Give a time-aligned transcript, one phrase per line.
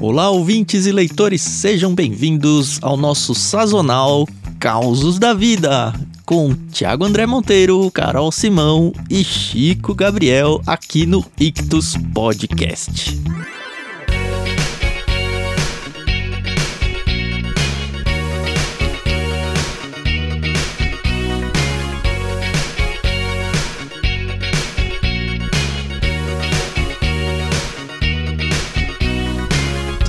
[0.00, 4.26] Olá, ouvintes e leitores, sejam bem-vindos ao nosso sazonal
[4.58, 5.94] Causos da Vida,
[6.26, 13.22] com Tiago André Monteiro, Carol Simão e Chico Gabriel aqui no Ictus Podcast.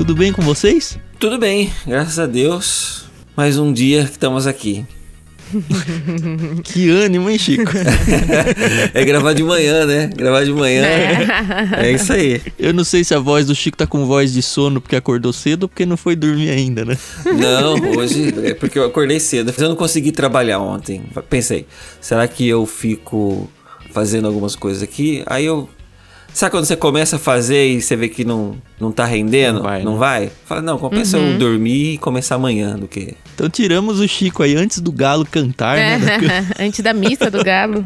[0.06, 1.00] Tudo bem com vocês?
[1.20, 3.06] Tudo bem, graças a Deus.
[3.36, 4.86] Mais um dia que estamos aqui.
[6.64, 7.72] que ânimo, hein, Chico?
[8.94, 10.12] é gravar de manhã, né?
[10.16, 10.86] Gravar de manhã.
[10.86, 11.88] É.
[11.88, 11.92] é.
[11.92, 12.40] isso aí.
[12.60, 15.34] Eu não sei se a voz do Chico tá com voz de sono porque acordou
[15.34, 16.96] cedo ou porque não foi dormir ainda, né?
[17.26, 19.52] Não, hoje é porque eu acordei cedo.
[19.58, 21.02] Eu não consegui trabalhar ontem.
[21.32, 21.66] Pensei,
[22.00, 23.50] será que eu fico
[23.90, 25.24] fazendo algumas coisas aqui?
[25.26, 25.68] Aí eu
[26.36, 29.60] Sabe quando você começa a fazer e você vê que não, não tá rendendo?
[29.60, 29.84] Não vai.
[29.84, 29.98] Não né?
[29.98, 30.32] vai?
[30.44, 31.32] Fala, não, compensa uhum.
[31.32, 33.16] eu dormir e começar amanhã do que.
[33.34, 36.48] Então tiramos o Chico aí antes do Galo cantar, é, né?
[36.60, 37.86] antes da missa do Galo.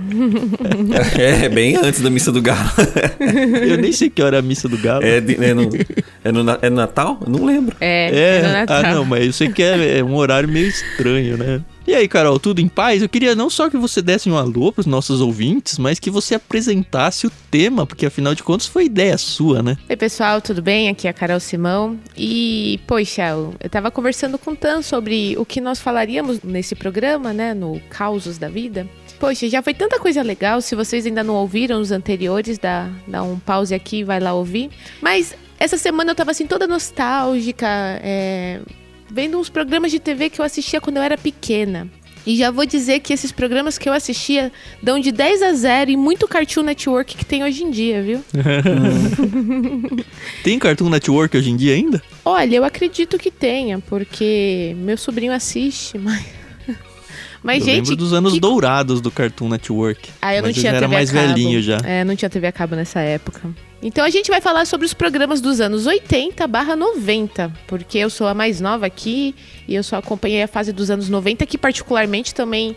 [1.16, 2.72] é, bem antes da missa do Galo.
[3.70, 5.06] eu nem sei que hora é a missa do Galo.
[5.06, 5.70] É, é, no,
[6.24, 7.20] é, no, é no Natal?
[7.22, 7.78] Eu não lembro.
[7.80, 8.78] É, é, é no Natal.
[8.84, 11.62] Ah, não, mas eu sei que é, é um horário meio estranho, né?
[11.90, 13.02] E aí, Carol, tudo em paz?
[13.02, 16.12] Eu queria não só que você desse um alô para os nossos ouvintes, mas que
[16.12, 19.76] você apresentasse o tema, porque afinal de contas foi ideia sua, né?
[19.90, 20.88] Oi, pessoal, tudo bem?
[20.88, 22.00] Aqui é a Carol Simão.
[22.16, 27.34] E, poxa, eu tava conversando com o Tan sobre o que nós falaríamos nesse programa,
[27.34, 27.56] né?
[27.56, 28.88] No Causos da Vida.
[29.20, 30.62] Poxa, já foi tanta coisa legal.
[30.62, 34.36] Se vocês ainda não ouviram os anteriores, dá, dá um pause aqui e vai lá
[34.36, 34.70] ouvir.
[35.02, 37.68] Mas essa semana eu tava assim toda nostálgica,
[38.04, 38.62] é,
[39.12, 41.90] vendo uns programas de TV que eu assistia quando eu era pequena.
[42.26, 44.52] E já vou dizer que esses programas que eu assistia
[44.84, 48.24] dão de 10 a 0 e muito Cartoon Network que tem hoje em dia, viu?
[50.44, 52.02] tem Cartoon Network hoje em dia ainda?
[52.24, 56.40] Olha, eu acredito que tenha, porque meu sobrinho assiste, mas.
[57.42, 57.76] Mas, eu gente.
[57.78, 58.40] lembro dos anos que...
[58.42, 60.10] dourados do Cartoon Network.
[60.22, 61.78] Ah, eu não tinha eu já TV era mais velhinho já.
[61.86, 63.50] É, não tinha TV a cabo nessa época.
[63.82, 68.10] Então a gente vai falar sobre os programas dos anos 80 barra 90, porque eu
[68.10, 69.34] sou a mais nova aqui
[69.68, 72.76] e eu só acompanhei a fase dos anos 90, que particularmente também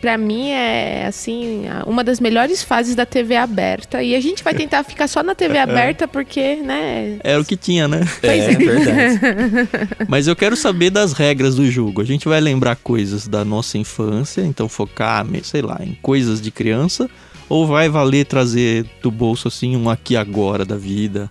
[0.00, 4.02] para mim é assim uma das melhores fases da TV aberta.
[4.02, 5.62] E a gente vai tentar ficar só na TV é.
[5.62, 8.00] aberta porque né era o que tinha né?
[8.22, 9.68] É, é verdade.
[10.08, 12.00] Mas eu quero saber das regras do jogo.
[12.00, 16.50] A gente vai lembrar coisas da nossa infância então focar sei lá em coisas de
[16.50, 17.08] criança
[17.50, 21.28] ou vai valer trazer do bolso assim um aqui agora da vida?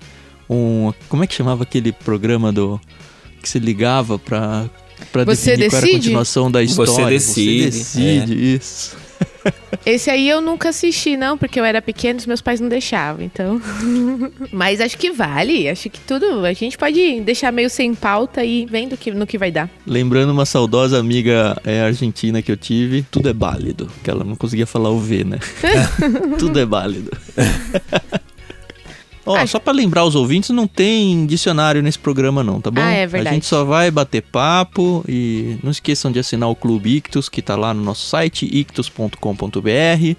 [0.50, 0.92] Um.
[1.08, 2.80] Como é que chamava aquele programa do.
[3.42, 4.70] que se ligava pra.
[5.14, 5.70] Pra Você definir decide?
[5.70, 6.94] qual era a continuação da história.
[6.94, 7.72] Você decide.
[7.72, 8.56] Você decide, é.
[8.58, 8.98] isso.
[9.86, 12.68] Esse aí eu nunca assisti, não, porque eu era pequeno e os meus pais não
[12.68, 13.62] deixavam, então.
[14.52, 15.70] Mas acho que vale.
[15.70, 16.46] Acho que tudo.
[16.46, 19.70] A gente pode deixar meio sem pauta e vendo que, no que vai dar.
[19.86, 23.90] Lembrando uma saudosa amiga é, argentina que eu tive, tudo é válido.
[24.04, 25.40] Que ela não conseguia falar o V, né?
[26.38, 27.12] tudo é válido.
[29.30, 32.82] Ó, oh, só para lembrar os ouvintes, não tem dicionário nesse programa não, tá bom?
[32.82, 33.30] Ah, é verdade.
[33.30, 37.40] A gente só vai bater papo e não esqueçam de assinar o Clube Ictus, que
[37.40, 40.16] tá lá no nosso site, ictus.com.br.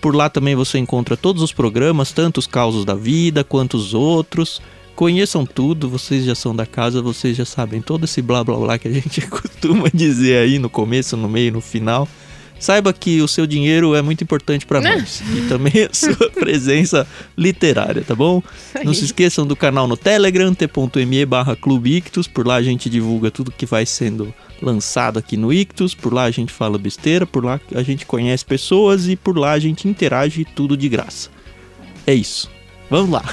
[0.00, 3.94] Por lá também você encontra todos os programas, tanto os causos da vida quanto os
[3.94, 4.60] outros.
[4.96, 8.76] Conheçam tudo, vocês já são da casa, vocês já sabem todo esse blá blá blá
[8.76, 12.08] que a gente costuma dizer aí no começo, no meio, no final.
[12.58, 14.96] Saiba que o seu dinheiro é muito importante para né?
[14.96, 18.42] nós e também a sua presença literária, tá bom?
[18.84, 22.90] Não se esqueçam do canal no Telegram, t.me barra Clube Ictus, por lá a gente
[22.90, 27.26] divulga tudo que vai sendo lançado aqui no Ictus, por lá a gente fala besteira,
[27.26, 31.30] por lá a gente conhece pessoas e por lá a gente interage tudo de graça.
[32.06, 32.50] É isso.
[32.90, 33.24] Vamos lá.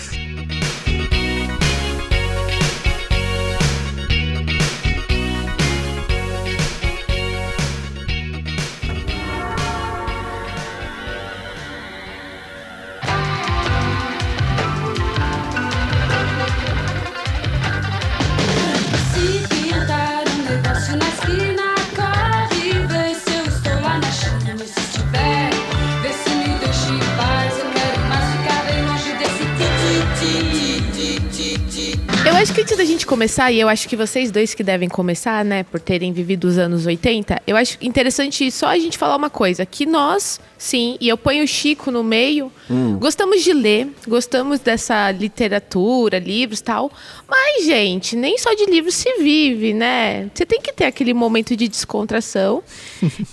[32.52, 35.80] Antes da gente começar, e eu acho que vocês dois que devem começar, né, por
[35.80, 39.86] terem vivido os anos 80, eu acho interessante só a gente falar uma coisa, que
[39.86, 42.52] nós Sim, e eu ponho o Chico no meio.
[42.70, 42.98] Hum.
[42.98, 46.92] Gostamos de ler, gostamos dessa literatura, livros tal.
[47.28, 50.30] Mas, gente, nem só de livros se vive, né?
[50.34, 52.64] Você tem que ter aquele momento de descontração.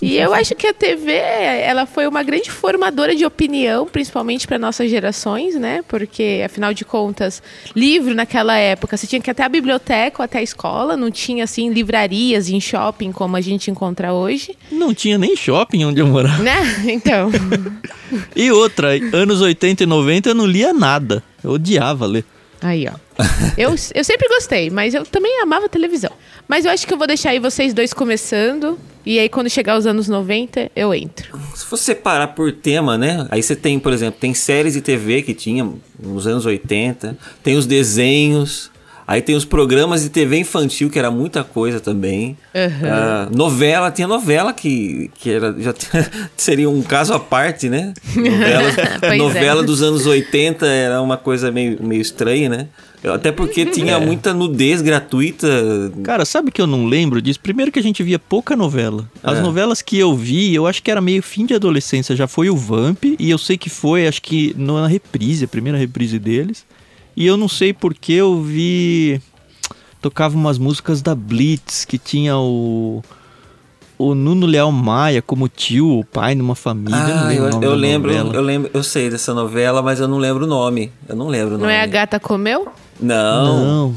[0.01, 4.59] e eu acho que a TV, ela foi uma grande formadora de opinião, principalmente para
[4.59, 5.83] nossas gerações, né?
[5.87, 7.41] Porque, afinal de contas,
[7.75, 11.09] livro naquela época, você tinha que ir até a biblioteca ou até a escola, não
[11.09, 14.57] tinha, assim, livrarias em shopping como a gente encontra hoje.
[14.71, 16.43] Não tinha nem shopping onde eu morava.
[16.43, 16.61] Né?
[16.85, 17.12] Então.
[18.35, 21.23] e outra, anos 80 e 90 eu não lia nada.
[21.43, 22.25] Eu odiava ler.
[22.61, 22.93] Aí, ó.
[23.57, 26.11] eu, eu sempre gostei, mas eu também amava televisão.
[26.47, 28.79] Mas eu acho que eu vou deixar aí vocês dois começando.
[29.05, 31.37] E aí, quando chegar os anos 90, eu entro.
[31.53, 33.27] Se você parar por tema, né?
[33.29, 35.69] Aí você tem, por exemplo, tem séries de TV que tinha
[35.99, 38.71] nos anos 80, tem os desenhos,
[39.05, 42.37] Aí tem os programas de TV infantil, que era muita coisa também.
[42.53, 43.33] Uhum.
[43.33, 45.73] Uh, novela, tinha novela que, que era, já
[46.37, 47.93] seria um caso à parte, né?
[48.15, 49.65] Novela, novela é.
[49.65, 52.67] dos anos 80 era uma coisa meio, meio estranha, né?
[53.11, 53.99] Até porque tinha é.
[53.99, 55.47] muita nudez gratuita.
[56.03, 57.39] Cara, sabe que eu não lembro disso?
[57.39, 59.09] Primeiro que a gente via pouca novela.
[59.21, 59.41] As é.
[59.41, 62.15] novelas que eu vi, eu acho que era meio fim de adolescência.
[62.15, 65.77] Já foi o Vamp, e eu sei que foi, acho que na reprise, a primeira
[65.77, 66.65] reprise deles.
[67.15, 69.21] E eu não sei porque eu vi.
[70.01, 73.01] Tocava umas músicas da Blitz, que tinha o.
[73.95, 76.97] O Nuno Leal Maia como tio, o pai numa família.
[76.97, 80.47] Ah, eu, eu lembro, eu lembro, eu sei dessa novela, mas eu não lembro o
[80.47, 80.91] nome.
[81.07, 81.63] Eu não lembro o nome.
[81.63, 82.67] Não é a gata comeu?
[82.99, 83.45] Não.
[83.89, 83.95] Não.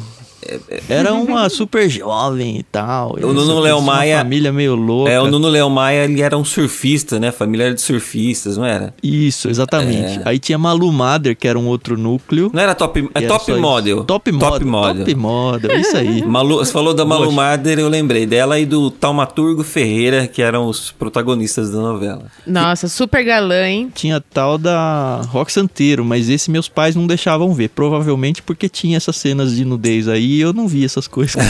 [0.88, 3.16] Era uma super jovem e tal.
[3.20, 4.18] O Nuno Léo Maia.
[4.18, 5.10] família meio louca.
[5.10, 7.30] É, o Nuno Léo Maia, ele era um surfista, né?
[7.30, 8.94] Família era de surfistas, não era?
[9.02, 10.18] Isso, exatamente.
[10.18, 10.22] É.
[10.24, 12.50] Aí tinha Malu Mader, que era um outro núcleo.
[12.52, 14.04] Não era top, é top model.
[14.04, 15.04] Top, top model.
[15.04, 16.22] Top model, isso aí.
[16.26, 20.66] Malu, você falou da Malu Mader, eu lembrei dela e do Taumaturgo Ferreira, que eram
[20.66, 22.26] os protagonistas da novela.
[22.46, 23.90] Nossa, super galã, hein?
[23.94, 27.70] Tinha tal da Rock Santeiro, mas esse meus pais não deixavam ver.
[27.70, 31.36] Provavelmente porque tinha essas cenas de nudez aí eu não vi essas coisas.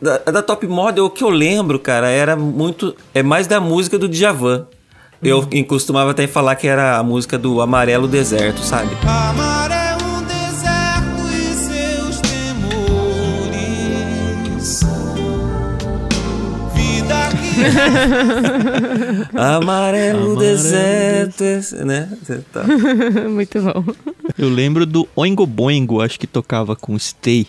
[0.00, 2.94] da, da, Top Model, o que eu lembro, cara, era muito.
[3.14, 4.66] É mais da música do Djavan.
[5.22, 5.64] Eu hum.
[5.64, 8.90] costumava até falar que era a música do Amarelo Deserto, sabe?
[9.02, 9.65] Amarelo
[19.34, 21.44] Amarelo, Amarelo deserto,
[21.84, 22.08] né?
[22.52, 22.64] Tá.
[23.28, 23.84] Muito bom.
[24.38, 27.46] Eu lembro do Oingo Boingo, acho que tocava com Stay.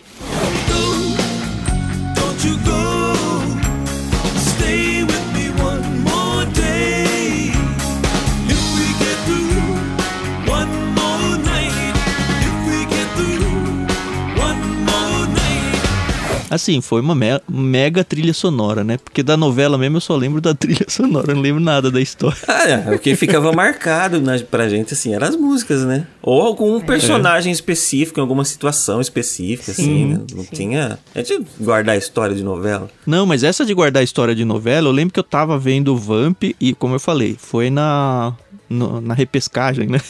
[16.50, 18.96] Assim, foi uma me mega trilha sonora, né?
[18.96, 22.38] Porque da novela mesmo eu só lembro da trilha sonora, não lembro nada da história.
[22.46, 26.06] Ah, é, o que ficava marcado na, pra gente, assim, eram as músicas, né?
[26.22, 26.82] Ou algum é.
[26.82, 27.52] personagem é.
[27.52, 30.20] específico, em alguma situação específica, sim, assim, né?
[30.34, 30.50] Não sim.
[30.52, 30.98] tinha.
[31.14, 32.90] A gente guardar a história de novela.
[33.06, 35.92] Não, mas essa de guardar a história de novela, eu lembro que eu tava vendo
[35.92, 38.34] o Vamp e, como eu falei, foi na,
[38.68, 40.00] no, na repescagem, né?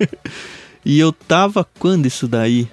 [0.84, 1.66] e eu tava.
[1.78, 2.68] Quando isso daí?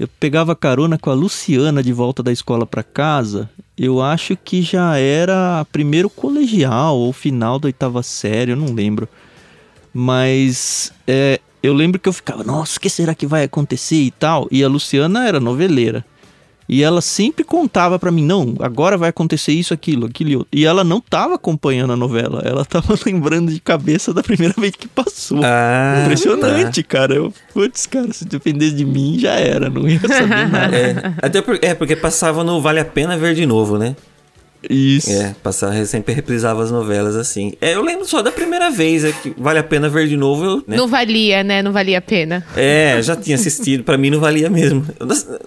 [0.00, 3.50] Eu pegava carona com a Luciana de volta da escola para casa.
[3.76, 9.06] Eu acho que já era primeiro colegial ou final da oitava série, eu não lembro.
[9.92, 14.10] Mas é, eu lembro que eu ficava, nossa, o que será que vai acontecer e
[14.10, 14.48] tal?
[14.50, 16.02] E a Luciana era noveleira.
[16.72, 20.48] E ela sempre contava para mim, não, agora vai acontecer isso, aquilo, aquilo e outro.
[20.52, 24.76] E ela não tava acompanhando a novela, ela tava lembrando de cabeça da primeira vez
[24.76, 25.40] que passou.
[25.42, 26.88] Ah, Impressionante, tá.
[26.88, 27.14] cara.
[27.16, 30.76] Eu, putz, cara, se dependesse de mim, já era, não ia saber nada.
[30.76, 33.96] É, até por, é porque passava no Vale a Pena Ver de Novo, né?
[34.68, 35.10] Isso.
[35.10, 37.54] É, passar, sempre reprisava as novelas assim.
[37.60, 40.44] É, eu lembro só da primeira vez, é que vale a pena ver de novo.
[40.44, 40.76] Eu, né?
[40.76, 41.62] Não valia, né?
[41.62, 42.44] Não valia a pena.
[42.56, 44.86] É, já tinha assistido, para mim não valia mesmo.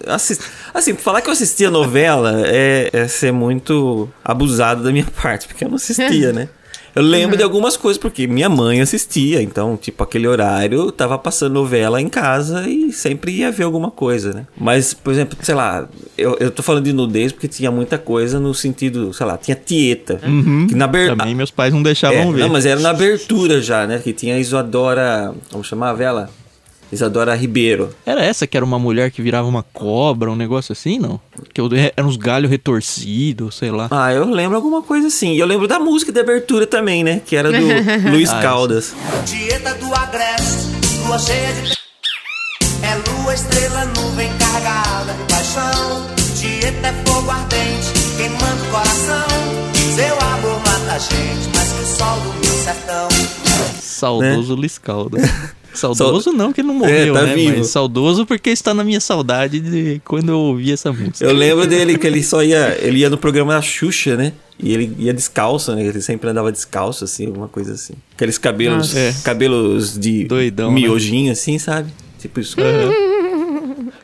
[0.06, 0.42] Assist...
[0.72, 5.64] Assim, falar que eu assistia novela é, é ser muito abusado da minha parte, porque
[5.64, 6.48] eu não assistia, né?
[6.94, 7.36] Eu lembro uhum.
[7.36, 12.08] de algumas coisas, porque minha mãe assistia, então, tipo, aquele horário tava passando novela em
[12.08, 14.46] casa e sempre ia ver alguma coisa, né?
[14.56, 18.38] Mas, por exemplo, sei lá, eu, eu tô falando de nudez porque tinha muita coisa
[18.38, 20.20] no sentido, sei lá, tinha Tieta.
[20.24, 20.66] Uhum.
[20.68, 21.16] Que na abertura.
[21.16, 22.40] Também meus pais não deixavam é, ver.
[22.40, 23.98] Não, mas era na abertura já, né?
[23.98, 25.34] Que tinha a Isadora.
[25.50, 26.30] Vamos chamar a vela?
[26.92, 27.94] Isadora Ribeiro.
[28.04, 31.20] Era essa que era uma mulher que virava uma cobra, um negócio assim, não?
[31.52, 31.60] Que
[31.96, 33.88] eram uns galhos retorcidos, sei lá.
[33.90, 35.32] Ah, eu lembro alguma coisa assim.
[35.32, 37.20] E eu lembro da música de abertura também, né?
[37.24, 37.66] Que era do
[38.10, 38.94] Luiz ah, Caldas.
[39.24, 40.68] Dieta do agreste,
[41.06, 41.74] lua cheia de...
[42.82, 46.06] É lua, estrela, nuvem carregada de paixão.
[46.38, 49.74] Dieta é fogo ardente, queimando o coração.
[49.94, 53.43] Seu amor mata a gente, mas que o sol do meu sertão.
[53.94, 55.18] Saudoso Liscalda.
[55.74, 57.34] Saudoso não, que ele não É, morreu, tá né?
[57.34, 57.58] vivo.
[57.58, 61.24] Mas saudoso porque está na minha saudade de quando eu ouvi essa música.
[61.24, 62.78] Eu lembro dele que ele só ia.
[62.80, 64.32] Ele ia no programa da Xuxa, né?
[64.56, 65.84] E ele ia descalço, né?
[65.84, 67.94] Ele sempre andava descalço, assim, alguma coisa assim.
[68.14, 68.94] Aqueles cabelos.
[68.94, 69.12] É.
[69.24, 70.80] Cabelos de Doidão, né?
[70.80, 71.90] miojinho, assim, sabe?
[72.20, 72.56] Tipo isso.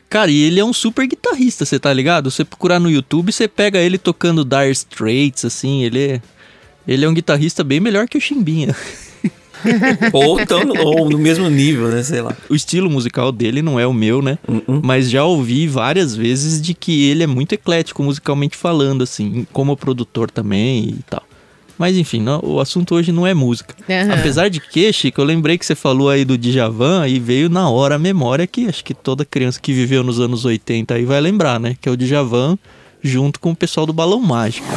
[0.09, 2.29] Cara, e ele é um super guitarrista, você tá ligado?
[2.29, 6.21] Você procurar no YouTube, você pega ele tocando Dire Straits, assim, ele é...
[6.85, 8.75] Ele é um guitarrista bem melhor que o Chimbinha.
[10.13, 12.03] ou, tão, ou no mesmo nível, né?
[12.03, 12.35] Sei lá.
[12.49, 14.37] O estilo musical dele não é o meu, né?
[14.47, 14.81] Uh-uh.
[14.83, 19.75] Mas já ouvi várias vezes de que ele é muito eclético musicalmente falando, assim, como
[19.77, 21.23] produtor também e tal.
[21.77, 23.73] Mas enfim, não- o assunto hoje não é música.
[23.89, 24.13] Aham.
[24.13, 27.67] Apesar de que, Chico, eu lembrei que você falou aí do Djavan e veio na
[27.69, 31.19] hora a memória que acho que toda criança que viveu nos anos 80 aí vai
[31.19, 31.75] lembrar, né?
[31.81, 32.55] Que é o Djavan
[33.01, 34.67] junto com o pessoal do Balão Mágico.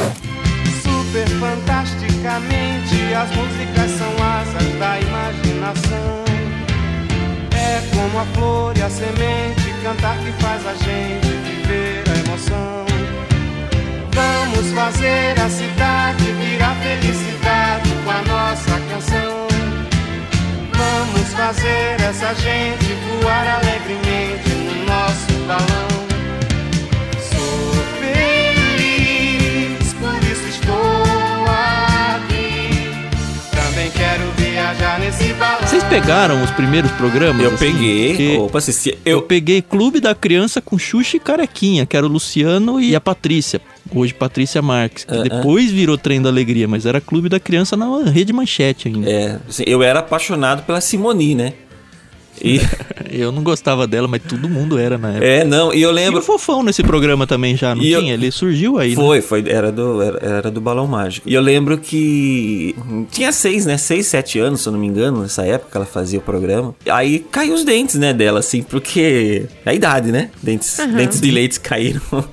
[8.18, 12.84] A flor e a semente, cantar que faz a gente viver a emoção.
[14.12, 19.48] Vamos fazer a cidade virar felicidade com a nossa canção.
[20.72, 25.93] Vamos fazer essa gente voar alegremente no nosso balão.
[36.00, 37.42] Pegaram os primeiros programas?
[37.42, 37.72] Eu assim?
[37.72, 38.38] peguei.
[38.38, 38.98] Opa, assisti.
[39.04, 42.96] Eu Eu, peguei Clube da Criança com Xuxa e Carequinha, que era o Luciano e
[42.96, 43.60] a Patrícia.
[43.94, 45.22] Hoje Patrícia Marques, que Ah, ah.
[45.22, 49.08] depois virou Trem da Alegria, mas era Clube da Criança na Rede Manchete ainda.
[49.08, 51.52] é, assim, eu era apaixonado pela Simoni, né?
[52.44, 52.60] E,
[53.10, 55.24] Eu não gostava dela, mas todo mundo era na época.
[55.24, 56.22] é, não, e eu E o lembro.
[56.22, 58.14] Fofão nesse programa também já, não E eu- tinha?
[58.14, 58.96] Ele surgiu aí, né?
[58.96, 61.28] Foi, foi, era do, era, era do Balão Mágico.
[61.28, 62.74] E eu lembro que
[63.10, 63.76] tinha seis, né?
[63.78, 66.74] Seis, sete anos, se eu não me engano, nessa época que ela fazia o programa.
[66.90, 69.46] Aí caiu os dentes, né, dela, assim, porque.
[69.64, 70.30] É a idade, né?
[70.42, 72.00] Dentes, dentes de leite caíram.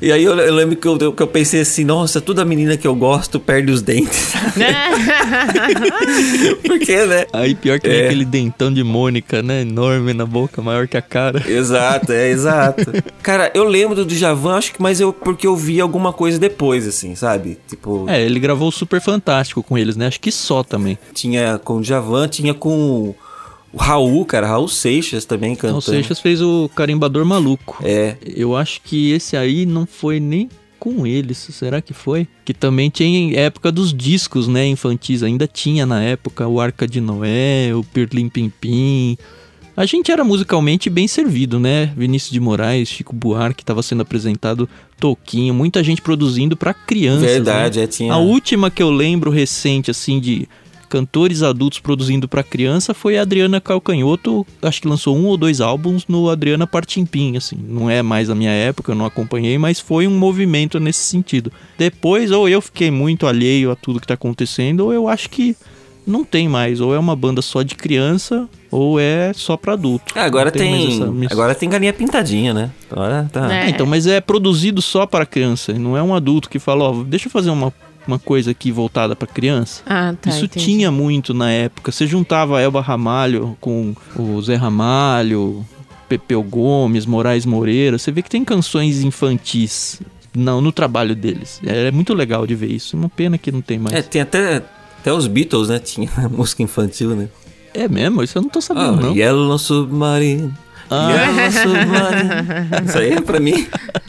[0.00, 2.86] e aí eu, eu lembro que eu, que eu pensei assim, nossa, toda menina que
[2.86, 4.32] eu gosto perde os dentes.
[6.66, 7.26] porque, né?
[7.32, 8.06] Aí pior que É.
[8.06, 8.82] aquele dentão de
[9.44, 9.62] Né?
[9.62, 11.42] Enorme na boca, maior que a cara.
[11.50, 12.92] Exato, é exato.
[13.22, 16.86] Cara, eu lembro do Djavan, acho que, mas eu porque eu vi alguma coisa depois,
[16.86, 17.58] assim, sabe?
[17.68, 20.06] Tipo, É, ele gravou o Super Fantástico com eles, né?
[20.06, 20.98] Acho que só também.
[21.14, 23.14] tinha com o Djavan, tinha com
[23.72, 25.78] o Raul, cara, Raul Seixas também cantando.
[25.78, 27.78] O Seixas fez o Carimbador Maluco.
[27.84, 30.48] É, Eu acho que esse aí não foi nem
[30.80, 32.26] com eles, será que foi?
[32.44, 37.00] Que também tinha época dos discos, né, infantis, ainda tinha na época o Arca de
[37.00, 39.18] Noé, o Pirlim Pim Pim.
[39.76, 41.92] A gente era musicalmente bem servido, né?
[41.96, 44.68] Vinícius de Moraes, Chico Buarque, estava sendo apresentado,
[44.98, 47.22] Toquinho, muita gente produzindo pra crianças.
[47.22, 47.84] verdade, né?
[47.84, 48.12] é, tinha.
[48.12, 50.48] A última que eu lembro recente, assim, de
[50.90, 55.60] cantores adultos produzindo pra criança foi a Adriana Calcanhoto, acho que lançou um ou dois
[55.60, 57.56] álbuns no Adriana Partimpim, assim.
[57.56, 61.52] Não é mais a minha época, eu não acompanhei, mas foi um movimento nesse sentido.
[61.78, 65.56] Depois, ou eu fiquei muito alheio a tudo que tá acontecendo, ou eu acho que
[66.06, 66.80] não tem mais.
[66.80, 70.12] Ou é uma banda só de criança, ou é só pra adulto.
[70.16, 72.70] Ah, agora mais tem, essa agora tem galinha pintadinha, né?
[72.90, 73.46] Agora tá.
[73.46, 73.66] Né?
[73.66, 75.72] É, então, mas é produzido só para criança.
[75.72, 77.72] Não é um adulto que fala, ó, deixa eu fazer uma,
[78.10, 79.82] uma coisa aqui voltada para criança.
[79.86, 80.30] Ah, tá.
[80.30, 80.64] Isso entendi.
[80.64, 81.92] tinha muito na época.
[81.92, 85.64] Você juntava a Elba Ramalho com o Zé Ramalho,
[86.08, 87.98] Pepeu Gomes, Moraes Moreira.
[87.98, 90.00] Você vê que tem canções infantis
[90.34, 91.60] não, no trabalho deles.
[91.64, 92.96] É muito legal de ver isso.
[92.96, 93.94] Uma pena que não tem mais.
[93.96, 94.62] É, tem até,
[95.00, 95.78] até os Beatles, né?
[95.80, 97.28] Tinha música infantil, né?
[97.72, 98.22] É, mesmo?
[98.22, 99.16] Isso eu não tô sabendo, não.
[99.16, 100.52] Yellow Submarine.
[100.90, 101.12] Ah.
[102.84, 103.66] Isso aí é pra mim.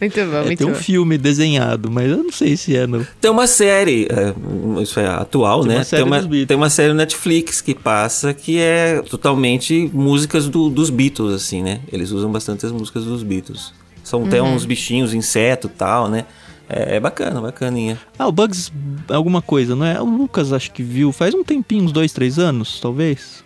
[0.00, 0.76] Muito bom, É, muito tem um bom.
[0.76, 3.04] filme desenhado, mas eu não sei se é, não.
[3.20, 4.32] Tem uma série, é,
[4.80, 5.76] isso é atual, Tem né?
[5.78, 10.48] uma série tem, uma, tem uma série no Netflix que passa que é totalmente músicas
[10.48, 11.80] do- dos Beatles, assim, né?
[11.92, 13.72] Eles usam bastante as músicas dos Beatles.
[14.04, 14.54] São até Uhum.
[14.54, 16.24] uns bichinhos, inseto e tal, né?
[16.68, 17.98] É, é bacana, bacaninha.
[18.16, 18.72] Ah, o Bugs
[19.08, 20.00] alguma coisa, não é?
[20.00, 23.42] O Lucas acho que viu faz um tempinho, uns dois, três anos, talvez.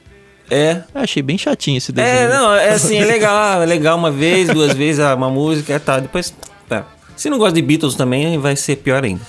[0.50, 0.82] É.
[0.94, 2.14] Eu achei bem chatinho esse desenho.
[2.16, 5.74] É, não, é assim, é legal, é legal uma vez, duas vezes ah, uma música
[5.74, 6.00] e tal.
[6.00, 6.34] Depois,
[6.68, 6.84] tá.
[7.16, 9.20] Se não gosta de Beatles também, vai ser pior ainda.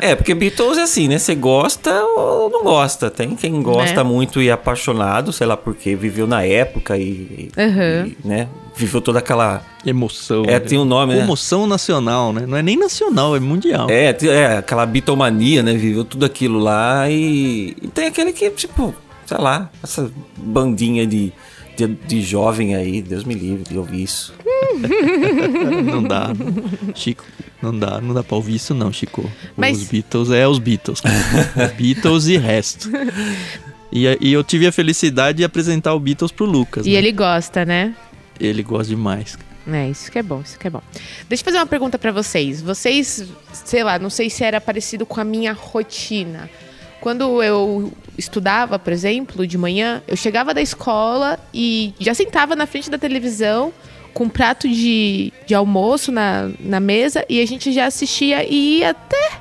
[0.00, 1.18] é, porque Beatles é assim, né?
[1.18, 3.10] Você gosta ou não gosta.
[3.10, 4.08] Tem quem gosta Né?
[4.08, 8.06] muito e é apaixonado, sei lá porque viveu na época e, Aham.
[8.08, 8.48] e, né?
[8.76, 9.62] Viveu toda aquela.
[9.86, 10.44] Emoção.
[10.46, 11.22] É, tem um nome, né?
[11.22, 12.44] Emoção nacional, né?
[12.46, 13.88] Não é nem nacional, é mundial.
[13.90, 15.74] É, é, aquela bitomania, né?
[15.74, 18.94] Viveu tudo aquilo lá e, e tem aquele que, tipo,
[19.26, 21.32] sei lá, essa bandinha de,
[21.76, 24.34] de, de jovem aí, Deus me livre de ouvir isso.
[25.84, 26.28] Não dá.
[26.94, 27.24] Chico,
[27.62, 29.30] Não dá, não dá pra ouvir isso não, Chico.
[29.56, 31.00] Mas- Os Beatles é os Beatles.
[31.00, 31.68] cara.
[31.76, 32.90] Beatles e resto.
[33.92, 36.86] E, e eu tive a felicidade de apresentar o Beatles pro Lucas.
[36.86, 36.96] E né?
[36.96, 37.94] ele gosta, né?
[38.40, 39.38] ele gosta demais.
[39.66, 40.82] É, isso que é bom, isso que é bom.
[41.28, 42.60] Deixa eu fazer uma pergunta pra vocês.
[42.60, 46.50] Vocês, sei lá, não sei se era parecido com a minha rotina.
[47.04, 52.66] Quando eu estudava, por exemplo, de manhã, eu chegava da escola e já sentava na
[52.66, 53.74] frente da televisão
[54.14, 58.78] com um prato de, de almoço na, na mesa e a gente já assistia e
[58.78, 59.32] ia até,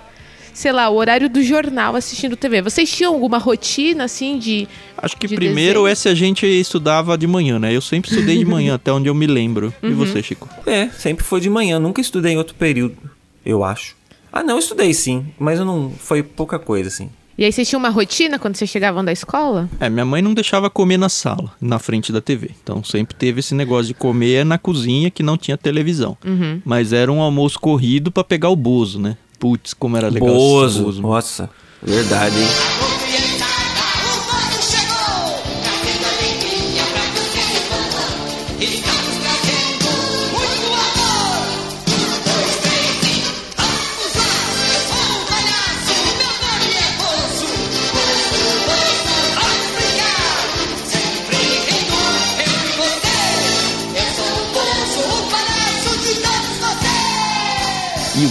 [0.54, 2.62] sei lá, o horário do jornal assistindo TV.
[2.62, 4.68] Vocês tinham alguma rotina, assim, de...
[4.98, 5.88] Acho que De primeiro desenho?
[5.88, 7.74] é se a gente estudava de manhã, né?
[7.74, 9.74] Eu sempre estudei de manhã, até onde eu me lembro.
[9.82, 9.90] Uhum.
[9.90, 10.50] E você, Chico?
[10.68, 11.80] É, sempre foi de manhã.
[11.80, 12.98] Nunca estudei em outro período,
[13.46, 13.96] eu acho.
[14.34, 15.92] Ah, não, eu estudei sim, mas eu não.
[15.92, 17.10] Foi pouca coisa, assim.
[17.44, 19.68] E aí vocês tinham uma rotina quando vocês chegavam da escola?
[19.78, 22.52] É, minha mãe não deixava comer na sala, na frente da TV.
[22.64, 26.18] Então sempre teve esse negócio de comer na cozinha que não tinha televisão.
[26.26, 26.62] Uhum.
[26.64, 29.18] Mas era um almoço corrido pra pegar o bozo, né?
[29.38, 30.84] Putz, como era legal esse Bozo.
[30.84, 31.02] bozo.
[31.02, 31.50] Nossa,
[31.82, 32.48] verdade, hein?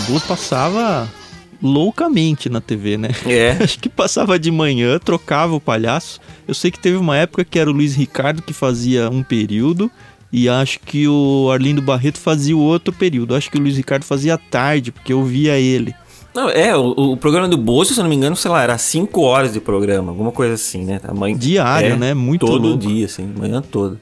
[0.02, 1.08] O bozo passava
[1.62, 3.10] loucamente na TV, né?
[3.24, 3.52] É.
[3.62, 6.20] Acho que passava de manhã, trocava o palhaço.
[6.46, 9.90] Eu sei que teve uma época que era o Luiz Ricardo que fazia um período.
[10.34, 13.34] E acho que o Arlindo Barreto fazia o outro período.
[13.34, 15.94] Acho que o Luiz Ricardo fazia tarde, porque eu via ele.
[16.34, 18.78] Não, é, o, o programa do Bozo, se eu não me engano, sei lá, era
[18.78, 20.98] 5 horas de programa, alguma coisa assim, né?
[21.14, 22.14] Mãe, Diário, né?
[22.14, 22.86] Muito Todo louco.
[22.86, 24.00] dia, assim, manhã toda.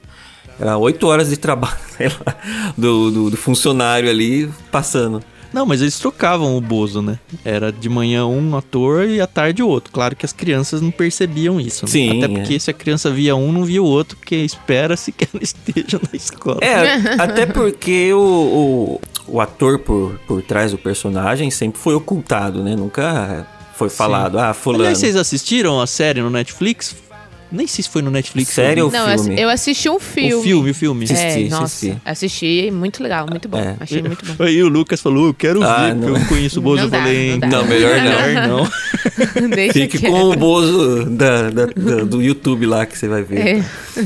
[0.57, 1.75] Era 8 horas de trabalho,
[2.25, 2.35] lá,
[2.77, 5.21] do, do, do funcionário ali passando.
[5.53, 7.19] Não, mas eles trocavam o Bozo, né?
[7.43, 9.91] Era de manhã um ator e à tarde o outro.
[9.91, 11.85] Claro que as crianças não percebiam isso.
[11.85, 11.91] Né?
[11.91, 12.59] Sim, Até porque é.
[12.59, 16.15] se a criança via um, não via o outro, porque espera-se que ela esteja na
[16.15, 16.59] escola.
[16.61, 22.63] É, até porque o, o, o ator por, por trás do personagem sempre foi ocultado,
[22.63, 22.75] né?
[22.75, 24.83] Nunca foi falado, ah, fulano.
[24.83, 26.95] Aliás, vocês assistiram a série no Netflix?
[27.51, 28.49] Nem sei se foi no Netflix.
[28.51, 28.91] Série eu ou.
[28.91, 29.39] Não, filme?
[29.39, 30.33] eu assisti um filme.
[30.35, 31.05] O filme, o filme.
[31.05, 31.97] Assisti, é, nossa, assisti.
[32.05, 32.71] assisti.
[32.71, 33.59] muito legal, muito bom.
[33.59, 33.75] É.
[33.79, 34.43] Achei muito bom.
[34.43, 36.07] Aí o Lucas falou, eu quero Ah, ver, não.
[36.09, 36.77] porque eu conheço o Bozo.
[36.77, 37.47] Não eu dá, falei, não dá.
[37.47, 38.03] Não, melhor não.
[38.03, 38.71] melhor não.
[39.49, 40.11] Deixa Fique quieto.
[40.11, 43.39] com o Bozo da, da- da- do YouTube lá que você vai ver.
[43.59, 43.65] É.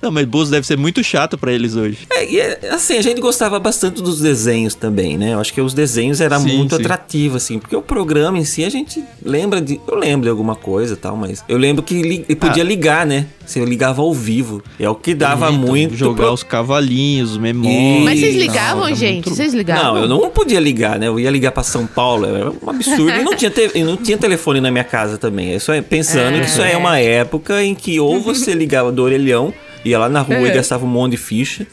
[0.00, 1.98] Não, mas Bozo deve ser muito chato pra eles hoje.
[2.10, 5.34] É, e é, assim, a gente gostava bastante dos desenhos também, né?
[5.34, 6.80] Eu acho que os desenhos eram Sim, muito sim.
[6.82, 9.80] atrativos, assim, porque o programa em si a gente lembra de.
[9.86, 12.66] Eu lembro de alguma coisa e tal, mas eu lembro que li- podia Ah.
[12.66, 13.26] ligar, né?
[13.44, 14.62] Você ligava ao vivo.
[14.78, 15.94] É o que dava Então, muito.
[15.96, 18.04] Jogar pro- os cavalinhos, os memórias.
[18.04, 19.14] Mas vocês ligavam, Não, gente?
[19.26, 19.94] muito- Vocês ligavam?
[19.94, 21.06] Não, eu não podia ligar, né?
[21.08, 23.10] Eu ia ligar pra São Paulo, era um absurdo.
[23.10, 25.54] E não tinha, te- e não tinha telefone na minha casa também.
[25.54, 29.52] Isso é pensando que isso é uma época em que ou você ligava do orelhão,
[29.84, 30.54] ia lá na rua e É.
[30.54, 31.66] gastava um monte de ficha,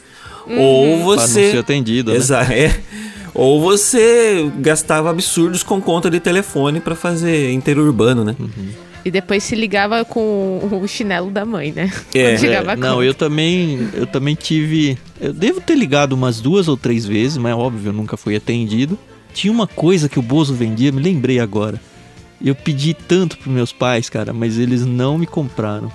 [0.48, 1.50] ou Pra não você.
[1.52, 2.16] ser atendido, né?
[2.16, 2.72] Exato, é.
[3.34, 8.36] Ou você gastava absurdos com conta de telefone pra fazer interurbano, né?
[9.04, 11.92] E depois se ligava com o chinelo da mãe, né?
[12.14, 12.36] É.
[12.56, 14.96] A Não, eu também, eu também tive.
[15.20, 18.98] Eu devo ter ligado umas duas ou três vezes, mas óbvio, eu nunca fui atendido.
[19.34, 21.78] Tinha uma coisa que o Bozo vendia, me lembrei agora.
[22.42, 25.92] Eu pedi tanto pros meus pais, cara, mas eles não me compraram.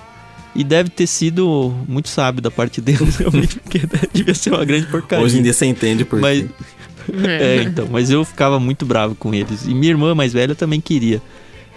[0.54, 3.80] E deve ter sido muito sábio da parte deles, realmente, porque
[4.12, 5.24] devia ser uma grande porcaria.
[5.24, 6.48] Hoje em dia você entende por Mas, quê.
[7.26, 9.66] é, então, mas eu ficava muito bravo com eles.
[9.66, 11.20] E minha irmã mais velha também queria.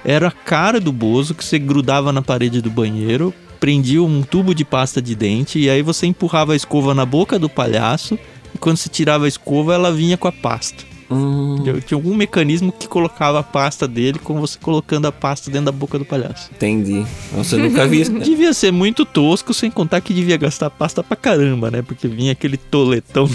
[0.05, 4.53] Era a cara do Bozo que você grudava na parede do banheiro, prendia um tubo
[4.53, 8.19] de pasta de dente e aí você empurrava a escova na boca do palhaço
[8.53, 10.83] e quando você tirava a escova ela vinha com a pasta.
[11.11, 15.65] Hum, Tinha algum mecanismo que colocava a pasta dele com você colocando a pasta dentro
[15.65, 16.49] da boca do palhaço.
[16.55, 17.05] entendi.
[17.35, 18.11] Nossa, eu nunca vi isso.
[18.19, 21.81] Devia ser muito tosco, sem contar que devia gastar pasta pra caramba, né?
[21.81, 23.29] Porque vinha aquele toletão.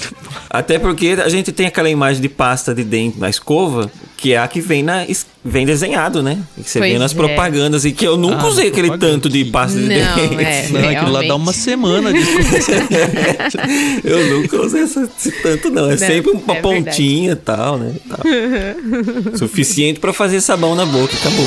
[0.50, 4.38] Até porque a gente tem aquela imagem de pasta de dente na escova, que é
[4.38, 5.06] a que vem, na,
[5.44, 6.38] vem desenhado, né?
[6.56, 7.14] Que você Pois vê nas é.
[7.14, 10.44] propagandas e que eu nunca Ah, usei aquele tanto de pasta de Não, dente.
[10.44, 10.68] é.
[10.74, 12.18] Não, aquilo lá dá uma semana de
[14.04, 15.86] Eu nunca usei esse tanto, não.
[15.86, 17.94] É Não, sempre uma é pontinha e tal, né?
[18.08, 18.18] Tal.
[19.38, 21.46] Suficiente pra fazer sabão na boca, acabou.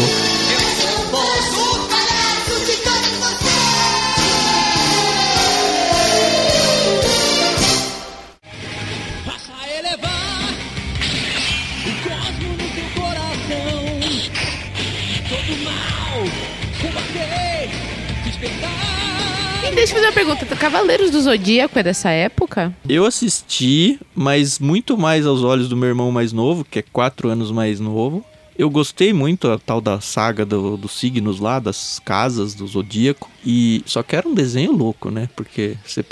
[20.02, 22.74] Fazer uma pergunta, Cavaleiros do Zodíaco é dessa época?
[22.88, 27.30] Eu assisti, mas muito mais aos olhos do meu irmão mais novo, que é quatro
[27.30, 28.24] anos mais novo.
[28.58, 33.30] Eu gostei muito a tal da saga do- dos signos lá, das casas do zodíaco.
[33.46, 35.30] E só que era um desenho louco, né?
[35.36, 36.04] Porque você,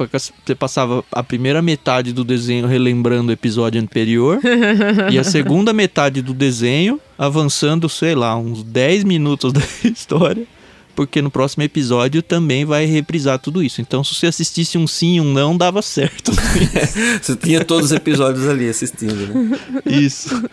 [0.46, 4.40] você passava a primeira metade do desenho relembrando o episódio anterior
[5.12, 10.48] e a segunda metade do desenho avançando, sei lá, uns 10 minutos da história.
[11.00, 13.80] Porque no próximo episódio também vai reprisar tudo isso.
[13.80, 16.30] Então, se você assistisse um sim e um não, dava certo.
[17.24, 19.58] Você tinha todos os episódios ali assistindo, né?
[19.86, 20.44] Isso.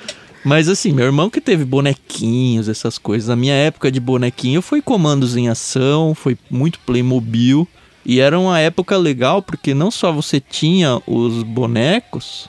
[0.44, 3.28] Mas assim, meu irmão que teve bonequinhos, essas coisas.
[3.28, 7.66] A minha época de bonequinho foi comandos em ação, foi muito Playmobil.
[8.04, 12.48] E era uma época legal porque não só você tinha os bonecos,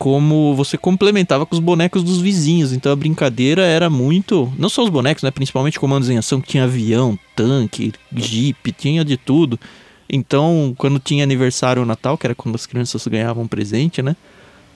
[0.00, 2.72] como você complementava com os bonecos dos vizinhos.
[2.72, 4.50] Então a brincadeira era muito.
[4.58, 5.30] Não só os bonecos, né?
[5.30, 9.60] Principalmente comandos em ação, que tinha avião, tanque, jeep, tinha de tudo.
[10.08, 14.16] Então, quando tinha aniversário ou Natal, que era quando as crianças ganhavam presente, né?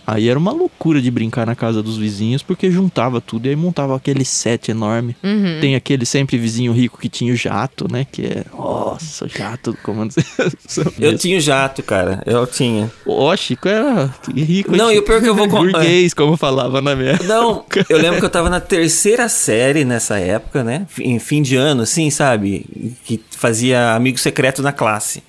[0.07, 3.57] Aí era uma loucura de brincar na casa dos vizinhos, porque juntava tudo e aí
[3.57, 5.17] montava aquele set enorme.
[5.23, 5.59] Uhum.
[5.61, 8.07] Tem aquele sempre vizinho rico que tinha o jato, né?
[8.11, 8.45] Que é.
[8.53, 10.15] Nossa, jato do comando.
[11.01, 12.23] Eu tinha o jato, cara.
[12.27, 12.91] Eu tinha.
[13.07, 14.77] Ó, Chico era rico.
[14.77, 17.19] Não, e o pior que eu vou con- Burguês, como falava na minha.
[17.25, 20.87] Não, eu lembro que eu tava na terceira série nessa época, né?
[20.99, 22.67] Em fim de ano, assim, sabe?
[23.05, 25.23] Que fazia amigo secreto na classe,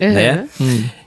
[0.00, 0.12] Uhum.
[0.12, 0.48] né?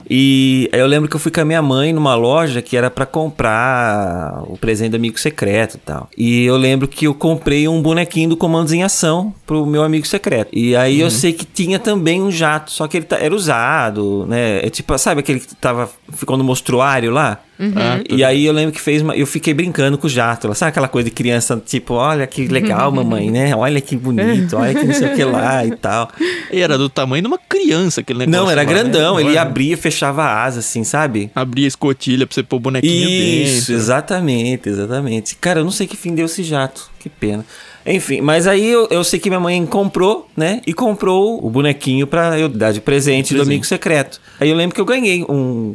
[0.08, 2.90] E aí eu lembro que eu fui com a minha mãe numa loja que era
[2.90, 6.08] pra comprar o presente do amigo secreto e tal.
[6.16, 10.06] E eu lembro que eu comprei um bonequinho do Comandos em Ação pro meu amigo
[10.06, 10.50] secreto.
[10.52, 14.64] E aí eu sei que tinha também um jato, só que ele era usado, né?
[14.64, 17.40] É tipo, sabe aquele que tava ficou no mostruário lá?
[17.58, 20.52] Ah, E aí eu lembro que fez uma, eu fiquei brincando com o jato.
[20.54, 23.54] Sabe aquela coisa de criança, tipo, olha que legal, mamãe, né?
[23.54, 26.10] Olha que bonito, olha que não sei o que lá e tal.
[26.52, 28.40] E era do tamanho de uma criança aquele negócio.
[28.44, 28.72] Não, era lá, né?
[28.74, 31.30] grandão, ele Agora, abria e fechava a asa, assim, sabe?
[31.34, 33.74] Abria a escotilha pra você pôr o bonequinho Isso, dentro.
[33.74, 35.36] exatamente, exatamente.
[35.36, 37.44] Cara, eu não sei que fim deu esse jato, que pena.
[37.86, 40.62] Enfim, mas aí eu, eu sei que minha mãe comprou, né?
[40.66, 43.46] E comprou o bonequinho pra eu dar de presente do Presente.
[43.52, 44.20] amigo secreto.
[44.40, 45.74] Aí eu lembro que eu ganhei um,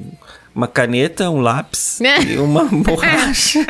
[0.53, 3.65] uma caneta, um lápis e uma borracha.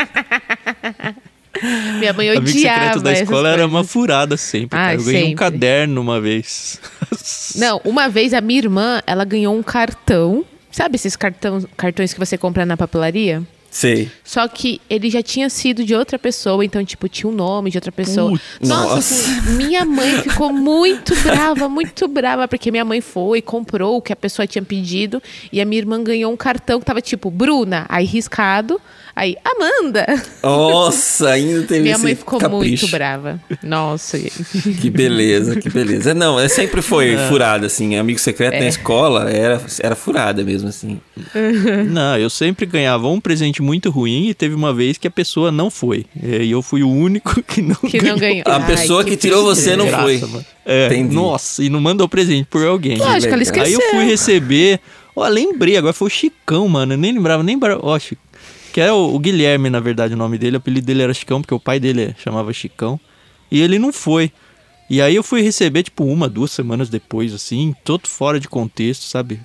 [1.99, 4.77] Minha mãe Amigo odiava secreto da escola era uma furada sempre.
[4.77, 4.95] Ah, cara.
[4.95, 6.79] Eu ganhei um caderno uma vez.
[7.57, 10.45] Não, uma vez a minha irmã, ela ganhou um cartão.
[10.71, 13.43] Sabe esses cartão, cartões que você compra na papelaria?
[13.71, 14.09] Sei.
[14.23, 17.77] Só que ele já tinha sido de outra pessoa, então, tipo, tinha o nome de
[17.77, 18.31] outra pessoa.
[18.31, 18.97] Putz, nossa, nossa.
[18.97, 24.11] assim, minha mãe ficou muito brava, muito brava, porque minha mãe foi, comprou o que
[24.11, 27.85] a pessoa tinha pedido, e a minha irmã ganhou um cartão que tava tipo, Bruna,
[27.87, 28.81] aí riscado,
[29.15, 30.05] aí, Amanda.
[30.41, 32.85] Nossa, ainda teve minha esse mãe ficou capricho.
[32.85, 33.39] muito brava.
[33.61, 34.17] Nossa.
[34.17, 36.13] Que beleza, que beleza.
[36.13, 37.97] Não, é, sempre foi furada, assim.
[37.97, 38.59] Amigo secreto É.
[38.61, 40.99] na escola era, era furada mesmo, assim.
[41.89, 45.51] Não, eu sempre ganhava um presente muito ruim e teve uma vez que a pessoa
[45.51, 46.05] não foi.
[46.21, 48.13] E eu fui o único que não Que ganhou.
[48.15, 48.43] não ganhou.
[48.45, 50.21] A Ai, pessoa que tirou você não Graça, foi.
[50.65, 52.97] É, nossa, e não mandou presente por alguém.
[52.97, 53.65] Lógico, ela esqueceu.
[53.65, 54.79] Aí eu fui receber.
[55.15, 56.93] Ó, lembrei, agora foi o Chicão, mano.
[56.93, 57.59] Eu nem lembrava, nem.
[57.81, 58.21] Ó, Chico.
[58.71, 60.55] Que é o, o Guilherme, na verdade, o nome dele.
[60.55, 62.99] O apelido dele era Chicão, porque o pai dele chamava Chicão.
[63.51, 64.31] E ele não foi.
[64.89, 69.03] E aí eu fui receber, tipo, uma, duas semanas depois, assim, todo fora de contexto,
[69.03, 69.39] sabe?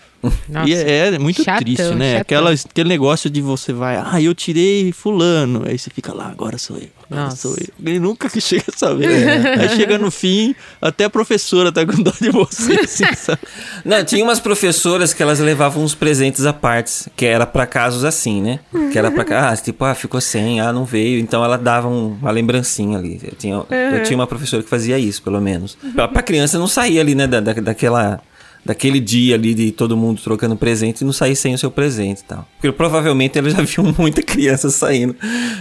[0.49, 0.69] Nossa.
[0.69, 2.17] E é, é muito Chatão, triste, né?
[2.19, 5.63] Aquela, aquele negócio de você vai, ah, eu tirei fulano.
[5.67, 7.37] Aí você fica lá, agora sou eu, agora Nossa.
[7.37, 7.93] sou eu.
[7.95, 9.09] E nunca que chega a saber.
[9.61, 13.41] Aí chega no fim, até a professora tá com dó de você, assim, sabe?
[13.85, 18.05] Não, tinha umas professoras que elas levavam uns presentes à parte, que era pra casos
[18.05, 18.61] assim, né?
[18.93, 21.19] Que era pra cá, ah, tipo, ah, ficou sem, ah, não veio.
[21.21, 23.21] Então ela dava um- uma lembrancinha ali.
[23.23, 23.55] Eu tinha,
[23.97, 25.77] eu tinha uma professora que fazia isso, pelo menos.
[25.95, 28.21] Pra, pra criança não sair ali, né, da, da- daquela...
[28.65, 32.21] Daquele dia ali de todo mundo trocando presente e não sair sem o seu presente
[32.21, 32.49] e tal.
[32.57, 35.15] Porque provavelmente ela já viu muita criança saindo,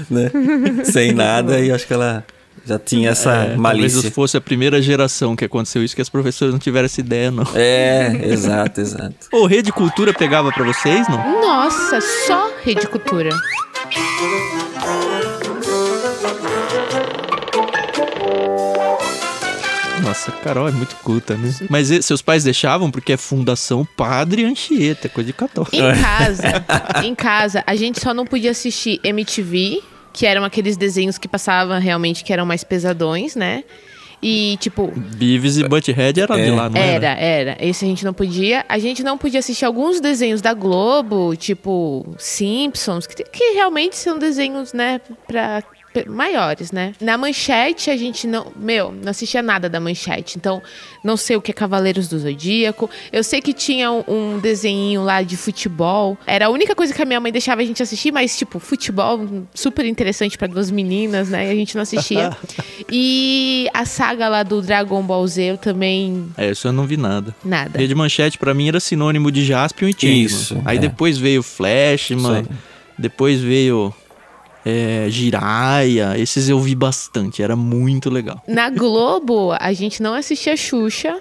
[0.09, 0.31] né?
[0.85, 2.23] sem nada e acho que ela
[2.65, 4.09] já tinha essa É, Talvez malícia.
[4.11, 7.43] fosse a primeira geração que aconteceu isso, que as professoras não tiveram essa ideia, não.
[7.53, 9.15] É, exato, exato.
[9.33, 11.41] Ô, Rede Cultura pegava pra vocês, não?
[11.41, 13.31] Nossa, só Rede Cultura.
[20.13, 21.51] Nossa, Carol é muito culta, né?
[21.69, 25.75] Mas e- seus pais deixavam porque é Fundação Padre Anchieta, coisa de católico.
[25.75, 26.65] Em casa,
[27.03, 29.81] em casa, a gente só não podia assistir MTV,
[30.13, 33.63] que eram aqueles desenhos que passavam realmente que eram mais pesadões, né?
[34.21, 36.51] E, tipo, Beavis e Butthead era de É.
[36.53, 37.07] lá, não era?
[37.07, 37.57] era, era.
[37.59, 38.63] Esse a gente não podia.
[38.69, 44.17] A gente não podia assistir alguns desenhos da Globo, tipo Simpsons, que, que realmente são
[44.19, 45.61] desenhos, né, pra
[46.07, 46.93] maiores, né?
[47.01, 50.37] Na manchete a gente não, meu, não assistia nada da manchete.
[50.37, 50.61] Então,
[51.03, 52.89] não sei o que é Cavaleiros do Zodíaco.
[53.11, 56.17] Eu sei que tinha um, um desenho lá de futebol.
[56.25, 59.19] Era a única coisa que a minha mãe deixava a gente assistir, mas tipo, futebol
[59.53, 61.47] super interessante pra duas meninas, né?
[61.47, 62.35] E a gente não assistia.
[62.91, 66.97] e a saga lá do Dragon Ball Z eu também É, isso eu não vi
[66.97, 67.35] nada.
[67.43, 67.77] nada.
[67.77, 70.23] Rede Manchete pra mim era sinônimo de Jaspion e Changeman.
[70.25, 70.79] Isso, Aí é.
[70.79, 72.57] depois veio Flashman, Isso aí.
[72.97, 73.93] depois veio
[74.65, 76.13] é, Jiraiya.
[76.17, 78.41] Esses eu vi bastante, era muito legal.
[78.47, 81.17] Na Globo, a gente não assistia Xuxa.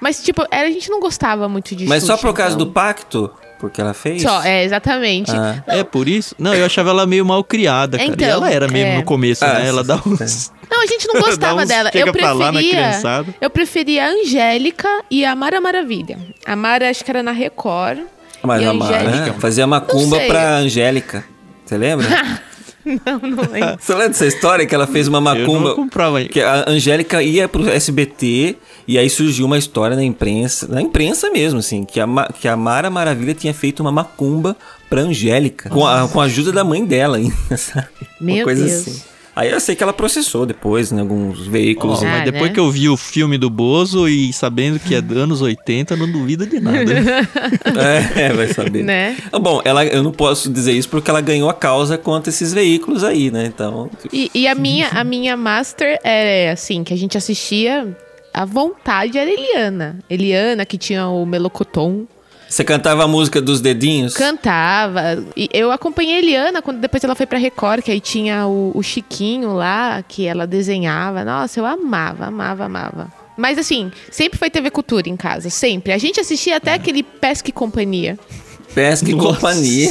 [0.00, 2.16] Mas, tipo, era- a gente não gostava muito de Mas Xuxa.
[2.16, 3.30] só por causa então- do pacto?
[3.58, 4.20] Porque ela fez?
[4.20, 5.30] Só, é, exatamente.
[5.34, 5.62] Ah.
[5.66, 6.34] É por isso?
[6.38, 8.10] Não, eu achava ela meio mal criada, cara.
[8.10, 8.96] Então, e ela era mesmo é.
[8.98, 9.66] no começo, Ah, né?
[9.68, 10.52] Ela dá uns.
[10.70, 11.90] Não, a gente não gostava uns dela.
[11.90, 12.70] chega Eu pra lá na preferia.
[12.72, 13.34] criançada.
[13.40, 16.18] Eu preferia a Angélica e a Mara Maravilha.
[16.44, 18.00] A Mara, acho que era na Record.
[18.42, 19.40] Mas e a Mara Angélica.
[19.40, 21.24] fazia macumba pra Angélica.
[21.64, 22.06] Você lembra?
[22.86, 23.76] Não, não lembro.
[23.80, 25.68] Você lembra dessa história que ela fez uma Eu macumba?
[25.70, 26.22] não comprava.
[26.24, 31.28] Que a Angélica ia pro SBT e aí surgiu uma história na imprensa, na imprensa
[31.30, 34.56] mesmo, assim, que a, Ma- que a Mara Maravilha tinha feito uma macumba
[34.88, 37.88] pra Angélica, com a, com a ajuda da mãe dela ainda, sabe?
[38.20, 38.86] uma Meu coisa Deus.
[38.88, 39.02] assim.
[39.36, 42.02] Aí eu sei que ela processou depois, em alguns veículos.
[42.02, 42.54] Ó, Ah, mas depois né?
[42.54, 45.98] que eu vi o filme do Bozo e sabendo que é dos anos 80, eu
[45.98, 46.82] não duvido de nada.
[46.84, 47.28] né?
[48.16, 48.82] É, vai saber.
[48.82, 49.16] Né?
[49.30, 52.52] Ah, Bom, ela, eu não posso dizer isso porque ela ganhou a causa contra esses
[52.54, 53.44] veículos aí, né?
[53.46, 57.94] Então, E, e a, minha, a minha master é assim, que a gente assistia.
[58.32, 59.98] A vontade era Eliana.
[60.10, 62.06] Eliana, que tinha o Melocoton.
[62.48, 64.14] Você cantava a música dos dedinhos?
[64.14, 65.24] Cantava.
[65.36, 68.72] E eu acompanhei a Eliana quando depois ela foi pra Record, que aí tinha o,
[68.74, 71.24] o Chiquinho lá, que ela desenhava.
[71.24, 73.12] Nossa, eu amava, amava, amava.
[73.36, 75.92] Mas assim, sempre foi TV Cultura em casa, sempre.
[75.92, 78.18] A gente assistia até aquele Pesca e Companhia.
[78.74, 79.34] Pesca e Nossa.
[79.34, 79.90] companhia.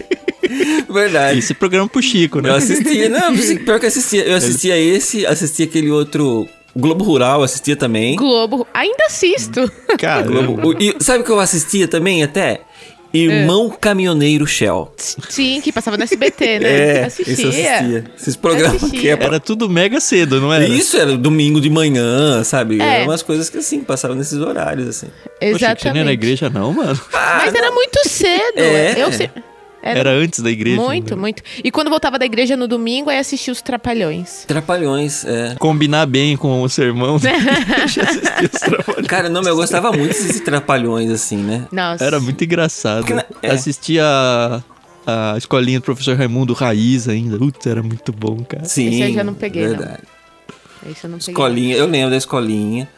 [0.88, 1.38] Verdade.
[1.38, 2.50] Esse programa pro Chico, né?
[2.50, 4.24] Eu assistia, não, pior que assistia.
[4.24, 6.48] Eu assistia esse, assistia aquele outro.
[6.80, 8.16] Globo Rural, assistia também.
[8.16, 9.70] Globo, ainda assisto.
[9.98, 10.74] Cara, Globo.
[10.80, 12.62] e sabe o que eu assistia também até?
[13.12, 14.92] Irmão Caminhoneiro Shell.
[14.96, 16.68] Sim, que passava no SBT, né?
[17.00, 17.32] É, assistia.
[17.32, 18.04] isso eu assistia.
[18.16, 19.00] Esses programas Assistia.
[19.00, 19.26] que é pra...
[19.26, 20.64] era tudo mega cedo, não era?
[20.68, 22.80] Isso era domingo de manhã, sabe?
[22.80, 22.98] É.
[22.98, 25.08] Eram umas coisas que assim, passavam nesses horários, assim.
[25.24, 25.84] Poxa, Exatamente.
[25.92, 27.00] nem ia na igreja, não, mano.
[27.12, 28.58] Mas era muito cedo.
[28.58, 28.94] É.
[29.02, 29.28] Eu se-
[29.82, 30.80] Era antes da igreja.
[30.80, 31.20] Muito, né?
[31.20, 31.42] muito.
[31.62, 34.44] E quando voltava da igreja no domingo, aí assistia os Trapalhões.
[34.46, 35.54] Trapalhões, é.
[35.58, 37.18] Combinar bem com o sermão.
[37.18, 37.32] né?
[39.08, 41.66] Cara, não, mas eu gostava muito desses trapalhões, assim, né?
[41.72, 42.04] Nossa.
[42.04, 43.06] Era muito engraçado.
[43.06, 43.50] Porque é.
[43.50, 47.38] Assistia a, a escolinha do professor Raimundo Raiz ainda.
[47.38, 48.64] Putz, era muito bom, cara.
[48.64, 48.88] Sim.
[48.88, 49.76] Esse eu já não peguei, não.
[49.76, 50.02] Verdade.
[50.90, 51.32] Esse eu não peguei.
[51.32, 52.88] Escolinha, eu lembro da escolinha.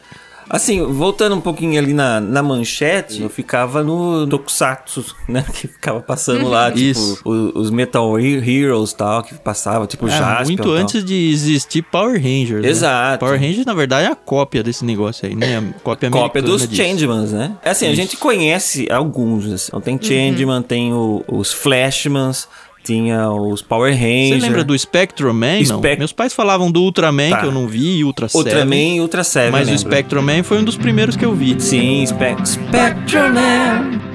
[0.49, 5.43] Assim, voltando um pouquinho ali na, na manchete, eu ficava no Tokusatsu, né?
[5.53, 7.21] Que ficava passando lá, tipo, Isso.
[7.25, 10.71] o- os Metal Heroes e tal, que passava, tipo, É, Jaspion muito tal.
[10.73, 12.61] antes de existir Power Rangers.
[12.63, 12.69] né?
[12.69, 13.19] Exato.
[13.25, 15.57] Power Rangers, na verdade, é a cópia desse negócio aí, né?
[15.57, 16.75] A cópia Cópia dos disso.
[16.81, 17.55] Changemans, né?
[17.63, 19.45] É assim, a gente conhece alguns.
[19.51, 19.67] Assim.
[19.67, 22.47] Então tem Changeman, tem o- os Flashmans,
[22.83, 24.41] tinha os Power Você Rangers.
[24.43, 25.59] lembra do Spectrum Man?
[25.67, 25.77] Não.
[25.79, 27.39] Spec- Meus pais falavam do Ultraman, Tá.
[27.41, 28.45] que eu não vi, e Ultra Seven.
[28.53, 29.51] Ultraman e Ultra Seven.
[29.51, 29.77] Mas o lembra?
[29.89, 31.55] Spectrum Man foi um dos primeiros que eu vi.
[31.59, 34.12] Sim, Spe Spectrum Man.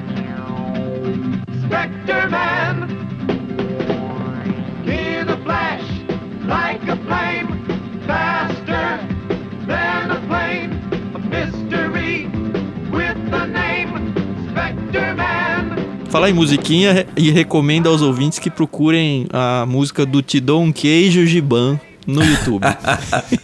[16.10, 20.62] Falar em musiquinha re- e recomendo aos ouvintes que procurem a música do Te Dou
[20.62, 22.62] um Queijo Giban no YouTube.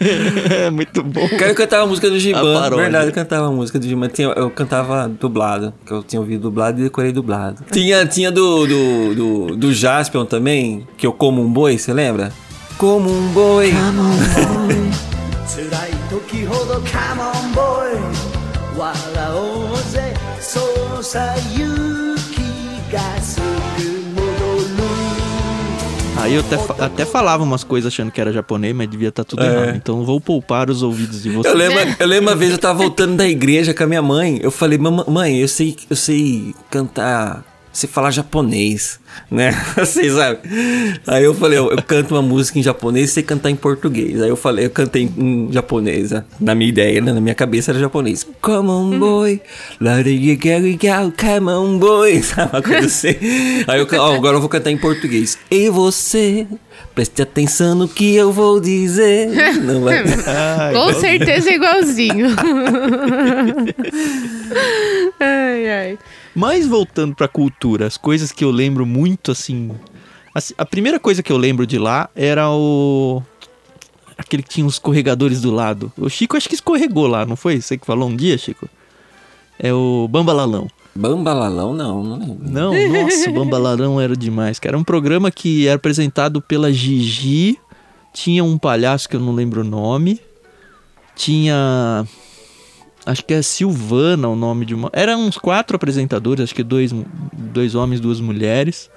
[0.50, 1.26] é muito bom.
[1.30, 2.54] Cara, eu cantava a música do A Giban.
[2.60, 2.82] paródia.
[2.84, 4.08] Verdade, eu cantava a música do Giban.
[4.08, 7.64] Tinha- Eu cantava dublado, que eu tinha ouvido dublado e decorei dublado.
[7.72, 12.32] Tinha, tinha do, do, do, do Jaspion também, que eu como um boi, você lembra?
[12.78, 13.72] Como um boi.
[15.50, 18.94] 辛い時ほどカモンボーイ笑
[19.32, 20.60] おうぜそ
[21.00, 21.83] うさ勇気がすぐ戻る
[26.17, 29.23] Aí eu até, fa- até falava umas coisas achando que era japonês, mas devia estar
[29.23, 29.47] tudo É.
[29.47, 29.75] errado.
[29.75, 31.53] Então vou poupar os ouvidos de vocês.
[31.53, 34.39] Eu lembro, eu lembro uma vez eu tava voltando da igreja com a minha mãe.
[34.41, 37.43] Eu falei, "Mama- mãe, eu sei, eu sei cantar,
[37.75, 39.51] sei falar japonês, né?
[39.75, 40.39] Vocês sabem.
[41.05, 44.21] Aí eu falei, eu, eu canto uma música em japonês e sei cantar em português.
[44.21, 46.23] Aí eu falei, eu cantei em japonês, né?
[46.39, 47.11] na minha ideia, né?
[47.11, 48.25] na minha cabeça era japonês.
[48.41, 49.41] Come on boy,
[49.81, 53.15] let it go, go, come on boy, sabe uma coisa assim.
[53.67, 55.37] Aí eu, ó, agora eu vou cantar em português.
[55.51, 56.47] E você,
[56.93, 59.27] preste atenção no que eu vou dizer.
[59.63, 60.01] Não vai.
[60.27, 62.27] Ai, Com certeza é igualzinho.
[65.19, 65.99] ai, ai.
[66.35, 69.71] Mas voltando pra cultura, as coisas que eu lembro muito assim.
[70.33, 73.23] Assim, a primeira coisa que eu lembro de lá era o.
[74.17, 75.91] Aquele que tinha os escorregadores do lado.
[75.97, 77.61] O Chico acho que escorregou lá, não foi?
[77.61, 78.67] Você que falou um dia, Chico?
[79.57, 80.67] É o Bambalalão.
[80.93, 82.49] Bambalalão, não, não lembro.
[82.49, 84.71] Não, nossa, o Bambalarão era demais, cara.
[84.71, 87.57] Era um programa que era apresentado pela Gigi.
[88.13, 90.21] Tinha um palhaço que eu não lembro o nome.
[91.15, 92.05] Tinha.
[93.05, 94.89] Acho que é Silvana o nome de uma.
[94.91, 96.91] Eram uns quatro apresentadores, acho que dois,
[97.33, 98.89] dois homens, duas mulheres.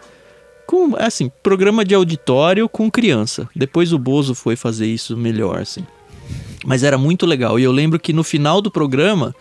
[0.66, 3.48] Com, assim, programa de auditório com criança.
[3.54, 5.86] Depois o Bozo foi fazer isso melhor, assim.
[6.64, 7.58] Mas era muito legal.
[7.58, 9.34] E eu lembro que no final do programa,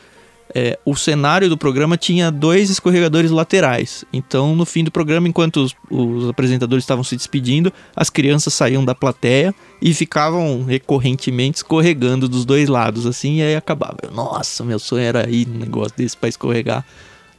[0.60, 4.04] é, o cenário do programa tinha dois escorregadores laterais.
[4.12, 8.84] Então, no fim do programa, enquanto os, os apresentadores estavam se despedindo, as crianças saíam
[8.84, 13.98] da plateia e ficavam recorrentemente escorregando dos dois lados, assim, e aí acabava.
[14.12, 16.84] Nossa, meu sonho era ir num negócio desse pra escorregar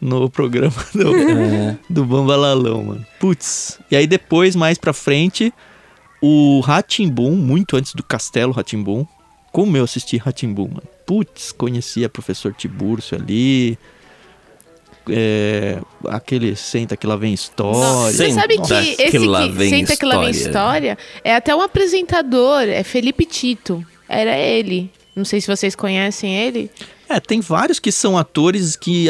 [0.00, 3.06] no programa do, do Bambalalão, mano.
[3.18, 3.80] Putz.
[3.90, 5.52] E aí depois, mais pra frente,
[6.22, 9.04] o Ratimbum, muito antes do Castelo Ratimbum.
[9.58, 10.84] Como eu assisti Ratimbum, mano.
[11.04, 13.76] Putz, conhecia professor Tibúrcio ali.
[15.10, 18.12] É, aquele Senta que lá vem história.
[18.12, 20.96] Você sabe que que esse lá que vem Senta que lá vem história.
[21.24, 23.84] é até um apresentador, é Felipe Tito.
[24.08, 24.92] Era ele.
[25.16, 26.70] Não sei se vocês conhecem ele.
[27.08, 29.08] É, tem vários que são atores que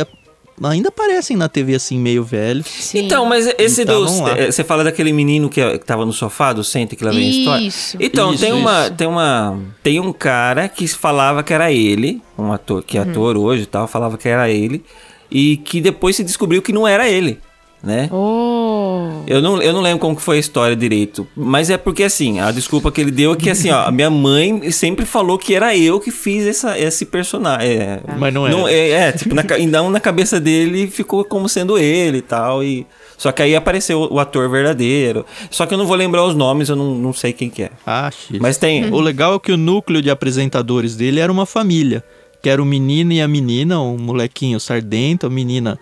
[0.65, 2.67] ainda aparecem na TV assim, meio velhos.
[2.67, 3.07] Sim.
[3.07, 4.47] Então, mas esse Então, do.
[4.47, 7.31] Você fala daquele menino que, que tava no sofá do Senta que lá vem a
[7.31, 7.67] história?
[7.67, 7.97] Isso.
[8.01, 8.83] Então, Isso, tem uma.
[8.87, 8.95] isso.
[8.95, 9.59] Tem uma.
[9.83, 13.11] Tem um cara que falava que era ele, um ator que é Uhum.
[13.11, 14.83] ator hoje e tal, falava que era ele,
[15.31, 17.39] e que depois se descobriu que não era ele,
[17.83, 18.09] né?
[18.13, 19.23] Oh.
[19.27, 22.41] Eu não, eu não lembro como que foi a história direito, mas é porque assim,
[22.41, 25.55] a desculpa que ele deu é que assim, ó, a minha mãe sempre falou que
[25.55, 27.69] era eu que fiz essa, esse personagem.
[27.79, 28.71] É, Mas não era.
[28.71, 32.87] é, é, tipo, na, então na cabeça dele ficou como sendo ele e tal, e...
[33.17, 35.27] Só que aí apareceu o ator verdadeiro.
[35.51, 37.71] Só que eu não vou lembrar os nomes, eu não, não sei quem que é.
[37.85, 38.11] Ah.
[38.41, 38.93] Mas tem...
[38.93, 42.05] O legal é que o núcleo de apresentadores dele era uma família.
[42.41, 45.77] Que era o menino e a menina, um molequinho sardento, a menina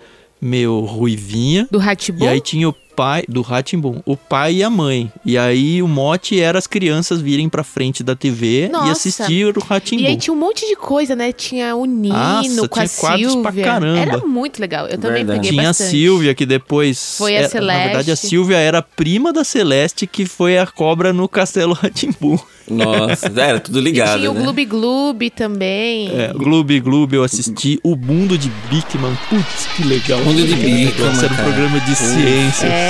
[0.46, 1.68] meio ruivinha.
[1.70, 2.24] Do Ratibum?
[2.24, 5.12] E aí tinha o pai do Ratimbum, o pai e a mãe.
[5.24, 8.92] E aí o mote era as crianças virem pra frente da TV e Nossa.
[8.92, 10.02] assistir o Ratimbum.
[10.02, 11.30] E aí tinha um monte de coisa, né?
[11.32, 13.52] Tinha o Nino Nossa, com a tinha quadros Silvia.
[13.52, 13.98] pra caramba.
[14.00, 14.86] Era muito legal.
[14.86, 15.38] Eu também Verdade.
[15.40, 15.86] peguei Tinha bastante.
[15.88, 17.16] a Silvia, que depois.
[17.18, 18.28] Foi a é, Na verdade, a Celeste.
[18.28, 22.38] Silvia era prima da Celeste, que foi a cobra no Castelo Ratimbum.
[22.68, 24.40] Nossa, era tudo E ligado, tinha o né?
[24.40, 26.08] Gloob Gloob também.
[26.10, 27.78] É, Gloob Gloob eu assisti.
[27.82, 29.16] O Mundo de Bigman.
[29.28, 30.18] Putz, que legal.
[30.24, 32.66] Mundo de negócio, Era um programa de ciência.
[32.66, 32.85] É.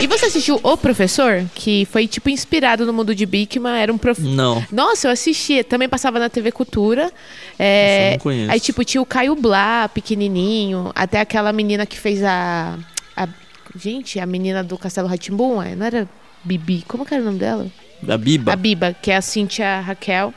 [0.00, 1.44] E você assistiu O Professor?
[1.54, 3.78] Que foi, tipo, inspirado no mundo de Bigman.
[3.80, 4.20] Era um prof...
[4.20, 4.64] Não.
[4.72, 5.62] Nossa, eu assisti.
[5.62, 7.12] Também passava na TV Cultura.
[7.56, 8.08] É...
[8.08, 8.50] eu não conheço.
[8.50, 10.90] Aí, tipo, tinha o Caio Blá, pequenininho.
[10.94, 12.76] Até aquela menina que fez a...
[13.16, 13.28] a-
[13.76, 16.06] Gente, a menina do Castelo Ratimbum, não era
[16.44, 16.84] Bibi?
[16.86, 17.66] Como que era o nome dela?
[18.02, 18.52] Da Biba.
[18.52, 20.34] A Biba, que é a Cíntia Raquel.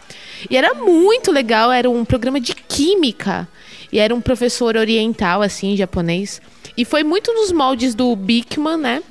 [0.50, 3.48] E era muito legal, era um programa de química.
[3.92, 6.42] E era um professor oriental, assim, japonês.
[6.78, 9.04] E foi muito nos moldes do Bigman, né?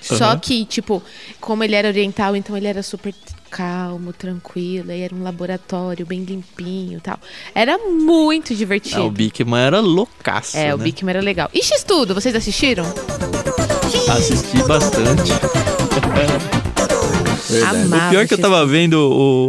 [0.00, 0.38] Só Aham.
[0.38, 1.02] que, tipo,
[1.40, 3.14] como ele era oriental, então ele era super
[3.50, 4.90] calmo, tranquilo.
[4.92, 7.18] E era um laboratório bem limpinho e tal.
[7.54, 9.00] Era muito divertido.
[9.02, 10.56] Ah, o Bigman era loucaço.
[10.56, 10.84] é, o né?
[10.84, 11.48] Bigman era legal.
[11.54, 12.84] E X-Tudo, vocês assistiram?
[14.08, 15.32] Assisti bastante.
[17.48, 17.76] Verdade.
[17.86, 18.94] Amava o pior é que eu tava vendo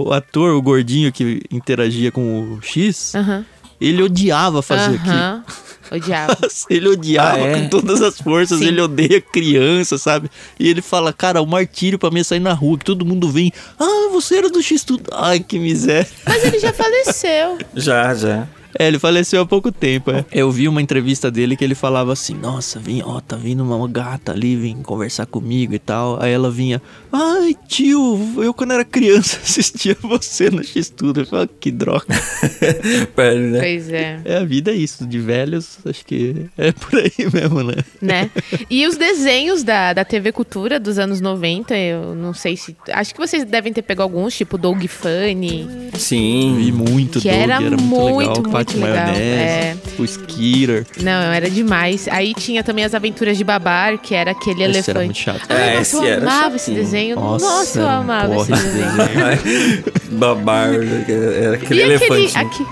[0.06, 3.46] o ator, o gordinho que interagia com o X, Aham.
[3.80, 5.14] ele odiava fazer aquilo.
[5.14, 5.44] Aham.
[5.92, 6.38] Odiava.
[6.72, 7.54] Ele odiava Ah, é?
[7.62, 8.68] com todas as forças, Sim.
[8.68, 10.28] ele odeia criança, sabe?
[10.60, 13.30] E ele fala, cara, o martírio pra mim é sair na rua, que todo mundo
[13.30, 13.52] vem.
[13.80, 15.04] Ah, você era do X tudo.
[15.12, 16.08] Ai, que miséria.
[16.26, 17.60] Mas ele já faleceu.
[17.76, 18.48] Já, já.
[18.80, 20.26] É, ele faleceu há pouco tempo, é.
[20.32, 23.88] Eu vi uma entrevista dele que ele falava assim, nossa, vem, ó, tá vindo uma
[23.88, 26.18] gata ali, vem conversar comigo e tal.
[26.20, 26.82] Aí ela vinha,
[27.14, 31.22] ai, tio, eu quando era criança assistia você no X-Tudo.
[31.22, 32.06] Eu falava, que droga.
[33.16, 33.60] Perde, né?
[33.60, 34.20] Pois é.
[34.26, 37.76] É, a vida é isso, de velhos, acho que é por aí mesmo, né?
[38.02, 38.32] né?
[38.70, 42.76] E os desenhos da, da TV Cultura dos anos 90, eu não sei se.
[42.92, 45.68] Acho que vocês devem ter pego alguns, tipo Doug Funny.
[45.98, 46.56] Sim.
[46.58, 48.34] Vi muito Que Doug, era era, muito, muito, legal.
[48.36, 49.78] muito Pate legal, Maionese, é.
[50.00, 50.86] o Skitter.
[51.02, 52.08] Não, era demais.
[52.08, 55.24] Aí tinha também as aventuras de Babar, que era aquele Esse era muito elefante.
[55.24, 55.46] chato.
[55.50, 56.84] Ai, É, eu era amava esse chatinho.
[57.10, 57.16] Desenho.
[57.16, 59.84] Nossa, Nossa, eu amava esse porre esse desenho.
[60.12, 61.06] Babar, né?
[61.08, 62.38] era aquele e aquele, elefante.
[62.38, 62.66] aque-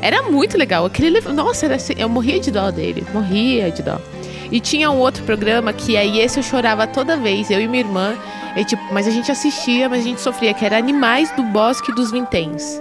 [0.00, 0.84] Era muito legal.
[0.86, 1.26] Aquele elef...
[1.28, 3.04] Nossa, era assim- eu morria de dó dele.
[3.12, 3.98] Morria de dó.
[4.50, 7.82] E tinha um outro programa que aí esse eu chorava toda vez, eu e minha
[7.82, 8.14] irmã.
[8.56, 11.92] E, tipo, mas a gente assistia, mas a gente sofria, que era Animais do Bosque
[11.94, 12.80] dos Vinténs.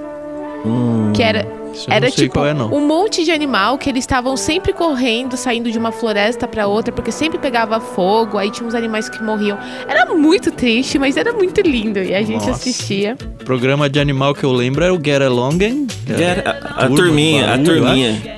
[1.14, 1.48] Que era,
[1.90, 5.92] era tipo é, um monte de animal que eles estavam sempre correndo, saindo de uma
[5.92, 9.58] floresta pra outra, porque sempre pegava fogo, aí tinha uns animais que morriam.
[9.88, 12.00] Era muito triste, mas era muito lindo.
[12.00, 12.52] E a gente Nossa.
[12.52, 13.16] assistia.
[13.44, 15.88] Programa de animal que eu lembro era o Get Along and...
[16.08, 18.38] Era a, a Turma, turminha, a turminha.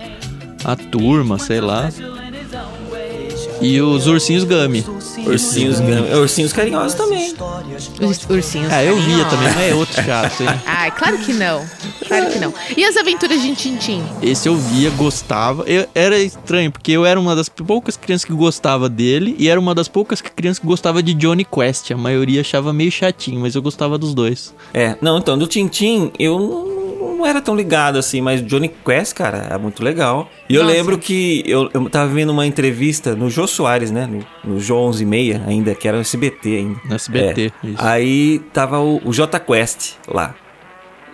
[0.63, 1.89] A turma, sei lá.
[3.61, 4.85] E os ursinhos Gummy.
[5.25, 7.33] Ursinhos, gam- ursinhos carinhosos também.
[8.01, 8.71] Os ursinhos.
[8.71, 9.29] É, eu via carinhosos.
[9.31, 10.49] também, mas é outro chato, hein?
[10.65, 11.65] Ai, claro que não.
[12.07, 12.53] Claro que não.
[12.77, 14.01] E as aventuras de Tintim?
[14.21, 15.63] Esse eu via, gostava.
[15.63, 19.59] Eu, era estranho, porque eu era uma das poucas crianças que gostava dele e era
[19.59, 21.91] uma das poucas crianças que gostava de Johnny Quest.
[21.91, 24.53] A maioria achava meio chatinho, mas eu gostava dos dois.
[24.73, 26.88] É, não, então, do Tintim, eu
[27.19, 30.29] não era tão ligado assim, mas Johnny Quest, cara, é muito legal.
[30.49, 30.75] E eu Nossa.
[30.75, 34.07] lembro que eu, eu tava vendo uma entrevista no Jô Soares, né?
[34.43, 36.79] No, no Jô 11 e meia ainda, que era o SBT ainda.
[36.85, 37.67] No SBT, É.
[37.67, 37.75] isso.
[37.85, 40.33] Aí tava o, o J Quest lá.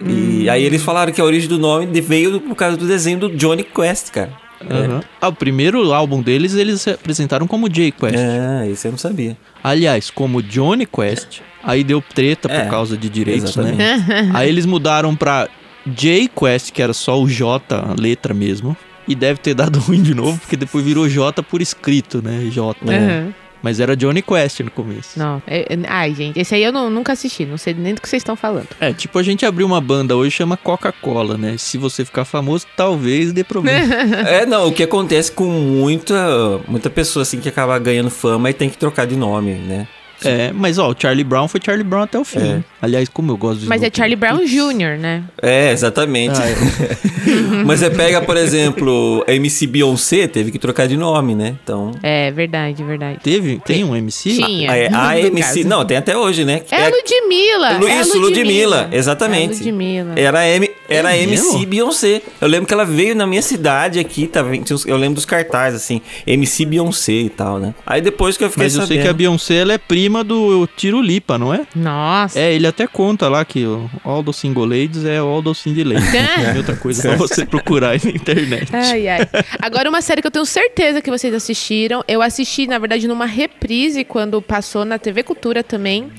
[0.01, 0.07] Hum.
[0.41, 3.17] E aí eles falaram que a origem do nome veio do- por causa do desenho
[3.19, 4.31] do Johnny Quest, cara.
[4.69, 5.01] Aham.
[5.21, 8.15] Ah, o primeiro álbum deles, eles se apresentaram como J Quest.
[8.17, 9.37] É, isso eu não sabia.
[9.63, 13.77] Aliás, como Johnny Quest, aí deu treta por É, causa de direitos, exatamente.
[13.77, 14.31] né?
[14.33, 15.47] aí eles mudaram pra
[15.85, 18.75] J Quest, que era só o J, a letra mesmo.
[19.07, 22.47] E deve ter dado ruim de novo, porque depois virou J por escrito, né?
[22.51, 22.75] J.
[22.87, 23.33] Aham.
[23.63, 25.17] Mas era Johnny Quest no começo.
[25.17, 25.41] Não.
[25.47, 27.45] é- é- ai, gente, esse aí eu não- nunca assisti.
[27.47, 28.67] Não sei nem do que vocês estão falando.
[28.79, 31.55] É, tipo, a gente abriu uma banda hoje chama Coca-Cola, né?
[31.57, 33.95] Se você ficar famoso, talvez dê problema.
[34.27, 38.53] É, não, o que acontece com muita, muita pessoa assim que acaba ganhando fama e
[38.53, 39.87] tem que trocar de nome, né?
[40.25, 42.39] É, mas ó, o Charlie Brown foi Charlie Brown até o fim.
[42.39, 42.63] É.
[42.81, 43.89] Aliás, como eu gosto de Mas é.
[43.93, 45.23] Charlie Brown Jr., né?
[45.41, 46.39] É, exatamente.
[46.39, 46.55] Ah, é.
[47.65, 51.55] Mas você pega, por exemplo, a MC Beyoncé, teve que trocar de nome, né?
[51.63, 51.91] Então.
[52.03, 53.19] É, verdade, verdade.
[53.23, 53.59] Teve?
[53.65, 54.35] Tem um MC?
[54.35, 54.71] Tinha.
[54.91, 55.41] A, a no MC.
[55.41, 55.67] caso.
[55.67, 56.61] Não, tem até hoje, né?
[56.69, 57.77] É a Ludmilla.
[57.79, 59.53] Lu- é a Isso, Ludmilla, exatamente.
[59.53, 60.13] É a Ludmilla.
[60.15, 61.65] Era a, M, era a É MC mesmo?
[61.65, 62.21] Beyoncé.
[62.39, 64.41] Eu lembro que ela veio na minha cidade aqui, tá
[64.85, 67.73] Eu lembro dos cartazes, assim, MC Beyoncé e tal, né?
[67.85, 68.95] Aí depois que eu fiquei Mas eu sabendo...
[68.95, 71.65] sei que a Beyoncé ela é prima do Tiro Lipa, não é?
[71.75, 72.39] Nossa.
[72.39, 75.83] É, ele até conta lá que o All the Single Ladies é All the Cindy
[75.83, 76.13] Ladies.
[76.13, 78.75] Não tem outra coisa pra você procurar aí na internet.
[78.75, 79.19] Ai, ai.
[79.61, 82.03] Agora, uma série que eu tenho certeza que vocês assistiram.
[82.07, 86.11] Eu assisti, na verdade, numa reprise quando passou na TV Cultura também,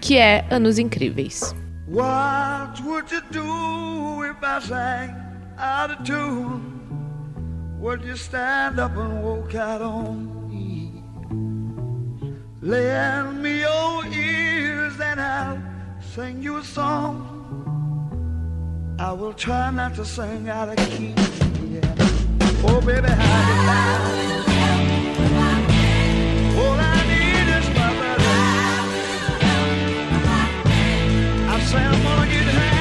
[0.00, 1.54] que é Anos Incríveis.
[1.88, 5.14] What would you do if I sang
[5.58, 6.60] out of tune?
[7.80, 10.49] Would you stand up and walk out on?
[12.62, 15.62] Lend me your ears and I'll
[16.14, 17.26] sing you a song.
[18.98, 21.14] I will try not to sing out of key.
[21.70, 21.94] Yeah.
[22.62, 23.50] Oh, baby, how
[27.74, 28.24] brother.
[31.48, 32.79] I say I'm gonna get high.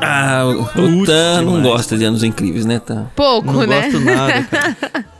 [0.00, 3.06] Ah, o, o Tan não gosta de Anos Incríveis, né, Tan?
[3.16, 3.82] Pouco, Não né?
[3.82, 4.76] gosto nada, cara.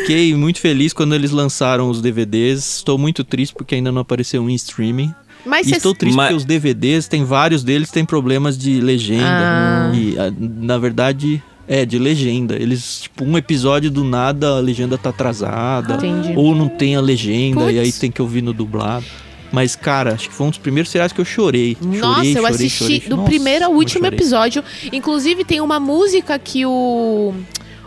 [0.00, 2.76] Fiquei muito feliz quando eles lançaram os DVDs.
[2.76, 5.12] Estou muito triste porque ainda não apareceu em streaming.
[5.44, 8.80] Mas E cês- estou triste Mas- porque os DVDs, tem vários deles têm problemas de
[8.80, 9.24] legenda.
[9.26, 9.90] Ah.
[9.94, 12.54] E, ah, na verdade, é, de legenda.
[12.54, 15.94] Eles, tipo, um episódio do nada, a legenda tá atrasada.
[15.94, 16.32] Entendi.
[16.36, 17.74] Ou não tem a legenda, Putz.
[17.74, 19.04] e aí tem que ouvir no dublado.
[19.52, 21.76] Mas, cara, acho que foi um dos primeiros seriados que eu chorei.
[21.80, 23.00] Nossa, chorei, eu chorei, assisti chorei.
[23.00, 24.64] do Nossa, primeiro ao eu último episódio.
[24.90, 27.34] Inclusive, tem uma música que o.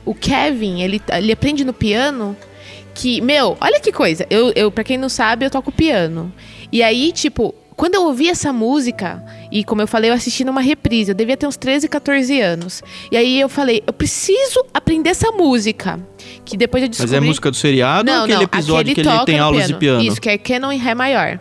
[0.05, 2.37] O Kevin, ele, ele aprende no piano.
[2.93, 4.25] Que, meu, olha que coisa.
[4.29, 6.31] Eu, eu, pra quem não sabe, eu toco piano.
[6.71, 10.61] E aí, tipo, quando eu ouvi essa música, e como eu falei, eu assisti numa
[10.61, 12.81] reprise, eu devia ter uns 13, 14 anos.
[13.11, 15.99] E aí eu falei, eu preciso aprender essa música.
[16.45, 17.17] Que depois eu Mas descobri.
[17.17, 20.03] é música do seriado ou aquele episódio aquele que ele tem aulas de piano?
[20.03, 21.39] Isso, que é Canon em Ré maior.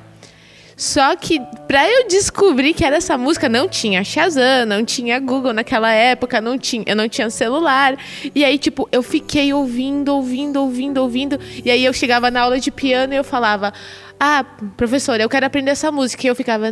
[0.76, 5.52] Só que pra eu descobrir que era essa música, não tinha Shazam, não tinha Google
[5.52, 7.96] naquela época, não tinha, eu não tinha celular.
[8.34, 11.38] E aí, tipo, eu fiquei ouvindo, ouvindo, ouvindo, ouvindo.
[11.64, 13.72] E aí eu chegava na aula de piano e eu falava.
[14.18, 14.44] Ah,
[14.76, 16.26] professora, eu quero aprender essa música.
[16.26, 16.66] E eu ficava.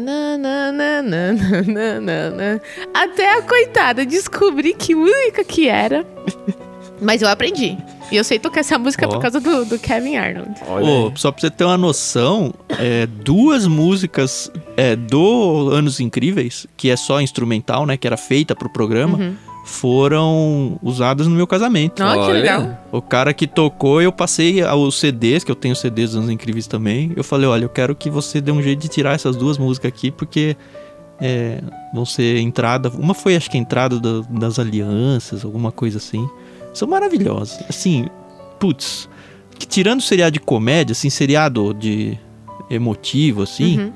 [2.95, 6.07] Até a coitada descobrir que música que era.
[7.03, 7.77] Mas eu aprendi.
[8.11, 9.11] E eu sei tocar essa música Ó.
[9.11, 10.55] por causa do, do Kevin Arnold.
[10.69, 16.91] Ô, só pra você ter uma noção, é, duas músicas é, do Anos Incríveis, que
[16.91, 17.97] é só instrumental, né?
[17.97, 19.35] Que era feita pro programa, Uhum.
[19.65, 22.03] foram usadas no meu casamento.
[22.03, 22.79] Ó, que legal.
[22.93, 26.67] O cara que tocou, eu passei os CDs, que eu tenho CDs dos Anos Incríveis
[26.67, 27.13] também.
[27.17, 29.89] Eu falei, olha, eu quero que você dê um jeito de tirar essas duas músicas
[29.89, 30.57] aqui, porque
[31.21, 31.61] é,
[31.95, 32.89] vão ser entrada.
[32.91, 36.29] Uma foi, acho que, a entrada da- das alianças, alguma coisa assim.
[36.73, 37.59] São maravilhosas.
[37.69, 38.07] Assim,
[38.59, 39.09] putz,
[39.59, 42.19] que tirando seriado de comédia, assim, seriado de
[42.71, 43.93] emotivo, assim, Uhum.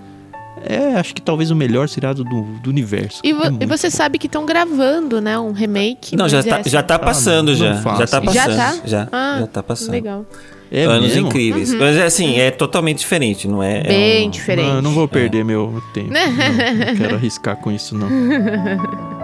[0.62, 3.20] é acho que talvez o melhor seriado do, do universo.
[3.24, 5.39] E, vo- É e você sabe que estão gravando, né?
[5.39, 6.14] Um remake.
[6.16, 6.87] Não, já mas tá, é já assim.
[6.89, 7.72] tá passando, não já.
[7.74, 8.57] Já tá Já passando.
[8.57, 8.81] tá?
[8.85, 9.91] Já, Ah, já tá passando.
[9.93, 10.27] Legal.
[10.70, 11.29] É Anos mesmo?
[11.29, 11.72] incríveis.
[11.72, 13.79] Mas é assim, é totalmente diferente, não é?
[13.79, 14.66] é Bem um- diferente.
[14.68, 16.11] Não, eu não vou perder meu tempo.
[16.12, 16.37] Não, não
[16.99, 18.09] quero arriscar com isso, não.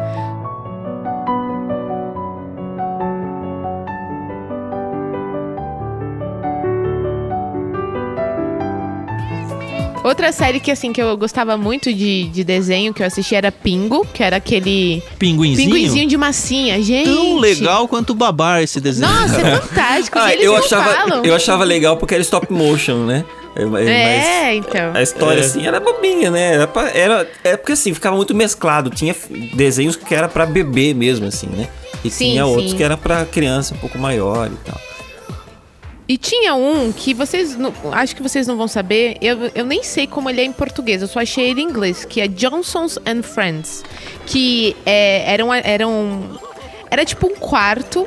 [10.04, 13.52] Outra série que, assim, que eu gostava muito de, de desenho que eu assisti era
[13.52, 15.70] Pingo, que era aquele Pinguinzinho?
[15.70, 16.82] pinguinzinho de massinha.
[16.82, 17.08] Gente.
[17.08, 19.08] Tão legal quanto babar esse desenho.
[19.10, 20.18] Nossa, é fantástico.
[20.18, 21.24] Ah, eles eu não achava, falam.
[21.24, 23.24] eu achava legal porque era stop motion, né?
[23.54, 24.90] É, mas- É, então.
[24.94, 25.44] A história, É.
[25.44, 26.54] assim, era bobinha, né?
[26.54, 28.90] Era, pra- era, é porque, assim, ficava muito mesclado.
[28.90, 29.14] Tinha
[29.54, 31.68] desenhos que era pra bebê mesmo, assim, né?
[32.04, 32.76] E Sim, tinha outros sim.
[32.76, 34.80] que era pra criança um pouco maior e tal.
[36.08, 37.56] E tinha um que vocês.
[37.56, 39.16] não- acho que vocês não vão saber.
[39.20, 42.04] Eu, eu nem sei como ele é em português, eu só achei ele em inglês,
[42.04, 43.84] que é Johnson's and Friends.
[44.26, 46.36] Que é, era, um, era um.
[46.90, 48.06] Era tipo um quarto.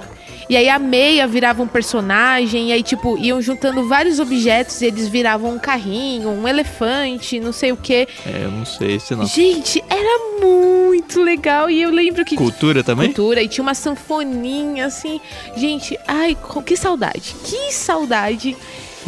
[0.50, 4.86] E aí a meia virava um personagem, e aí, tipo, iam juntando vários objetos e
[4.86, 8.08] eles viravam um carrinho, um elefante, não sei o quê.
[8.26, 9.26] É, eu não sei se não.
[9.26, 11.70] Gente, era muito legal.
[11.70, 13.08] E eu lembro que Cultura também?
[13.08, 15.20] cultura e tinha uma sanfoninha assim.
[15.56, 17.36] Gente, ai, que saudade.
[17.44, 18.56] Que saudade.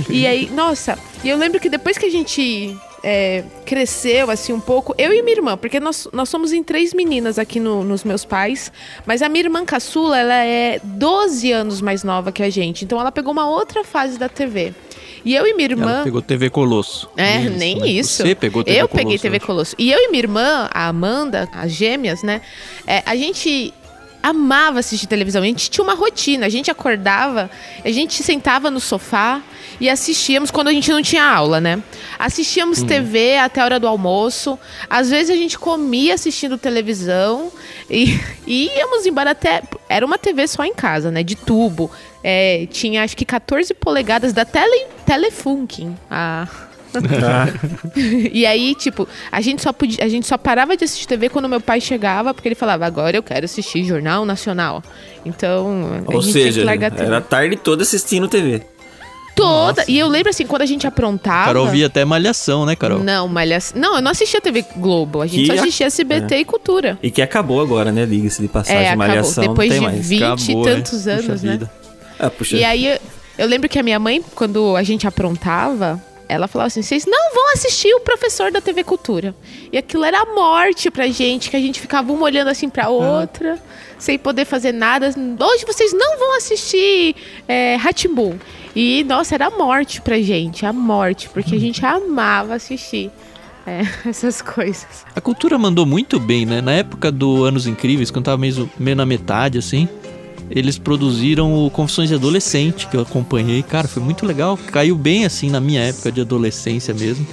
[0.09, 2.75] E aí, nossa, e eu lembro que depois que a gente
[3.09, 6.93] é, cresceu assim um pouco, eu e minha irmã, porque nós, nós somos em três
[6.93, 8.69] meninas aqui no- nos meus pais,
[9.05, 12.99] mas a minha irmã caçula, ela é 12 anos mais nova que a gente, então
[12.99, 14.73] ela pegou uma outra fase da TV.
[15.25, 15.91] E eu e minha irmã.
[15.95, 17.09] Ela pegou TV Colosso.
[17.17, 17.87] É, Isso, nem né?
[17.87, 18.23] isso.
[18.23, 19.03] Você pegou TV Eu Colosso.
[19.05, 19.41] peguei TV eu.
[19.41, 19.75] Colosso.
[19.77, 22.41] E eu e minha irmã, a Amanda, as gêmeas, né?
[22.85, 23.73] é, a gente
[24.21, 25.41] amava assistir televisão.
[25.41, 26.45] A gente tinha uma rotina.
[26.45, 27.49] A gente acordava,
[27.83, 29.41] a gente sentava no sofá
[29.79, 31.81] e assistíamos quando a gente não tinha aula, né?
[32.17, 34.57] Assistíamos TV até a hora do almoço.
[34.89, 37.51] Às vezes a gente comia assistindo televisão
[37.89, 39.61] e, e íamos embora até.
[39.87, 41.23] Era uma TV só em casa, né?
[41.23, 41.91] De tubo.
[42.23, 45.97] É, tinha acho que 14 polegadas da tele, Telefunken.
[46.09, 46.47] A,
[48.31, 51.47] e aí, tipo, a gente só podia, a gente só parava de assistir TV quando
[51.49, 54.83] meu pai chegava, porque ele falava, agora eu quero assistir Jornal Nacional.
[55.25, 57.05] Então, a Ou gente tinha seja, que largar a TV.
[57.05, 58.61] era a tarde toda assistindo TV.
[59.35, 59.83] toda.
[59.87, 61.45] E eu lembro assim, quando a gente aprontava.
[61.45, 62.99] Carol via até Malhação, né, Carol?
[63.03, 63.79] Não, malhação.
[63.79, 65.21] Não, eu não assistia TV Globo.
[65.21, 66.97] A gente Que só a- assistia SBT e Cultura.
[67.03, 68.05] E que acabou agora, né?
[68.05, 69.07] Diga-se de passagem, É, acabou.
[69.07, 70.09] malhação Depois não tem de mais.
[70.09, 70.73] 20 Acabou, e é.
[70.75, 71.51] tantos Puxa anos, né?
[71.51, 71.71] vida.
[72.19, 72.55] Ah, puxa.
[72.57, 72.97] E aí,
[73.37, 77.33] eu lembro que a minha mãe, quando a gente aprontava, ela falava assim: vocês não
[77.33, 79.35] vão assistir o professor da TV Cultura.
[79.71, 82.89] E aquilo era a morte pra gente, que a gente ficava uma olhando assim pra
[82.89, 83.59] outra,
[83.97, 85.07] sem poder fazer nada.
[85.07, 87.15] Hoje vocês não vão assistir
[87.47, 87.77] é.
[88.75, 93.09] E, nossa, era a morte pra gente, a morte, porque a gente amava assistir
[93.65, 95.05] é, essas coisas.
[95.15, 96.61] A cultura mandou muito bem, né?
[96.61, 99.89] Na época do Anos Incríveis, quando tava meio, meio na metade, assim,
[100.49, 103.61] eles produziram o Confissões de Adolescente, que eu acompanhei.
[103.63, 104.57] Cara, foi muito legal.
[104.71, 107.25] Caiu bem, assim, na minha época de adolescência mesmo.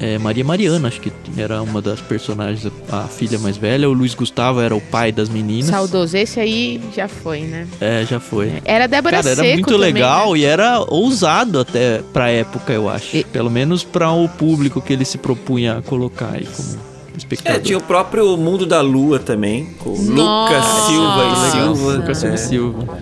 [0.00, 3.88] É, Maria Mariana, acho que era uma das personagens, a filha mais velha.
[3.88, 5.66] O Luiz Gustavo era o pai das meninas.
[5.70, 7.66] Saudoso, esse aí já foi, né?
[7.80, 8.54] É, já foi.
[8.64, 10.38] Era Débora Cara, era Seco muito também, legal né?
[10.40, 13.16] e era ousado até pra época, eu acho.
[13.16, 16.76] E- Pelo menos pra o público que ele se propunha a colocar aí como
[17.16, 17.60] espectador.
[17.60, 21.50] É, tinha o próprio Mundo da Lua também, com Lucas Silva e.
[21.50, 21.92] Silva.
[21.98, 22.36] Lucas Silva É.
[22.36, 22.98] e Silva.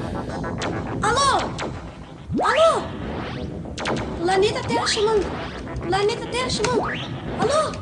[1.03, 1.51] Alô?
[2.43, 2.83] Alô?
[4.23, 5.27] Planeta Terra chamando.
[5.87, 6.83] Planeta Terra chamando.
[7.41, 7.73] Alô?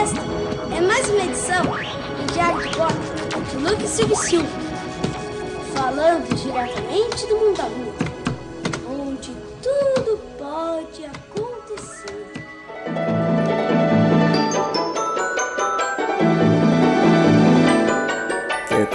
[0.00, 0.20] Esta
[0.76, 4.48] é mais uma edição do Diário de Bordo de Lucas Silva e Silva.
[5.74, 7.94] Falando diretamente do mundo da lua,
[9.08, 9.30] onde
[9.60, 10.03] tudo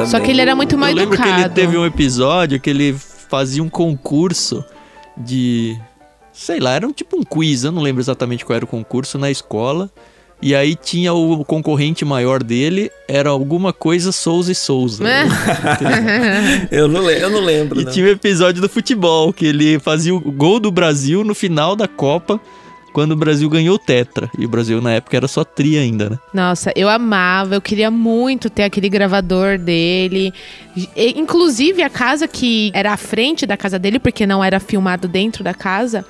[0.05, 0.11] também.
[0.11, 1.35] Só que ele era muito mal Eu lembro educado.
[1.35, 2.95] que ele teve um episódio que ele
[3.29, 4.63] fazia um concurso
[5.17, 5.77] de.
[6.33, 9.17] Sei lá, era um tipo um quiz, eu não lembro exatamente qual era o concurso
[9.17, 9.89] na escola.
[10.41, 15.03] E aí tinha o concorrente maior dele, era alguma coisa Souza e Souza.
[15.05, 15.25] É.
[16.71, 17.91] Eu não, eu não lembro, E não.
[17.91, 21.89] tinha o episódio do futebol, que ele fazia o gol do Brasil no final da
[21.89, 22.39] Copa.
[22.93, 24.29] Quando o Brasil ganhou o Tetra.
[24.37, 26.19] E o Brasil na época era só tri ainda, né?
[26.33, 30.33] Nossa, eu amava, eu queria muito ter aquele gravador dele.
[30.75, 35.07] E, inclusive, a casa que era à frente da casa dele, porque não era filmado
[35.07, 36.05] dentro da casa,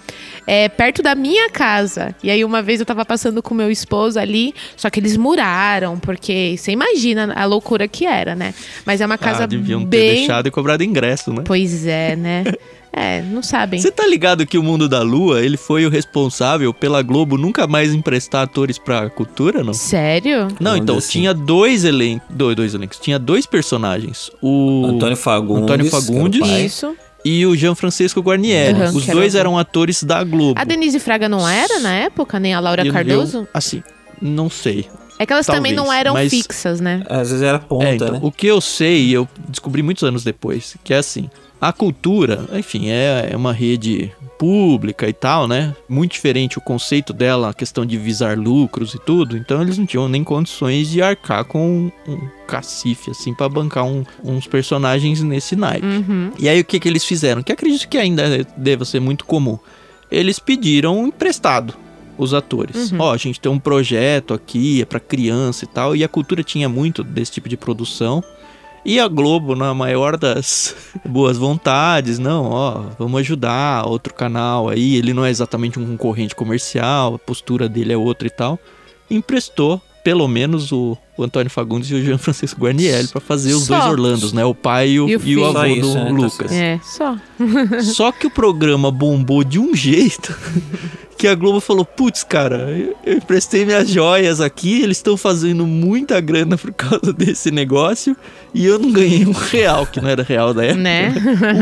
[0.46, 2.16] é perto da minha casa.
[2.24, 5.98] E aí, uma vez eu tava passando com meu esposo ali, só que eles muraram,
[6.00, 8.54] porque você imagina a loucura que era, né?
[8.86, 10.16] Mas é uma casa ah, deviam ter bem.
[10.16, 11.44] deixado e cobrado ingresso, né?
[11.46, 12.44] Pois é, né?
[12.92, 13.80] É, não sabem.
[13.80, 17.68] Você tá ligado que o Mundo da Lua, ele foi o responsável pela Globo nunca
[17.68, 19.74] mais emprestar atores pra cultura, não?
[19.74, 20.48] Sério?
[20.60, 21.12] Não, então, assim.
[21.20, 24.32] tinha dois elencos, dois, dois elencos, tinha dois personagens.
[24.42, 25.64] O Antônio Fagundes.
[25.64, 26.40] Antônio era Fagundes.
[26.42, 26.66] pai.
[26.66, 26.96] Isso.
[27.24, 28.80] e o Jean Francisco Guarnieri.
[28.80, 30.60] Uhum, Os era dois o- eram atores da Globo.
[30.60, 33.40] A Denise Fraga não era na época, nem a Laura eu- Cardoso?
[33.40, 33.84] eu- assim,
[34.22, 34.88] não sei.
[35.20, 37.04] É que elas também talvez, não eram mas- fixas, né?
[37.10, 38.20] Às vezes era ponta, É, então, né?
[38.22, 41.30] o que eu sei, eu descobri muitos anos depois, que é assim,
[41.62, 45.76] a cultura, enfim, é, é uma rede pública e tal, né?
[45.90, 49.86] Muito diferente o conceito dela, a questão de visar lucros e tudo, então eles não
[49.86, 55.22] tinham nem condições de arcar com um, um cacife, assim, pra bancar um- uns personagens
[55.22, 55.86] nesse naipe.
[55.86, 56.32] Uhum.
[56.40, 57.44] E aí o que que eles fizeram?
[57.44, 59.60] Que acredito que ainda deva ser muito comum.
[60.10, 61.74] Eles pediram emprestado
[62.18, 62.92] os atores.
[62.98, 66.44] Ó, a gente tem um projeto aqui, é pra criança e tal, e a cultura
[66.44, 68.24] tinha muito desse tipo de produção.
[68.86, 70.76] E a Globo, na maior das
[71.06, 76.34] boas vontades, não, ó, vamos ajudar outro canal aí, ele não é exatamente um concorrente
[76.36, 78.58] comercial, a postura dele é outra e tal.
[79.10, 83.66] Emprestou pelo menos o, o Antônio Fagundes e o Jean Francisco Guarnieri pra fazer os
[83.66, 83.78] Só.
[83.78, 84.46] dois Orlandos, né?
[84.46, 86.12] O pai e o, E o e o avô isso, do né?
[86.12, 86.52] Lucas.
[86.52, 87.18] É, só.
[87.84, 90.34] Só que o programa bombou de um jeito
[91.20, 92.72] que a Globo falou: putz, cara,
[93.06, 98.16] eu, emprestei minhas joias aqui, eles estão fazendo muita grana por causa desse negócio
[98.54, 100.80] e eu não ganhei um real, que não era real da época.
[100.82, 101.14] Né?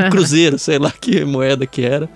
[0.08, 2.08] Um cruzeiro, sei lá que moeda que era.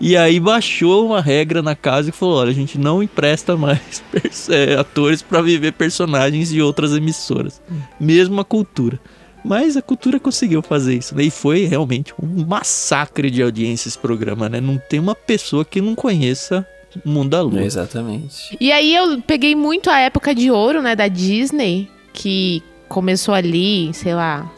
[0.00, 4.02] E aí baixou uma regra na casa e falou: olha, a gente não empresta mais
[4.48, 7.60] é, atores pra viver personagens de outras emissoras.
[8.00, 8.98] Mesmo a cultura.
[9.44, 11.24] Mas a cultura conseguiu fazer isso, né?
[11.24, 14.58] E foi realmente um massacre de audiência esse programa, né?
[14.58, 16.66] Não tem uma pessoa que não conheça
[17.04, 17.62] Mundo da Lua.
[17.62, 18.56] Exatamente.
[18.60, 23.92] E aí eu peguei muito a época de ouro, né, da Disney, que começou ali,
[23.92, 24.50] sei lá,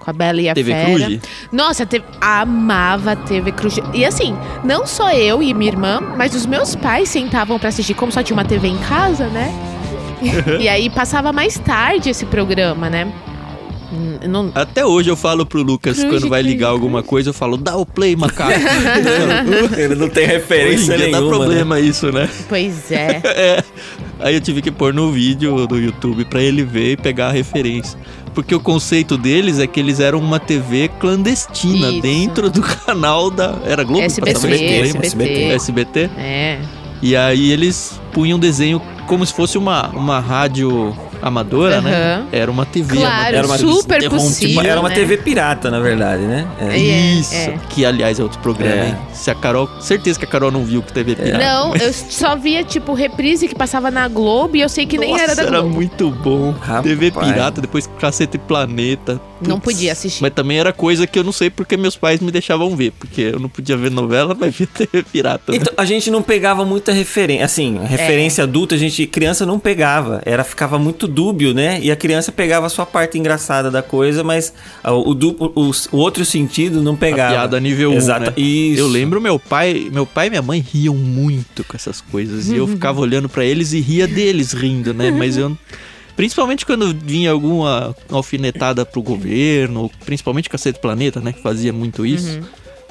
[0.00, 1.06] com a Bela e a TV Fera.
[1.06, 1.20] Cruz?
[1.50, 3.78] Nossa, teve, amava a TV Cruz.
[3.92, 7.94] E assim, não só eu e minha irmã, mas os meus pais sentavam pra assistir,
[7.94, 9.52] como só tinha uma TV em casa, né?
[10.60, 13.12] e aí passava mais tarde esse programa, né?
[14.28, 17.34] Não, Até hoje eu falo pro Lucas, Cruz, quando vai Cruz, ligar alguma coisa, eu
[17.34, 18.52] falo, dá o play, macaco.
[19.76, 21.18] Ele não tem referência nenhuma.
[21.18, 21.28] dá né?
[21.28, 22.28] problema isso, né?
[22.48, 23.22] pois é.
[23.34, 23.64] É.
[24.20, 27.32] Aí eu tive que pôr no vídeo do YouTube pra ele ver e pegar a
[27.32, 27.98] referência.
[28.32, 32.00] Porque o conceito deles é que eles eram uma TV clandestina Isso.
[32.00, 33.56] dentro do canal da.
[33.64, 34.02] Era Globo?
[34.02, 35.06] SBT, lembra?
[35.06, 35.42] SBT.
[35.52, 36.00] SBT.
[36.16, 36.60] É.
[37.02, 40.96] E aí eles punham desenho como se fosse uma, uma rádio
[41.28, 41.90] amadora, né?
[42.16, 42.26] Aham.
[42.32, 44.62] Era uma TV Claro, Era uma- super possível.
[44.62, 44.94] Era uma né?
[44.94, 46.46] TV pirata, na verdade, né?
[46.60, 46.74] É.
[46.74, 47.58] É, Isso, é.
[47.70, 48.88] que aliás é outro programa, É.
[48.88, 48.96] hein?
[49.12, 51.42] Se a Carol, certeza que a Carol não viu que TV pirata.
[51.44, 54.98] Não, mas- eu só via, tipo, reprise que passava na Globo e eu sei que
[54.98, 55.74] nem Nossa, era da era Globo.
[55.74, 56.52] muito bom.
[56.60, 56.82] Rapaz.
[56.84, 59.20] TV pirata, depois Cacete e Planeta.
[59.46, 60.22] Não podia assistir.
[60.22, 63.20] Mas também era coisa que eu não sei porque meus pais me deixavam ver, porque
[63.34, 65.52] eu não podia ver novela, mas via TV pirata.
[65.52, 65.58] né?
[65.60, 67.44] Então, a gente não pegava muita referência.
[67.44, 67.86] Assim, É.
[67.86, 70.22] referência adulta, a gente, criança não pegava.
[70.24, 71.78] Era, ficava muito dúbio, né?
[71.80, 74.52] E a criança pegava só a parte engraçada da coisa, mas
[74.82, 77.32] ah, o, duplo, o, o outro sentido não A pegava.
[77.32, 78.20] piada nível 1, Exato.
[78.26, 78.32] né?
[78.36, 78.80] Isso.
[78.80, 82.56] Eu lembro meu pai, meu pai e minha mãe riam muito com essas coisas e
[82.56, 85.10] eu ficava olhando pra eles e ria deles rindo, né?
[85.10, 85.56] Mas eu
[86.16, 92.40] principalmente quando vinha alguma alfinetada pro governo, principalmente Cacete Planeta, né, que fazia muito isso.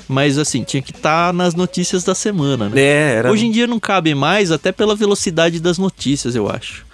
[0.08, 2.82] Mas assim, tinha que estar nas notícias da semana, né?
[2.82, 3.32] É, era.
[3.32, 6.86] Hoje em dia não cabe mais, até pela velocidade das notícias, eu acho.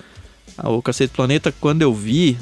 [0.64, 2.38] Ah, O Cacete Planeta, quando eu vi,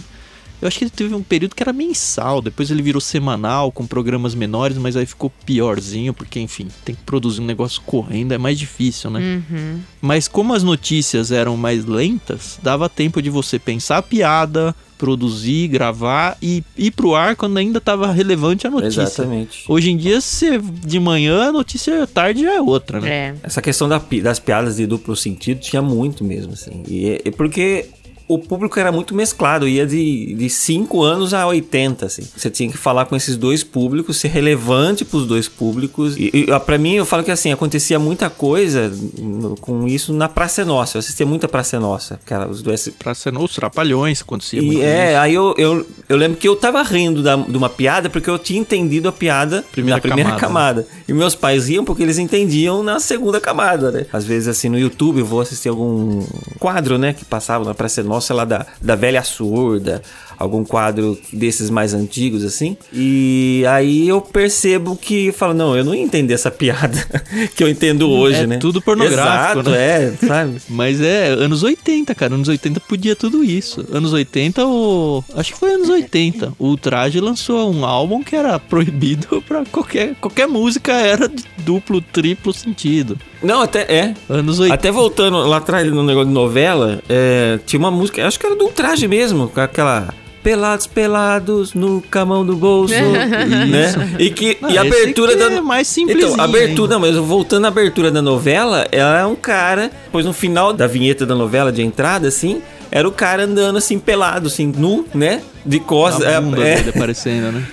[0.62, 3.86] eu acho que ele teve um período que era mensal, depois ele virou semanal, com
[3.86, 8.38] programas menores, mas aí ficou piorzinho, porque, enfim, tem que produzir um negócio correndo, é
[8.38, 9.44] mais difícil, né?
[9.50, 9.80] Uhum.
[10.02, 15.68] Mas como as notícias eram mais lentas, dava tempo de você pensar a piada, produzir,
[15.68, 19.04] gravar e ir pro ar quando ainda estava relevante a notícia.
[19.04, 19.64] Exatamente.
[19.68, 23.10] Hoje em dia, se de manhã, a notícia tarde já é outra, né?
[23.10, 23.36] É.
[23.44, 26.84] Essa questão da das piadas de duplo sentido tinha muito mesmo, assim.
[26.88, 27.90] E, e porque
[28.28, 32.24] o público era muito mesclado, ia de, de 5 anos a 80, assim.
[32.36, 36.16] Você tinha que falar com esses dois públicos, ser relevante pros dois públicos.
[36.18, 40.28] E, e pra mim, eu falo que assim, acontecia muita coisa no- com isso na
[40.28, 40.98] Praça Nossa.
[40.98, 45.12] Eu assistia muita Praça Nossa, cara, os dois Pra ser os trapalhões, acontecia e é,
[45.12, 45.20] isso.
[45.22, 48.38] aí eu, eu, eu lembro que eu tava rindo da- de uma piada porque eu
[48.38, 50.84] tinha entendido a piada Primeira na primeira camada.
[50.84, 50.88] camada.
[51.08, 54.06] E meus pais riam porque eles entendiam na segunda camada, né?
[54.12, 56.22] Às vezes, assim, no YouTube eu vou assistir algum
[56.60, 60.02] quadro, né, que passava na Praça Nossa lá da, da Velha Surda,
[60.38, 62.78] algum quadro desses mais antigos, assim.
[62.94, 66.98] E aí eu percebo que, falo, não, eu não ia entender essa piada
[67.56, 68.58] que eu entendo hoje, É né?
[68.58, 69.78] tudo pornográfico, Exato, né?
[69.78, 70.58] é, sabe?
[70.70, 72.36] Mas é anos 80, cara.
[72.36, 73.86] Anos 80 podia tudo isso.
[73.92, 75.24] Anos 80, o.
[75.36, 76.54] Acho que foi anos 80.
[76.60, 80.16] O Ultraje lançou um álbum que era proibido pra qualquer.
[80.16, 83.18] Qualquer música era de duplo, triplo sentido.
[83.42, 84.14] Não, até é.
[84.30, 84.74] Anos 80.
[84.74, 88.56] Até voltando lá atrás no negócio de novela, é, tinha uma música, acho que era
[88.56, 90.14] do Ultraje mesmo, com aquela.
[90.48, 94.16] Pelados, pelados, no camão do bolso, né?
[94.18, 97.18] E que Não, e a abertura da é mais simplesinho Então, a abertura, não, mas
[97.18, 101.36] voltando à abertura da novela, ela é um cara, pois no final da vinheta da
[101.36, 105.42] novela de entrada assim, era o cara andando assim pelado, assim, nu, né?
[105.66, 107.68] De costas, A bunda é, dele aparecendo, né?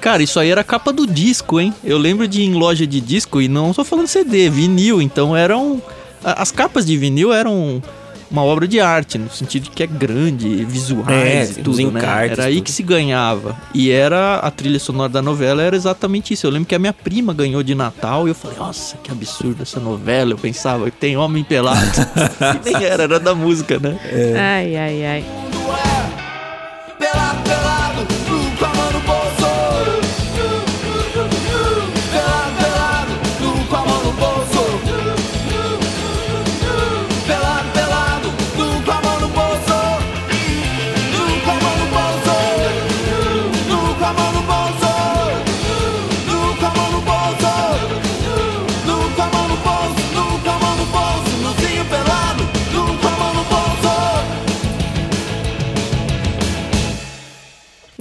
[0.00, 1.74] Cara, isso aí era a capa do disco, hein?
[1.82, 5.02] Eu lembro de ir em loja de disco e não tô falando CD, vinil.
[5.02, 5.82] Então eram.
[6.22, 7.82] As capas de vinil eram
[8.36, 12.00] uma obra de arte, no sentido de que é grande, visuais É, e tudo, né?
[12.30, 12.64] Era aí tudo.
[12.64, 13.56] que se ganhava.
[13.72, 16.46] E era a trilha sonora da novela era exatamente isso.
[16.46, 19.62] Eu lembro que a minha prima ganhou de Natal e eu falei, nossa, que absurdo
[19.62, 20.32] essa novela.
[20.32, 21.80] Eu pensava tem homem pelado.
[22.66, 23.98] e nem era, era da música, né?
[24.36, 25.24] Ai, ai, ai.
[26.98, 28.00] Pelado, pelado,
[29.00, 29.15] no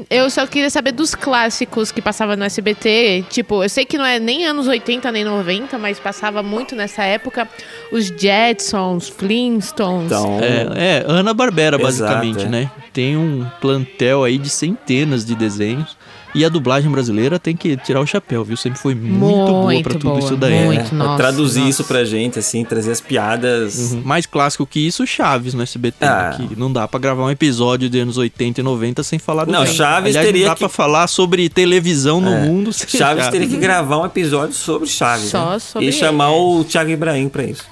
[0.10, 3.26] Eu só queria saber dos clássicos que passava no SBT.
[3.30, 7.04] Tipo, eu sei que não é nem anos 80 nem 90, mas passava muito nessa
[7.04, 7.48] época.
[7.92, 10.06] Os Jetsons, Flintstones.
[10.08, 12.50] Então, É, é Ana Barbera, Exato, basicamente, é.
[12.50, 12.72] né?
[12.94, 15.98] Tem um plantel aí de centenas de desenhos.
[16.34, 18.58] E a dublagem brasileira tem que tirar o chapéu, viu?
[18.58, 20.66] Sempre foi muito, boa Muito pra tudo boa, isso daí.
[20.66, 20.94] muito.
[20.94, 20.98] né?
[21.06, 21.70] nossa, traduzir nossa.
[21.70, 23.94] isso pra gente, assim, trazer as piadas.
[23.94, 24.02] Uhum.
[24.04, 26.04] Mais clássico que isso, Chaves no SBT.
[26.06, 26.36] Ah.
[26.38, 26.46] né?
[26.50, 29.52] Que não dá pra gravar um episódio de anos 80 e 90 sem falar do
[29.54, 32.42] Não, Chaves Aliás, teria não dá que- pra falar sobre televisão no É.
[32.46, 35.30] mundo sem Chaves teria que gravar um episódio sobre Chaves.
[35.30, 35.60] Só né?
[35.60, 37.64] sobre E chamar ele, o Thiago Ibrahim pra isso.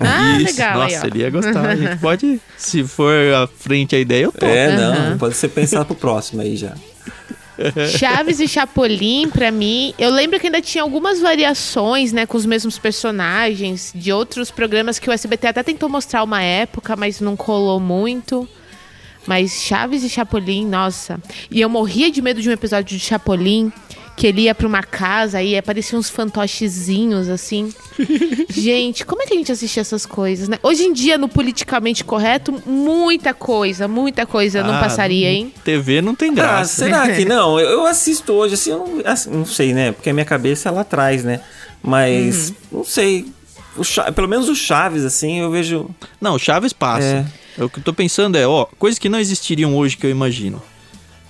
[0.00, 0.82] Ah, Isso, legal.
[0.82, 1.08] aí, Nossa, ó.
[1.08, 1.68] ele ia gostar.
[1.70, 4.46] A gente pode, se for à frente a ideia, eu topo.
[4.46, 6.72] É, não, pode ser pensado pro próximo aí já.
[7.98, 12.46] Chaves e Chapolin, pra mim, eu lembro que ainda tinha algumas variações, né, com os
[12.46, 17.36] mesmos personagens de outros programas que o SBT até tentou mostrar uma época, mas não
[17.36, 18.48] colou muito.
[19.26, 21.20] Mas Chaves e Chapolin, nossa.
[21.50, 23.70] E eu morria de medo de um episódio de Chapolin,
[24.16, 27.72] que ele ia pra uma casa e apareciam uns fantochezinhos, assim.
[28.50, 30.58] gente, como é que a gente assistia essas coisas, né?
[30.62, 35.52] Hoje em dia, no politicamente correto, muita coisa, muita coisa não Ah, passaria, hein?
[35.64, 36.84] TV não tem Ah, graça.
[36.84, 37.58] será que não?
[37.60, 39.92] Eu assisto hoje, assim, eu não, assim, não sei, né?
[39.92, 41.40] Porque a minha cabeça é lá atrás, né?
[41.82, 42.78] Mas, Uhum.
[42.78, 43.26] não sei.
[43.76, 45.88] O Cha- pelo menos o Chaves, assim, eu vejo.
[46.20, 47.04] Não, Chaves passa.
[47.04, 47.24] É.
[47.58, 50.62] O que eu tô pensando é, ó, coisas que não existiriam hoje que eu imagino.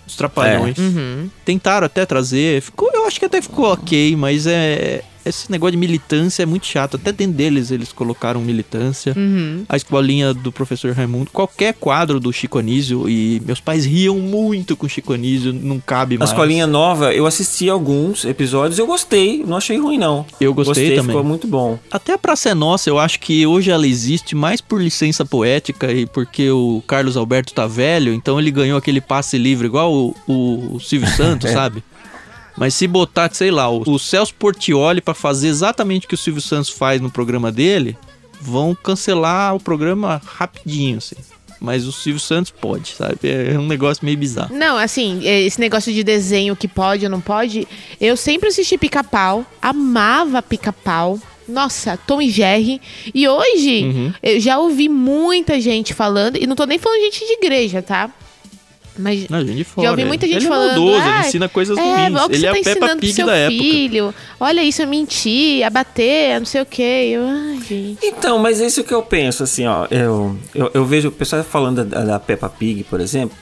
[0.06, 0.78] Os trapalhões.
[0.78, 1.30] Uhum.
[1.44, 5.78] Tentaram até trazer, ficou, eu acho que até ficou ok, mas é esse negócio de
[5.78, 6.96] militância é muito chato.
[6.96, 9.12] Até dentro deles eles colocaram militância.
[9.16, 9.64] Uhum.
[9.68, 14.76] A escolinha do professor Raimundo, qualquer quadro do Chico Anísio e meus pais riam muito
[14.76, 16.30] com o Chico Anísio, não cabe A mais.
[16.30, 20.24] escolinha nova, eu assisti alguns episódios, eu gostei, não achei ruim, não.
[20.40, 21.06] Eu gostei também.
[21.06, 21.78] ficou muito bom.
[21.90, 25.92] Até a Praça é Nossa, eu acho que hoje ela existe mais por licença poética
[25.92, 30.14] e porque o Carlos Alberto tá velho, então ele ganhou aquele passe livre igual o,
[30.26, 31.82] o- o Silvio Santos, sabe?
[32.58, 36.18] Mas se botar, sei lá, o, o Celso Portioli pra fazer exatamente o que o
[36.18, 37.96] Silvio Santos faz no programa dele,
[38.40, 41.16] vão cancelar o programa rapidinho, assim.
[41.60, 43.18] Mas o Silvio Santos pode, sabe?
[43.24, 44.54] É um negócio meio bizarro.
[44.54, 47.66] Não, assim, é, esse negócio de desenho que pode ou não pode,
[48.00, 51.18] eu sempre assisti pica-pau, amava pica-pau.
[51.48, 52.80] Nossa, Tom e Jerry.
[53.14, 54.12] E hoje, Uhum.
[54.22, 58.08] eu já ouvi muita gente falando, e não tô nem falando gente de igreja, tá?
[58.98, 59.86] Mas Não, gente fora.
[59.86, 60.70] já ouvi muita gente ele falando.
[60.70, 61.96] é maldoso, "Ah, ele ensina coisas é, ruins.
[62.20, 63.62] o Ele é tá a Peppa ensinando pro Pig seu da época.
[63.62, 64.14] filho.
[64.40, 67.10] Olha isso, é mentir, é bater, não sei o quê.
[67.12, 67.98] Eu, ai, gente.
[68.04, 69.86] Então, mas é isso que eu penso, assim, ó.
[69.90, 73.36] Eu, eu, eu vejo o pessoal falando da, da Peppa Pig, por exemplo.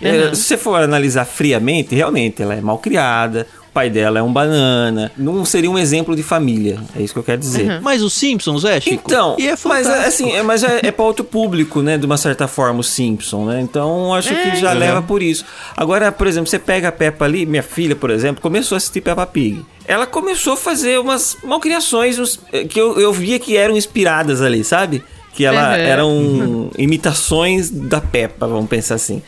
[0.00, 0.34] É, Uhum.
[0.34, 4.32] se você for analisar friamente, realmente, ela é mal criada, o pai dela é um
[4.32, 5.10] banana.
[5.16, 7.70] Não seria um exemplo de família, é isso que eu quero dizer.
[7.70, 7.80] Uhum.
[7.82, 9.02] Mas os Simpsons, é, Chico?
[9.06, 9.96] Então, e é mas fantástico.
[9.96, 11.96] é, assim, é, mas é, é para outro público, né?
[11.96, 13.60] De uma certa forma, o Simpson, né?
[13.60, 14.78] Então acho que já Uhum.
[14.78, 15.44] leva por isso.
[15.76, 19.00] Agora, por exemplo, você pega a Peppa ali, minha filha, por exemplo, começou a assistir
[19.00, 19.64] Peppa Pig.
[19.86, 24.40] Ela começou a fazer umas malcriações uns- eh, que eu, eu via que eram inspiradas
[24.42, 25.02] ali, sabe?
[25.34, 25.74] Que ela Uhum.
[25.76, 29.22] eram imitações da Peppa, vamos pensar assim.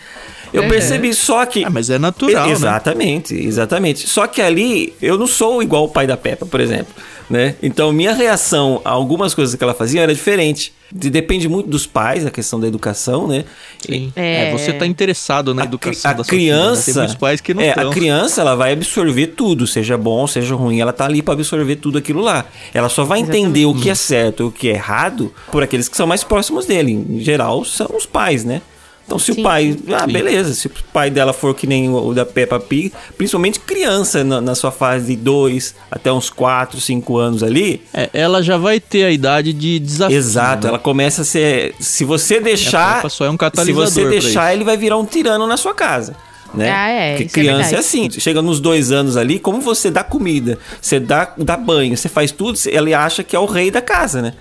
[0.55, 0.69] Eu Uhum.
[0.69, 1.65] percebi só que.
[1.65, 2.53] Ah, mas é natural, né?
[2.53, 4.07] Exatamente, exatamente.
[4.09, 6.95] Só que ali eu não sou igual o pai da Peppa, por exemplo,
[7.29, 7.57] né?
[7.61, 10.73] Então minha reação a algumas coisas que ela fazia era diferente.
[10.93, 13.45] De- Depende muito dos pais, a questão da educação, né?
[13.85, 14.13] Sim.
[14.15, 14.49] É.
[14.49, 16.61] É, você tá interessado na A, cri- educação a da sua filha, né?
[16.63, 17.91] criança, pais que não é, estão.
[17.91, 21.77] a criança ela vai absorver tudo, seja bom, seja ruim, ela tá ali para absorver
[21.77, 22.45] tudo aquilo lá.
[22.73, 25.89] Ela só vai entender o que é certo e o que é errado por aqueles
[25.89, 26.93] que são mais próximos dele.
[26.93, 28.63] Em geral, são os pais, né?
[29.07, 29.73] Então, se Sim, o pai.
[29.73, 29.93] sim.
[29.93, 30.13] Ah, Sim.
[30.13, 30.55] beleza.
[30.55, 34.55] Se o pai dela for que nem o da Peppa Pig, principalmente criança na, na
[34.55, 37.83] sua fase de 2 até uns 4, 5 anos ali.
[37.93, 40.17] É, ela já vai ter a idade de desafio.
[40.17, 40.69] Exato, né?
[40.71, 41.75] ela começa a ser.
[41.79, 42.97] Se você deixar.
[42.97, 45.57] Peppa só é um se catalisador você pra deixar, ele vai virar um tirano na
[45.57, 46.17] sua casa.
[46.55, 46.71] Né?
[46.71, 47.81] Ah, é, Porque é criança é, verdade.
[47.87, 48.11] assim.
[48.11, 52.31] Chega nos dois anos ali, como você dá comida, você dá, dá banho, você faz
[52.31, 54.33] tudo, ele acha que é o rei da casa, né?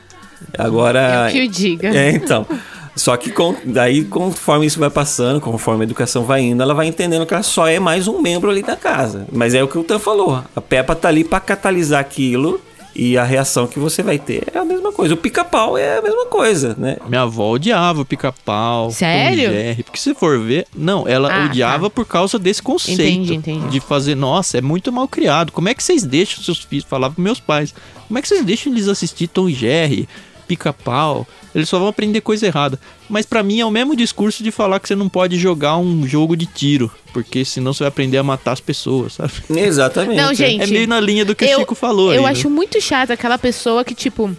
[0.58, 1.28] Agora.
[1.30, 1.90] Eu que o diga.
[1.96, 2.46] É, então.
[2.96, 6.88] Só que com, daí, conforme isso vai passando, conforme a educação vai indo, ela vai
[6.88, 9.26] entendendo que ela só é mais um membro ali da casa.
[9.32, 10.44] Mas é o que o Tan falou.
[10.56, 12.62] A Peppa tá ali pra catalisar aquilo
[12.96, 15.16] e a reação que você vai ter é a mesma coisa.
[15.16, 16.98] O pica-pau é a mesma coisa, né?
[17.08, 18.92] Minha avó odiava o pica-pau.
[18.92, 19.48] Sério?
[19.50, 21.90] Tom Jerry, porque se for ver, não, ela Ah, odiava tá.
[21.90, 23.02] por causa desse conceito.
[23.02, 23.68] Entendi, entendi.
[23.70, 25.52] De fazer, nossa, é muito mal criado.
[25.52, 27.74] Como é que vocês deixam seus filhos, falava pros meus pais,
[28.08, 30.08] como é que vocês deixam eles assistir Tom e Jerry,
[30.48, 31.28] pica-pau?
[31.54, 32.80] Eles só vão aprender coisa errada.
[33.10, 36.08] Mas pra mim é o mesmo discurso de falar que você não pode jogar um
[36.08, 39.34] jogo de tiro, porque senão você vai aprender a matar as pessoas, sabe?
[39.50, 40.18] Exatamente.
[40.18, 40.64] Não, gente.
[40.64, 42.14] É meio na linha do que eu, o Chico falou.
[42.14, 42.56] Eu aí, acho né?
[42.56, 44.36] muito chato aquela pessoa que, tipo.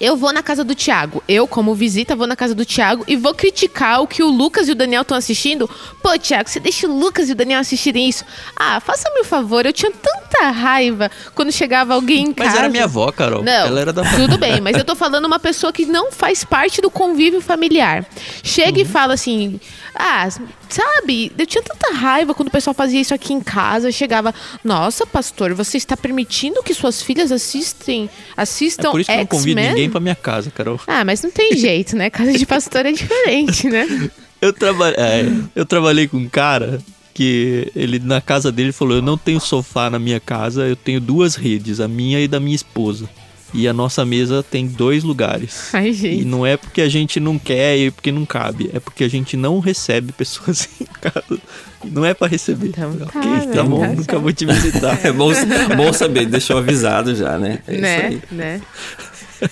[0.00, 1.22] Eu vou na casa do Thiago.
[1.28, 4.68] Eu, como visita, vou na casa do Thiago e vou criticar o que o Lucas
[4.68, 5.70] e o Daniel estão assistindo.
[6.02, 8.24] Pô, Thiago, você deixa o Lucas e o Daniel assistirem isso.
[8.56, 9.64] Ah, faça-me um favor.
[9.64, 12.58] Eu tinha tanta raiva quando chegava alguém em Mas casa.
[12.58, 13.42] era minha avó, Carol.
[13.42, 16.42] Não, Ela era da tudo bem, mas eu tô falando uma pessoa que não faz
[16.44, 18.04] parte do convívio familiar.
[18.42, 18.82] Chega Uhum.
[18.82, 19.60] e fala assim:
[19.94, 20.28] Ah,
[20.68, 23.92] sabe, eu tinha tanta raiva quando o pessoal fazia isso aqui em casa.
[23.92, 24.34] Chegava,
[24.64, 29.18] nossa, pastor, você está permitindo que suas filhas assistem, assistam É por isso que eu
[29.18, 30.80] não convido X-Men?" ninguém pra minha casa, Carol.
[30.86, 32.10] Ah, mas não tem jeito, né?
[32.10, 33.86] Casa de pastor é diferente, né?
[34.40, 34.90] Eu, traba...
[34.90, 36.78] é, eu trabalhei com um cara
[37.14, 41.00] que ele na casa dele falou: Eu não tenho sofá na minha casa, eu tenho
[41.00, 43.08] duas redes, a minha e da minha esposa.
[43.54, 45.70] E a nossa mesa tem dois lugares.
[45.72, 46.24] Ai, E gente.
[46.24, 49.36] não é porque a gente não quer e porque não cabe, é porque a gente
[49.36, 51.40] não recebe pessoas em casa.
[51.84, 52.68] Não é pra receber.
[52.68, 53.46] Então tá, ok, né?
[53.54, 54.98] tá bom, Tá nunca vou te visitar.
[55.06, 55.30] É bom,
[55.76, 57.60] bom saber, deixou avisado já, né?
[57.68, 58.60] É isso né?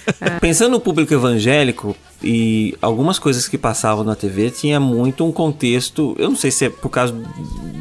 [0.40, 6.14] Pensando no público evangélico e algumas coisas que passavam na TV, tinha muito um contexto,
[6.18, 7.12] eu não sei se é por causa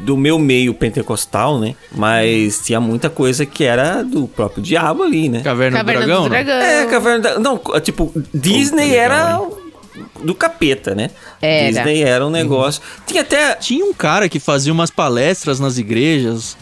[0.04, 1.74] do meu meio pentecostal, né?
[1.94, 5.42] Mas tinha muita coisa que era do próprio diabo ali, né?
[5.42, 6.16] Caverna, Caverna do Dragão?
[6.16, 6.28] do não?
[6.30, 6.54] Dragão.
[6.54, 7.38] É, Caverna da...
[7.38, 9.40] Não, tipo, Disney era
[10.24, 11.10] do capeta, né?
[11.40, 11.72] Era.
[11.72, 12.82] Disney era um negócio.
[13.06, 13.54] Tinha até...
[13.54, 16.56] Tinha um cara que fazia umas palestras nas igrejas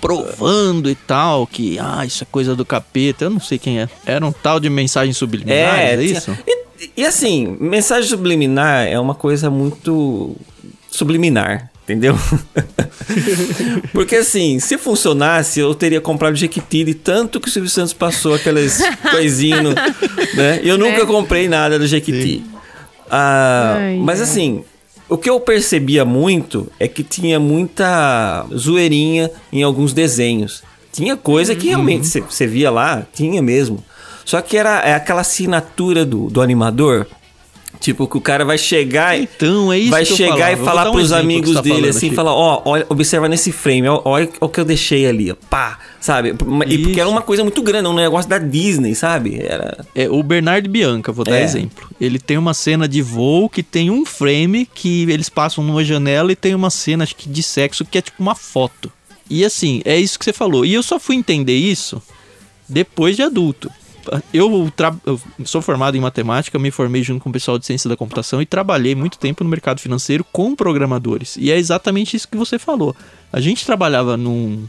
[0.00, 3.24] provando e tal que ah, isso é coisa do capeta.
[3.26, 3.88] Eu não sei quem é.
[4.06, 6.36] Era um tal de mensagem subliminar, é, tinha- isso?
[6.46, 10.34] E, e assim, mensagem subliminar é uma coisa muito
[10.90, 12.16] subliminar, entendeu?
[13.92, 18.34] Porque assim, se funcionasse, eu teria comprado Jequiti de tanto que o Silvio Santos passou
[18.34, 18.78] aquelas
[19.10, 19.74] coisinhas,
[20.34, 20.60] né?
[20.62, 21.06] Eu nunca Né?
[21.06, 22.42] comprei nada do Jequiti.
[23.10, 24.24] Ah, Ai, mas ai.
[24.24, 24.64] assim,
[25.10, 30.62] o que eu percebia muito é que tinha muita zoeirinha em alguns desenhos.
[30.92, 33.82] Tinha coisa que realmente você- você via lá, tinha mesmo.
[34.24, 37.06] Só que era é aquela assinatura do, do animador.
[37.80, 40.52] Tipo, que o cara vai chegar e Então, é isso vai chegar falava.
[40.52, 42.14] e falar um pros amigos tá dele falando, assim, Chico.
[42.14, 45.78] fala, ó, olha, observa nesse frame, ó, olha o que eu deixei ali, ó, pá,
[45.98, 46.28] sabe?
[46.28, 47.00] E porque Isso.
[47.00, 49.40] era uma coisa muito grande, um negócio da Disney, sabe?
[49.42, 51.42] Era É o Bernardo Bianca, vou dar É.
[51.42, 51.88] exemplo.
[51.98, 56.30] Ele tem uma cena de voo que tem um frame que eles passam numa janela
[56.30, 58.92] e tem uma cena acho que de sexo que é tipo uma foto.
[59.30, 60.66] E assim, é isso que você falou.
[60.66, 62.02] E eu só fui entender isso
[62.68, 63.70] depois de adulto.
[64.32, 64.72] Eu,
[65.06, 68.40] eu sou formado em matemática, me formei junto com o pessoal de ciência da computação
[68.40, 71.36] e trabalhei muito tempo no mercado financeiro com programadores.
[71.36, 72.94] E é exatamente isso que você falou.
[73.32, 74.64] A gente trabalhava num.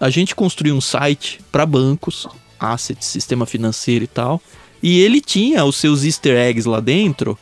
[0.00, 2.26] a- gente construía um site para bancos,
[2.58, 4.40] assets, sistema financeiro e tal.
[4.82, 7.38] E ele tinha os seus easter eggs lá dentro,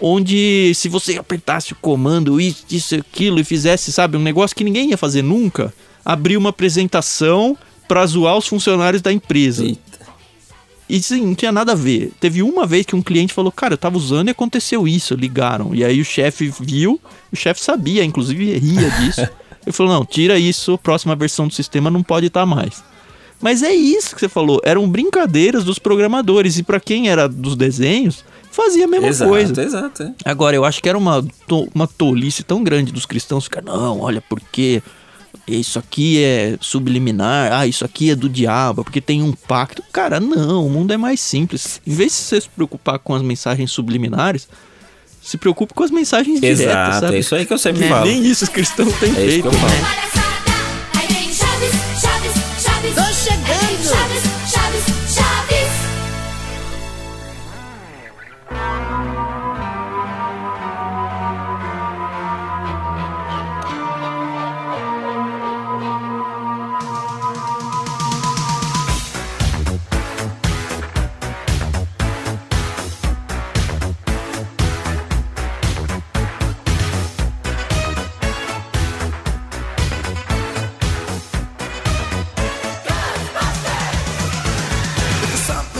[0.00, 4.64] onde se você apertasse o comando, isso, isso, aquilo, e fizesse, sabe, um negócio que
[4.64, 5.72] ninguém ia fazer nunca,
[6.04, 7.56] abria uma apresentação
[7.88, 9.64] para zoar os funcionários da empresa.
[9.64, 9.80] Eita.
[10.88, 12.12] E sim, não tinha nada a ver.
[12.20, 15.74] Teve uma vez que um cliente falou, cara, eu tava usando e aconteceu isso, ligaram.
[15.74, 17.00] E aí o chefe viu,
[17.32, 19.22] o chefe sabia, inclusive ria disso.
[19.66, 22.84] Ele falou, não, tira isso, próxima versão do sistema não pode estar mais.
[23.40, 26.58] Mas é isso que você falou, eram brincadeiras dos programadores.
[26.58, 29.62] E pra quem era dos desenhos, fazia a mesma exato, coisa.
[29.62, 30.02] exato.
[30.02, 30.12] é.
[30.24, 34.00] Agora, eu acho que era uma, to- uma tolice tão grande dos cristãos ficar, não,
[34.00, 34.82] olha, porque
[35.46, 39.82] isso aqui é subliminar, ah, isso aqui é do diabo, porque tem um pacto.
[39.92, 41.80] Cara, não, o mundo é mais simples.
[41.86, 44.48] Em vez de você se preocupar com as mensagens subliminares,
[45.22, 47.16] se preocupe com as mensagens diretas, Exato, sabe?
[47.16, 48.06] é isso aí que eu sempre É, falo.
[48.06, 49.46] Nem isso os cristãos têm É isso que feito.
[49.46, 50.23] eu falo.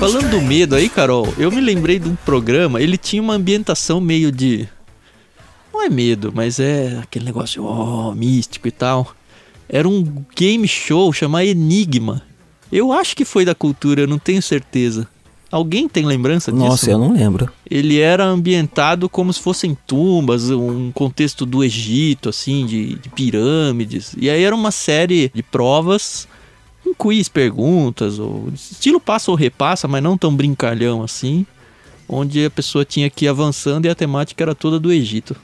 [0.05, 4.03] Falando do medo aí, Carol, eu me lembrei de um programa, ele tinha uma ambientação
[4.03, 4.69] meio de.
[5.73, 9.15] Não é medo, mas é aquele negócio ó, místico e tal.
[9.67, 12.21] Era um game show chamado Enigma.
[12.71, 15.09] Eu acho que foi da cultura, eu não tenho certeza.
[15.51, 16.65] Alguém tem lembrança disso?
[16.67, 17.51] Nossa, eu não lembro.
[17.71, 24.15] Ele era ambientado como se fossem tumbas, um contexto do Egito, assim, de, de pirâmides.
[24.19, 26.29] E aí era uma série de provas,
[26.87, 31.47] um quiz, perguntas, ou estilo passa ou repassa, mas não tão brincalhão assim,
[32.09, 35.37] onde a pessoa tinha que ir avançando e a temática era toda do Egito.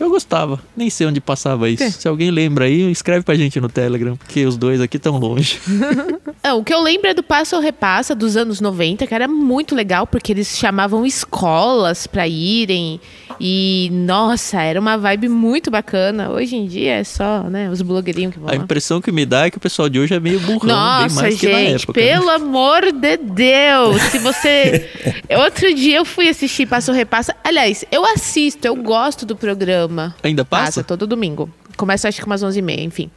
[0.00, 1.82] Eu gostava, nem sei onde passava isso.
[1.84, 1.90] É.
[1.90, 5.60] Se alguém lembra aí, escreve pra gente no Telegram, porque os dois aqui tão longe.
[6.42, 9.28] É, o que eu lembro é do Passa ou Repassa dos anos 90, que era
[9.28, 12.98] muito legal, porque eles chamavam escolas pra irem.
[13.38, 16.30] E, nossa, era uma vibe muito bacana.
[16.30, 18.56] Hoje em dia é só, né, os blogueirinhos que vão A lá.
[18.56, 21.20] impressão que me dá é que o pessoal de hoje é meio burrão, bem Nossa,
[21.22, 22.00] mais que na gente, época.
[22.00, 22.06] né?
[22.08, 24.00] pelo amor de Deus.
[24.10, 24.88] Se você.
[25.44, 27.36] Outro dia eu fui assistir Passa ou Repassa.
[27.44, 29.89] Aliás, eu assisto, eu gosto do programa.
[30.22, 30.84] Ainda Passa passa?
[30.84, 31.50] todo domingo.
[31.76, 33.10] Começa acho que umas 11h30, enfim.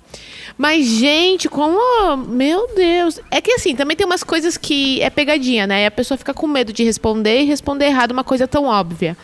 [0.58, 2.16] Mas, gente, como.
[2.18, 3.20] Meu Deus.
[3.30, 5.84] É que assim, também tem umas coisas que é pegadinha, né?
[5.84, 9.18] E a pessoa fica com medo de responder e responder errado uma coisa tão óbvia.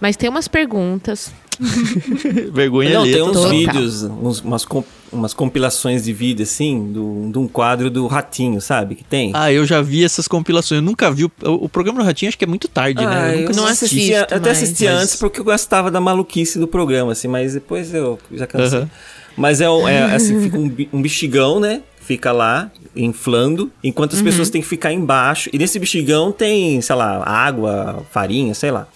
[0.00, 1.32] Mas tem umas perguntas.
[2.52, 3.50] Vergonha Não, tem uns total.
[3.50, 4.66] vídeos, uns- umas,
[5.12, 8.94] umas compilações de vídeo, assim, do- de um quadro do Ratinho, sabe?
[8.94, 9.30] Que tem.
[9.34, 10.78] Ah, eu já vi essas compilações.
[10.78, 11.24] Eu nunca vi.
[11.24, 13.34] O, o programa do Ratinho acho que é muito tarde, Ah, né?
[13.34, 13.96] Eu nunca eu não assisti.
[13.96, 14.14] assisti.
[14.14, 17.92] até mais, assistia mas- antes porque eu gostava da maluquice do programa, assim, mas depois
[17.92, 18.78] eu já cansei.
[18.80, 18.90] Aham.
[19.36, 21.82] Mas é, é, assim, fica um, um bexigão, né?
[22.00, 25.48] Fica lá, inflando, enquanto as pessoas têm que ficar embaixo.
[25.52, 28.88] E nesse bexigão tem, sei lá, água, farinha, sei lá.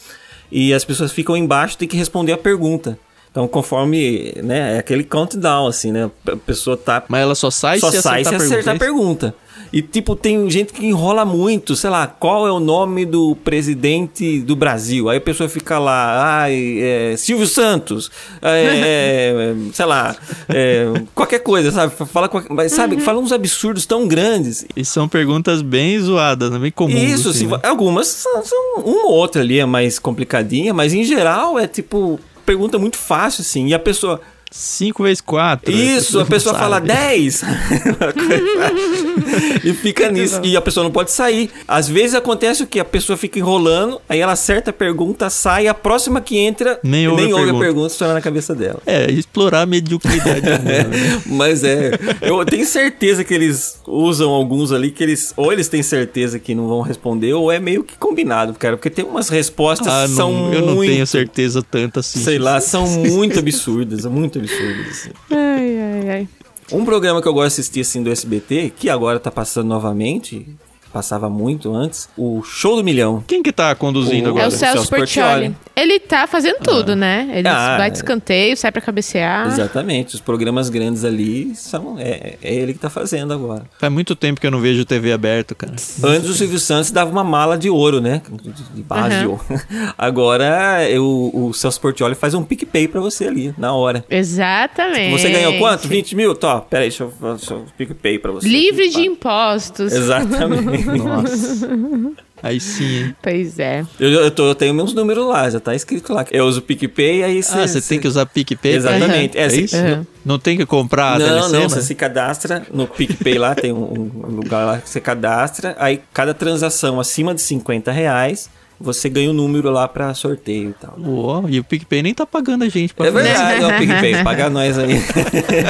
[0.56, 2.96] E as pessoas ficam embaixo e tem que responder a pergunta.
[3.28, 6.08] Então, conforme, né, é aquele countdown, assim, né?
[6.28, 9.34] A pessoa tá Mas ela só sai só se sai acertar se acertar a pergunta.
[9.74, 14.40] E, tipo, tem gente que enrola muito, sei lá, qual é o nome do presidente
[14.40, 15.08] do Brasil?
[15.08, 18.08] Aí a pessoa fica lá, ai, é, Silvio Santos,
[18.40, 20.14] é, é, sei lá,
[20.48, 21.92] é, qualquer coisa, sabe?
[22.06, 24.64] Fala, mas, sabe, fala uns absurdos tão grandes.
[24.76, 26.58] E são perguntas bem zoadas, né?
[26.60, 27.02] bem comuns.
[27.02, 27.58] Isso, assim, né?
[27.64, 32.20] algumas são, são uma ou outra ali é mais complicadinha, mas em geral é tipo
[32.46, 34.20] pergunta muito fácil, assim, e a pessoa
[34.56, 35.72] 5 vezes 4.
[35.72, 37.42] Isso, a pessoa fala 10.
[39.64, 40.40] e fica nisso.
[40.44, 41.50] E a pessoa não pode sair.
[41.66, 42.78] Às vezes acontece o que?
[42.78, 47.08] A pessoa fica enrolando, aí ela acerta a pergunta, sai, a próxima que entra, Nem
[47.08, 47.58] ouve a a pergunta.
[47.58, 48.80] pergunta, estoura na cabeça dela.
[48.86, 50.46] É, explorar a mediocridade.
[50.46, 51.22] humana, né?
[51.26, 51.90] Mas é,
[52.22, 56.54] eu tenho certeza que eles usam alguns ali que eles, ou eles têm certeza que
[56.54, 60.14] não vão responder, ou é meio que combinado, cara, porque tem umas respostas Ah, que
[60.14, 62.20] são não, eu não muito, tenho certeza tanto assim.
[62.20, 64.43] sei lá, são muito absurdas, muito absurdas.
[64.90, 65.10] Assim.
[65.30, 66.28] Ai, ai, ai.
[66.72, 70.46] Um programa que eu gosto de assistir assim do SBT, que agora tá passando novamente,
[70.94, 73.22] passava muito antes, o Show do Milhão.
[73.26, 74.48] Quem que tá conduzindo O- É agora?
[74.48, 75.28] o Celso Celso Portioli.
[75.48, 75.56] Portioli.
[75.76, 77.28] Ele tá fazendo tudo, né?
[77.34, 77.90] Ele Ah, vai é.
[77.90, 79.48] de escanteio, sai pra cabecear.
[79.48, 83.64] Exatamente, os programas grandes ali são é, é ele que tá fazendo agora.
[83.78, 85.72] Faz muito tempo que eu não vejo TV aberto, cara.
[86.04, 88.22] Antes o Silvio Santos dava uma mala de ouro, né?
[88.40, 89.28] De, de base de Aham.
[89.30, 89.44] ouro.
[89.98, 94.04] Agora eu, o Celso Portioli faz um PicPay pra você ali, na hora.
[94.08, 95.10] Exatamente.
[95.10, 95.88] Você ganhou quanto?
[95.88, 96.34] 20 mil?
[96.36, 98.46] Tó, peraí, deixa eu fazer um PicPay pra você.
[98.48, 99.92] Livre aqui, de impostos.
[99.92, 100.83] Exatamente.
[100.84, 101.68] Nossa.
[102.42, 103.16] Aí sim, hein?
[103.22, 103.86] Pois é.
[103.98, 106.26] Eu, eu, tô- eu tenho meus números lá, já tá escrito lá.
[106.30, 107.58] Eu uso o PicPay, aí você...
[107.58, 108.74] Ah, você tem que usar PicPay?
[108.74, 109.38] Exatamente.
[109.38, 109.74] É, É, isso?
[109.74, 110.06] Aham.
[110.22, 111.58] Não tem que comprar a Não, telecena?
[111.60, 115.74] não, você se cadastra no PicPay lá, tem um, um lugar lá que você cadastra,
[115.78, 120.74] aí cada transação acima de 50 reais, você ganha um número lá pra sorteio e
[120.74, 120.98] tal.
[120.98, 123.24] Uó, e o PicPay nem tá pagando a gente pra É fazer.
[123.24, 125.00] verdade, ó, o PicPay, paga nós aí.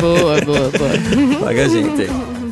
[0.00, 1.38] Boa, boa, boa.
[1.40, 2.43] paga a gente aí.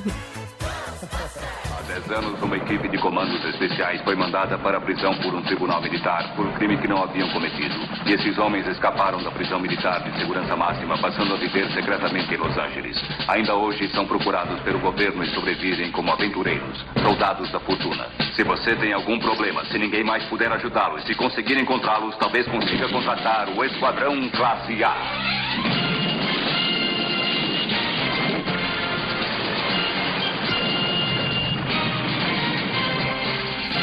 [2.12, 5.40] Há 10 anos, uma equipe de comandos especiais foi mandada para a prisão por um
[5.42, 7.74] tribunal militar por um crime que não haviam cometido.
[8.06, 12.36] E esses homens escaparam da prisão militar de segurança máxima, passando a viver secretamente em
[12.36, 13.02] Los Angeles.
[13.28, 18.06] Ainda hoje são procurados pelo governo e sobrevivem como aventureiros, soldados da fortuna.
[18.36, 22.88] Se você tem algum problema, se ninguém mais puder ajudá-los, se conseguir encontrá-los, talvez consiga
[22.90, 25.81] contratar o Esquadrão Classe A.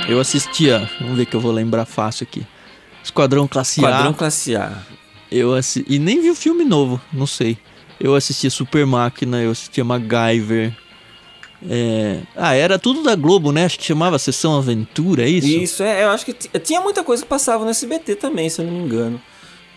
[0.08, 2.46] Eu assistia, vamos ver que eu vou lembrar fácil aqui.
[3.04, 4.14] Esquadrão Classe A.
[4.14, 4.78] classe A.
[5.32, 5.86] Eu assi...
[5.88, 7.58] E nem vi o filme novo, não sei.
[8.00, 10.76] Eu assistia Super Máquina, eu assistia MacGyver.
[11.70, 12.22] É...
[12.36, 13.66] Ah, era tudo da Globo, né?
[13.66, 15.48] Acho que chamava Sessão Aventura, é isso?
[15.48, 18.66] Isso, é, eu acho que tinha muita coisa que passava no SBT também, se eu
[18.66, 19.22] não me engano.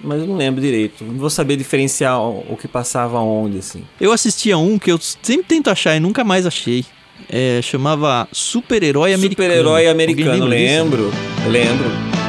[0.01, 1.05] Mas eu não lembro direito.
[1.05, 3.85] Não vou saber diferenciar o, o que passava onde, assim.
[4.01, 6.85] Eu assistia um que eu sempre tento achar e nunca mais achei.
[7.29, 9.49] É, chamava Super-Herói Americano.
[9.49, 11.11] Super-herói americano, lembro.
[11.49, 12.22] Lembro.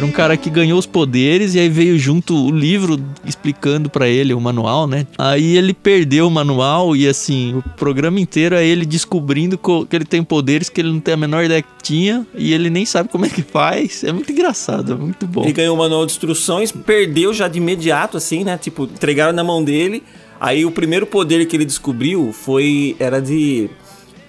[0.00, 4.08] Era um cara que ganhou os poderes e aí veio junto o livro explicando pra
[4.08, 5.06] ele o manual, né?
[5.18, 9.94] Aí ele perdeu o manual e assim, o programa inteiro é ele descobrindo co- que
[9.94, 12.86] ele tem poderes que ele não tem a menor ideia que tinha e ele nem
[12.86, 14.02] sabe como é que faz.
[14.02, 15.42] É muito engraçado, é muito bom.
[15.44, 18.56] Ele ganhou o manual de instruções, perdeu já de imediato, assim, né?
[18.56, 20.02] Tipo, entregaram na mão dele.
[20.40, 22.96] Aí o primeiro poder que ele descobriu foi.
[22.98, 23.68] Era de.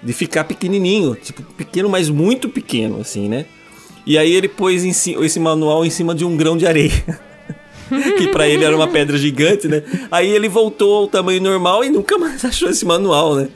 [0.03, 1.15] De ficar pequenininho.
[1.15, 3.45] Tipo, pequeno, mas muito pequeno, assim, né?
[4.05, 6.91] E aí ele pôs esse manual em cima de um grão de areia.
[8.17, 9.83] que pra ele era uma pedra gigante, né?
[10.11, 13.49] Aí ele voltou ao tamanho normal e nunca mais achou esse manual, né?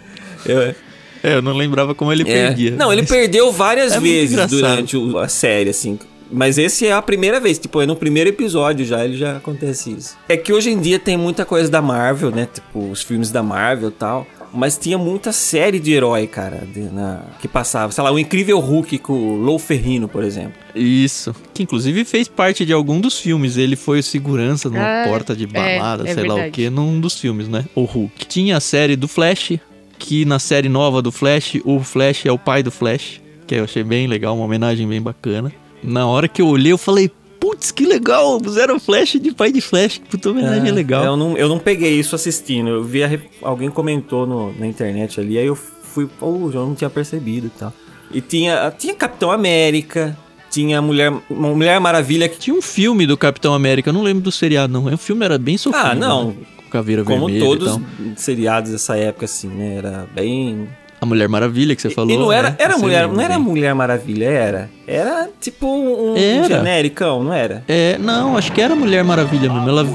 [0.46, 0.76] Eu-
[1.24, 2.26] É, eu não lembrava como ele é.
[2.26, 2.72] perdia.
[2.72, 5.98] Não, ele perdeu várias É vezes durante o- a série, assim.
[6.32, 9.91] Mas esse é a primeira vez, tipo, é no primeiro episódio já, ele já acontece
[9.91, 10.18] isso.
[10.28, 12.48] É que hoje em dia tem muita coisa da Marvel, né?
[12.52, 14.28] Tipo, os filmes da Marvel e tal.
[14.56, 17.91] Mas tinha muita série de herói, cara, de- na- que passava.
[17.91, 20.53] Sei lá, o Incrível Hulk com o Lou Ferrino, por exemplo.
[20.74, 21.36] Isso.
[21.53, 23.58] Que inclusive fez parte de algum dos filmes.
[23.58, 26.70] Ele foi o segurança numa Ah, porta de é, balada, é sei lá o que,
[26.70, 27.66] num dos filmes, né?
[27.76, 28.26] O Hulk.
[28.28, 29.53] Tinha a série do Flash,
[29.99, 33.64] que na série nova do Flash, o Flash é o pai do Flash, que eu
[33.66, 35.51] achei bem legal, uma homenagem bem bacana.
[35.84, 37.12] Na hora que eu olhei, eu falei,
[37.46, 41.04] putz, que legal, fizeram Flash de pai de Flash, que puta homenagem legal.
[41.04, 42.70] Eu não, eu não peguei isso assistindo.
[42.70, 46.74] Eu vi a alguém comentou no- na internet ali, aí eu fui, pô, eu não
[46.76, 47.74] tinha percebido e tal.
[48.12, 50.18] E tinha, tinha Capitão América,
[50.50, 54.32] tinha Mulher, Mulher Maravilha que Tinha um filme do Capitão América, eu não lembro do
[54.32, 54.86] seriado, não.
[54.93, 55.86] O filme era bem sofrido.
[55.86, 56.30] Ah, não.
[56.30, 56.36] né?
[56.58, 57.78] Com caveira Como todos
[58.16, 59.76] seriados dessa época, assim, né?
[59.78, 60.68] Era bem.
[61.00, 62.10] A Mulher Maravilha que você falou.
[62.10, 62.56] e não era, né?
[62.58, 63.38] era mulher, não era.
[63.38, 64.70] Mulher Maravilha, era.
[64.88, 66.48] Era tipo um Era.
[66.48, 67.64] genericão, não era?
[67.68, 69.70] É, não, acho que era Mulher Maravilha mesmo.
[69.70, 69.86] Ela,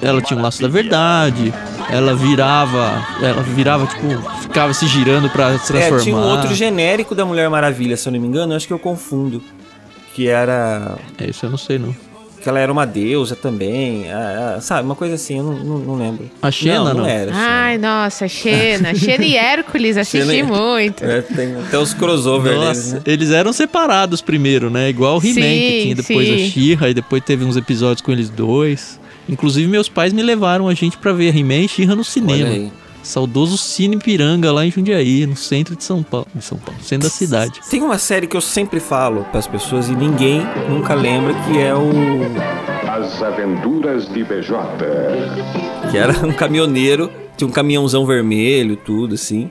[0.00, 1.52] ela tinha um laço da verdade.
[1.90, 3.04] Ela virava.
[3.22, 4.06] Ela virava, tipo,
[4.42, 5.98] ficava se girando pra se transformar.
[6.00, 8.66] É, tinha um outro genérico da Mulher Maravilha, se eu não me engano, eu acho
[8.66, 9.42] que eu confundo.
[10.14, 10.96] Que era.
[11.18, 11.94] É, isso eu não sei, não.
[12.44, 14.12] Que ela era uma deusa também.
[14.12, 16.30] ah, ah, sabe, uma coisa assim, eu não, não, não lembro.
[16.42, 17.06] A Xena, não, não?
[17.06, 17.32] era.
[17.32, 17.42] Xena.
[17.42, 18.94] Ai, nossa, Xena.
[18.94, 21.02] Xena e Hércules, assisti Xena muito.
[21.02, 23.02] É, tem até os crossover deles, Nossa, né?
[23.06, 24.90] eles eram separados primeiro, né?
[24.90, 26.34] Igual o He-Man, que tinha depois sim.
[26.34, 29.00] a She-Ra, e depois teve uns episódios com eles dois.
[29.26, 32.70] Inclusive, meus pais me levaram a gente pra ver He-Man e She-Ra no Olha cinema.
[33.04, 36.26] Saudoso Cine Piranga, lá em Jundiaí, no centro de São Paulo.
[36.34, 37.60] De São Paulo, centro da cidade.
[37.70, 41.74] Tem uma série que eu sempre falo pras pessoas e ninguém nunca lembra que é
[41.74, 41.90] o
[42.90, 44.56] As Aventuras de BJ.
[45.90, 49.50] que era um caminhoneiro, tinha um caminhãozão vermelho, tudo assim.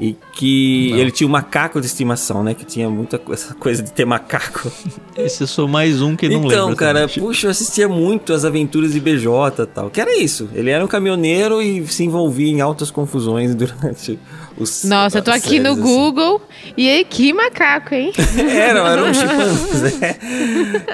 [0.00, 2.52] E que ele tinha um macaco de estimação, né?
[2.54, 4.70] Que tinha muita essa coisa de ter macaco.
[5.16, 6.76] Esse eu sou mais um que não então, lembra.
[6.76, 7.22] cara, também.
[7.22, 9.90] puxa, eu assistia muito as aventuras de BJ e tal.
[9.90, 10.48] Que era isso.
[10.52, 14.18] Ele era um caminhoneiro e se envolvia em altas confusões durante
[14.58, 14.82] os.
[14.84, 16.40] Nossa, eu tô aqui no séries, Google
[16.76, 18.12] e aí, que macaco, hein?
[18.16, 18.40] assim.
[18.50, 20.18] Era, era um chimpanzé.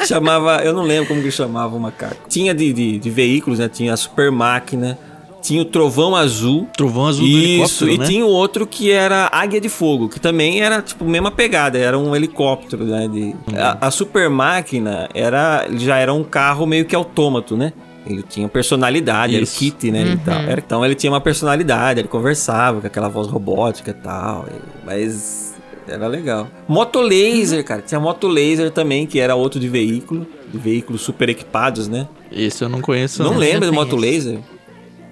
[0.07, 2.29] chamava, eu não lembro como que chamava o macaco.
[2.29, 3.69] Tinha de, de, de veículos, né?
[3.69, 4.99] Tinha a super máquina,
[5.41, 6.69] tinha o trovão azul.
[6.77, 8.07] Trovão azul do Isso, helicóptero, e né?
[8.07, 11.99] tinha o outro que era Águia de Fogo, que também era, tipo, mesma pegada, era
[11.99, 13.09] um helicóptero, né?
[13.09, 13.21] De...
[13.21, 13.37] Uhum.
[13.57, 17.73] A, a super máquina era, já era um carro meio que autômato, né?
[18.07, 19.59] Ele tinha personalidade, era o Isso.
[19.59, 20.13] kit, né?
[20.15, 20.35] e tal.
[20.41, 24.47] Era- então ele tinha uma personalidade, ele conversava com aquela voz robótica e tal.
[24.49, 25.55] e- Mas
[25.87, 26.49] era legal.
[26.67, 27.83] Moto laser, cara.
[27.83, 30.27] Tinha moto laser também, que era outro de veículo.
[30.51, 32.09] De veículos super equipados, né?
[32.33, 33.23] Esse eu não conheço.
[33.23, 34.39] Não, Não, lembra do moto laser?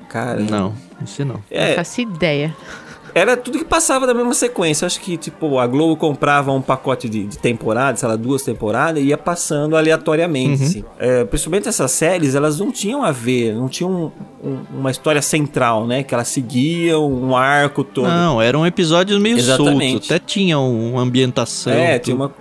[0.09, 0.41] Cara.
[0.41, 0.73] Não,
[1.03, 1.35] esse não.
[1.35, 2.57] Não É, faço ideia.
[3.15, 4.87] era tudo que passava da mesma sequência.
[4.87, 9.03] Acho que, tipo, a Globo comprava um pacote de, de temporadas, sei lá, duas temporadas,
[9.03, 10.63] e ia passando aleatoriamente.
[10.63, 10.85] assim.
[10.99, 14.13] É, principalmente essas séries, elas não tinham a ver, não tinham
[14.43, 16.03] um- uma história central, né?
[16.03, 18.07] Que elas seguiam um arco todo.
[18.09, 19.91] Não, eram episódios meio Exatamente.
[19.91, 20.11] soltos.
[20.11, 21.73] Até tinha uma ambientação.
[21.73, 22.05] é, tudo.
[22.05, 22.33] tinha uma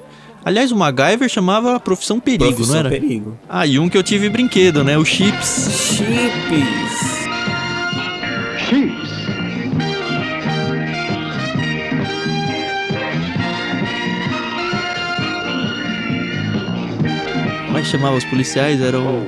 [0.46, 2.90] Aliás, o MacGyver chamava Profissão Perigo, profissão não era?
[2.90, 3.38] perigo.
[3.50, 4.98] Ah, e um que eu tive brinquedo, né?
[4.98, 5.98] O Chips.
[5.98, 7.27] Chips.
[8.68, 9.12] Chips.
[17.66, 18.82] Como é que chamava os policiais?
[18.82, 19.20] Era o,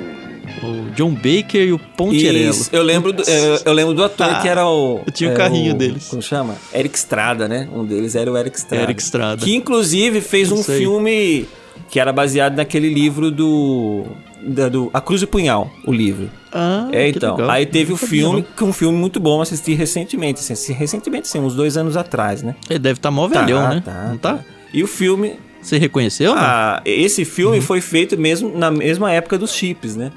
[0.64, 2.50] o John Baker e o Poncherello.
[2.50, 5.02] Isso, eu lembro, do, eu, eu lembro do ator Ah, que era o.
[5.06, 6.08] eu tinha o é, carrinho deles.
[6.08, 6.56] Como chama?
[6.74, 7.68] Eric Estrada, né?
[7.74, 8.84] Um deles era o Eric Estrada.
[8.84, 9.46] Eric Estrada.
[9.46, 11.48] Que inclusive fez um filme
[11.90, 14.06] que era baseado naquele livro do.
[14.42, 16.30] Da- do A Cruz e o Punhal, o livro.
[16.52, 17.36] Ah, é, então.
[17.36, 17.50] legal.
[17.52, 20.40] Aí teve o filme, que é um filme muito bom, assisti recentemente.
[20.52, 22.56] Assim, recentemente, sim, uns dois anos atrás, né?
[22.70, 23.84] Ele deve estar mó velhão, né?
[24.10, 24.40] não tá?
[24.74, 25.34] E o filme.
[25.62, 26.34] Você reconheceu?
[26.34, 26.42] não?
[26.42, 27.28] Ah, esse Uhum.
[27.28, 30.12] filme foi feito mesmo na mesma época dos chips, né?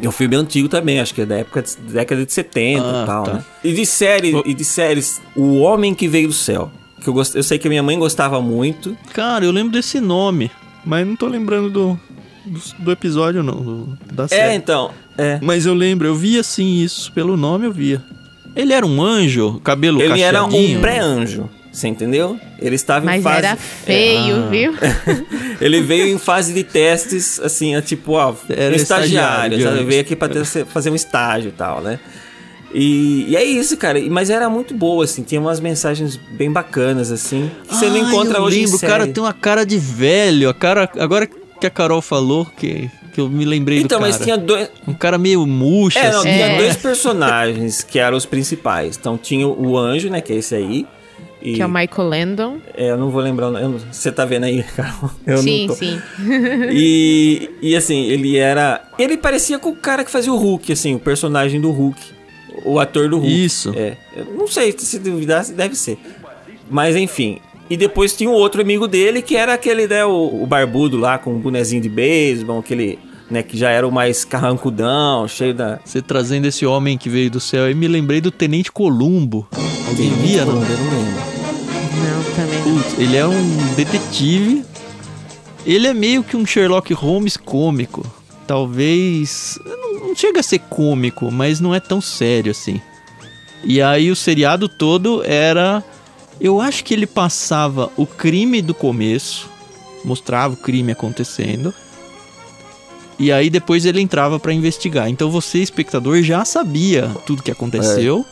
[0.00, 3.02] É um filme antigo também, acho que é da época de, década de 70 Ah,
[3.02, 3.32] e tal, tá.
[3.34, 3.44] né?
[3.64, 6.70] E de série, e de séries, O Homem que Veio do Céu.
[7.02, 7.34] Que eu, gost...
[7.34, 8.96] eu sei que a minha mãe gostava muito.
[9.12, 10.50] Cara, eu lembro desse nome,
[10.84, 12.00] mas não tô lembrando do,
[12.46, 14.54] do, do episódio, não, do- da É, série.
[14.54, 14.90] então.
[15.18, 15.38] É.
[15.42, 18.02] Mas eu lembro, eu via sim isso, pelo nome eu via.
[18.54, 21.48] Ele era um anjo, cabelo Ele era um pré-anjo.
[21.72, 22.40] Você entendeu?
[22.58, 23.38] Ele estava em Mas fase.
[23.38, 24.48] era feio, Ah.
[24.48, 24.72] viu?
[25.60, 29.86] Ele veio em fase de testes, assim, é tipo, ó, Era um estagiário, estagiário.
[29.86, 31.98] Veio aqui pra ter- fazer um estágio e tal, né?
[32.74, 34.00] E, e é isso, cara.
[34.10, 38.38] Mas era muito boa, assim, tinha umas mensagens bem bacanas, assim, que você não encontra
[38.38, 39.12] eu hoje lembro, em o cara série.
[39.12, 40.88] tem uma cara de velho, a cara...
[40.98, 41.28] Agora
[41.60, 44.12] que a Carol falou, que, que eu me lembrei Então, do cara.
[44.12, 44.68] mas tinha dois.
[44.86, 46.28] Um cara meio murcho, É, não, assim.
[46.30, 46.56] tinha É.
[46.58, 48.96] dois personagens que eram os principais.
[48.96, 50.20] Então tinha o anjo, né?
[50.20, 50.86] Que é esse aí.
[51.42, 52.56] E, Que é o Michael Landon.
[52.74, 55.10] é, eu não vou lembrar não- Você tá vendo aí, Carol?
[55.26, 55.78] Eu sim, não tô.
[55.78, 56.00] sim.
[56.72, 58.82] E, e assim, ele era.
[58.98, 62.00] Ele parecia com o cara que fazia o Hulk, assim, o personagem do Hulk.
[62.64, 63.44] O ator do Hulk.
[63.44, 63.72] Isso.
[63.76, 63.96] É.
[64.16, 65.98] Eu não sei se duvidar, deve ser.
[66.70, 67.38] Mas enfim.
[67.68, 71.18] E depois tinha o outro amigo dele, que era aquele, né, o, o barbudo lá,
[71.18, 72.98] com um bonezinho de beisebol, aquele,
[73.30, 75.80] né, que já era o mais carrancudão, cheio da.
[75.84, 79.48] Você trazendo esse homem que veio do céu, aí me lembrei do Tenente Columbo.
[79.88, 80.54] Alguém via, não?
[80.54, 81.36] Eu não lembro.
[82.02, 82.82] Não, também não.
[82.82, 84.64] Putz, ele é um detetive.
[85.64, 88.06] Ele é meio que um Sherlock Holmes cômico.
[88.46, 89.58] Talvez.
[89.64, 92.80] Não, não chega a ser cômico, mas não é tão sério assim.
[93.64, 95.82] E aí o seriado todo era.
[96.40, 99.48] Eu acho que ele passava o crime do começo,
[100.04, 101.72] mostrava o crime acontecendo.
[103.18, 105.08] E aí depois ele entrava pra investigar.
[105.08, 108.24] Então você, espectador, já sabia tudo que aconteceu.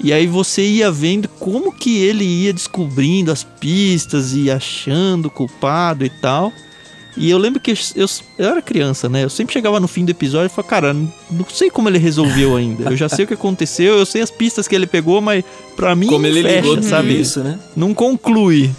[0.00, 5.30] E aí você ia vendo como que ele ia descobrindo as pistas e achando o
[5.30, 6.52] culpado e tal.
[7.18, 8.06] E eu lembro que eu,
[8.38, 9.24] eu era criança, né?
[9.24, 12.56] Eu sempre chegava no fim do episódio e falava, cara, não sei como ele resolveu
[12.56, 12.90] ainda.
[12.90, 15.44] Eu já sei o que aconteceu, eu sei as pistas que ele pegou, mas
[15.76, 17.20] pra mim Como não ele fecha, ligou sabe?
[17.20, 17.58] isso, né?
[17.76, 18.70] Não conclui.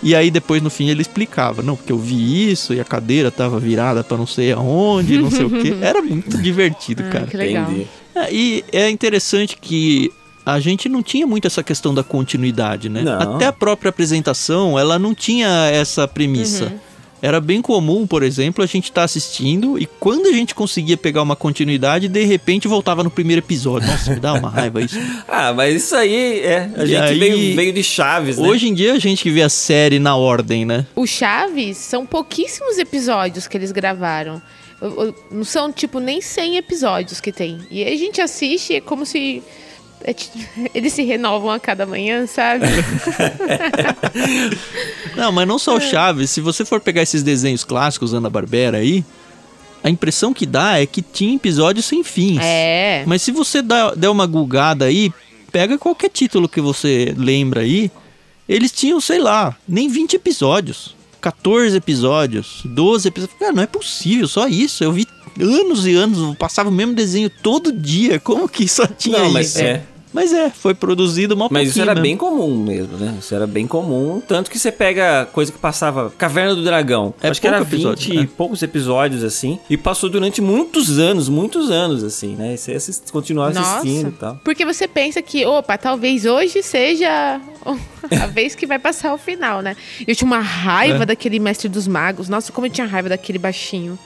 [0.00, 3.32] E aí depois no fim ele explicava, não, porque eu vi isso e a cadeira
[3.32, 5.74] tava virada pra não sei aonde, não sei o quê.
[5.82, 7.26] Era muito divertido, Ah, cara.
[7.26, 7.64] que legal.
[7.68, 7.86] Entendi.
[8.14, 10.12] É, e é interessante que
[10.46, 13.02] a gente não tinha muito essa questão da continuidade, né?
[13.02, 13.34] Não.
[13.34, 16.66] Até a própria apresentação, ela não tinha essa premissa.
[16.66, 16.78] Uhum.
[17.20, 21.20] Era bem comum, por exemplo, a gente tá assistindo e quando a gente conseguia pegar
[21.22, 23.88] uma continuidade, de repente voltava no primeiro episódio.
[23.88, 24.96] Nossa, me dá uma raiva isso.
[25.28, 26.70] Ah, mas isso aí é.
[26.76, 28.48] A E gente aí- veio, veio de Chaves, né?
[28.48, 30.86] Hoje em dia a gente que vê a série na ordem, né?
[30.96, 34.40] O Chaves são pouquíssimos episódios que eles gravaram.
[35.30, 37.58] Não são, tipo, nem 100 episódios que tem.
[37.70, 39.42] E aí a gente assiste é como se.
[40.04, 40.30] É ti-
[40.74, 42.66] eles se renovam a cada manhã, sabe?
[45.16, 46.30] Não, mas não só o Chaves.
[46.30, 49.04] Se você for pegar esses desenhos clássicos Ana Barbera aí,
[49.82, 52.40] a impressão que dá é que tinha episódios sem fins.
[52.42, 53.02] É.
[53.06, 55.12] Mas se você dá, der uma gulgada aí,
[55.50, 57.90] pega qualquer título que você lembra aí,
[58.48, 60.96] eles tinham, sei lá, nem 20 episódios.
[61.20, 63.38] 14 episódios, 12 episódios.
[63.40, 64.84] Cara, não é possível, só isso.
[64.84, 65.04] Eu vi
[65.40, 68.18] anos e anos, passava o mesmo desenho todo dia.
[68.20, 69.60] Como que só tinha Não, mas isso?
[69.62, 69.82] é.
[70.10, 72.02] Mas é, foi produzido mal Mas isso era mesmo.
[72.02, 73.14] bem comum mesmo, né?
[73.20, 74.22] Isso era bem comum.
[74.26, 77.12] Tanto que você pega coisa que passava Caverna do Dragão.
[77.22, 78.28] É acho que era pouco 20 episódio, e né?
[78.34, 79.58] poucos episódios, assim.
[79.68, 82.54] E passou durante muitos anos, muitos anos, assim, né?
[82.54, 84.08] E você assist, continuava assistindo Nossa.
[84.16, 84.40] e tal.
[84.42, 87.38] Porque você pensa que, opa, talvez hoje seja
[88.10, 89.76] a vez que vai passar o final, né?
[90.06, 91.06] Eu tinha uma raiva É.
[91.06, 92.30] daquele mestre dos magos.
[92.30, 93.98] Nossa, como eu tinha raiva daquele baixinho.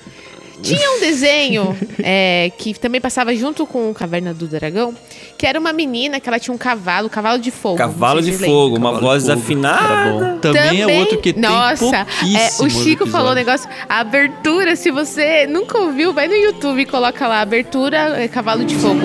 [0.62, 4.94] Tinha um desenho é, que também passava junto com o Caverna do Dragão,
[5.36, 7.76] que era uma menina que ela tinha um cavalo, cavalo de fogo.
[7.76, 9.40] Cavalo de fogo, uma Cavalo voz de Fogo.
[9.40, 9.94] desafinada.
[9.94, 10.38] Era bom.
[10.38, 13.68] Também, é outro que Nossa, tem é, o Chico falou um negócio.
[13.88, 18.64] A abertura, se você nunca ouviu, vai no YouTube e coloca lá, abertura é, Cavalo
[18.64, 19.00] de Fogo.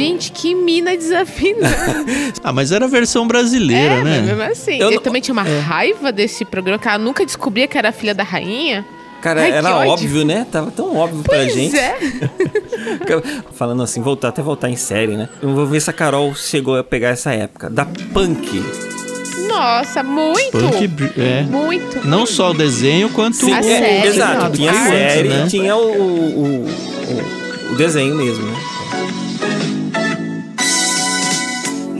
[0.00, 2.04] Gente, que mina desafinada.
[2.42, 4.20] Ah, mas era a versão brasileira, é, né?
[4.22, 4.76] mesmo assim.
[4.78, 7.92] Eu Eu, não- também tinha uma raiva desse programa, que ela nunca descobria que era
[7.92, 8.84] filha da rainha.
[9.20, 10.46] Cara, Ai, era óbvio, né?
[10.50, 11.76] Tava tão óbvio pra Pois gente.
[11.76, 11.98] é.
[13.52, 15.28] Falando assim, voltar até voltar em série, né?
[15.42, 17.68] Eu vou ver se a Carol chegou a pegar essa época.
[17.68, 18.62] Da Punk.
[19.46, 20.52] Nossa, muito.
[20.52, 21.42] Punk, é.
[21.42, 22.06] Muito.
[22.06, 23.54] Não só o desenho, quanto Sim, o...
[23.54, 24.08] A é, série.
[24.08, 24.52] exato.
[24.56, 25.44] Tinha a série né?
[25.44, 28.54] e tinha o, o, o- o desenho mesmo, né?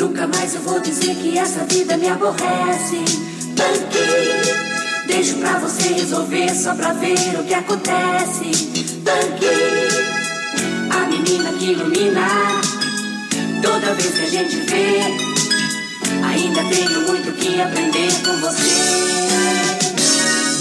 [0.00, 3.04] Nunca mais eu vou dizer que essa vida me aborrece.
[3.54, 8.50] Tanque, deixo pra você resolver só pra ver o que acontece.
[9.04, 9.46] Tanque,
[10.90, 12.26] a menina que ilumina.
[13.60, 15.00] Toda vez que a gente vê,
[16.24, 19.29] ainda tenho muito que aprender com você.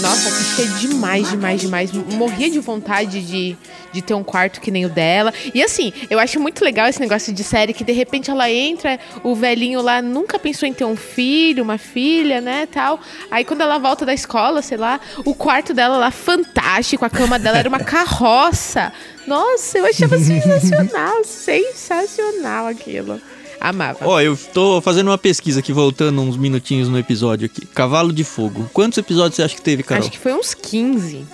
[0.00, 1.92] Nossa, assistia demais, demais, demais.
[1.92, 3.56] Morria de vontade de,
[3.92, 5.32] de ter um quarto que nem o dela.
[5.54, 8.98] E assim, eu acho muito legal esse negócio de série que de repente ela entra,
[9.22, 12.98] o velhinho lá nunca pensou em ter um filho, uma filha, né, tal.
[13.30, 17.38] Aí quando ela volta da escola, sei lá, o quarto dela lá fantástico, a cama
[17.38, 18.92] dela era uma carroça.
[19.26, 23.20] Nossa, eu achava sensacional, sensacional aquilo.
[23.60, 23.98] Amava.
[24.08, 27.66] Ó, eu tô fazendo uma pesquisa aqui, voltando uns minutinhos no episódio aqui.
[27.66, 28.68] Cavalo de Fogo.
[28.72, 30.02] Quantos episódios você acha que teve, Carol?
[30.02, 31.26] Acho que foi uns 15.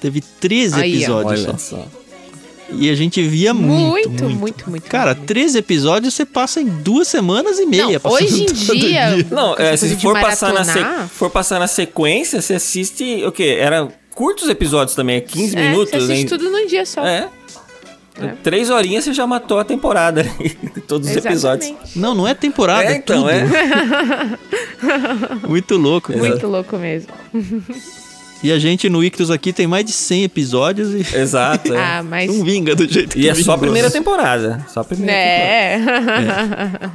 [0.00, 0.96] Teve 13 Aí, ó.
[0.96, 1.86] episódios Olha só.
[2.72, 4.36] E a gente via muito, Muito, muito.
[4.38, 5.26] muito, muito, Cara, muito.
[5.26, 7.84] 13 episódios você passa em duas semanas e meia.
[7.94, 11.58] Não, passando hoje em todo dia, Não, é, se for passar, na se- for passar
[11.58, 13.56] na sequência, você assiste o quê?
[13.58, 16.38] Era curtos episódios também, é 15 é, minutos, você assiste né?
[16.38, 17.04] tudo num dia só.
[17.04, 17.28] É.
[18.20, 18.28] É.
[18.42, 20.34] Três horinhas você já matou a temporada, né?
[20.88, 21.66] todos os episódios.
[21.68, 21.98] Exatamente.
[21.98, 23.30] Não, não é temporada, É, é, então, tudo.
[23.30, 23.46] é.
[25.48, 26.12] Muito louco.
[26.12, 26.26] cara.
[26.28, 27.08] Muito louco mesmo.
[28.42, 31.72] E a gente no Ictus aqui tem mais de 100 episódios e Exato.
[31.74, 31.78] é.
[31.78, 32.34] Ah, mas.
[32.34, 34.64] não vinga do jeito que E é só a primeira temporada.
[34.68, 36.90] Só a primeira temporada.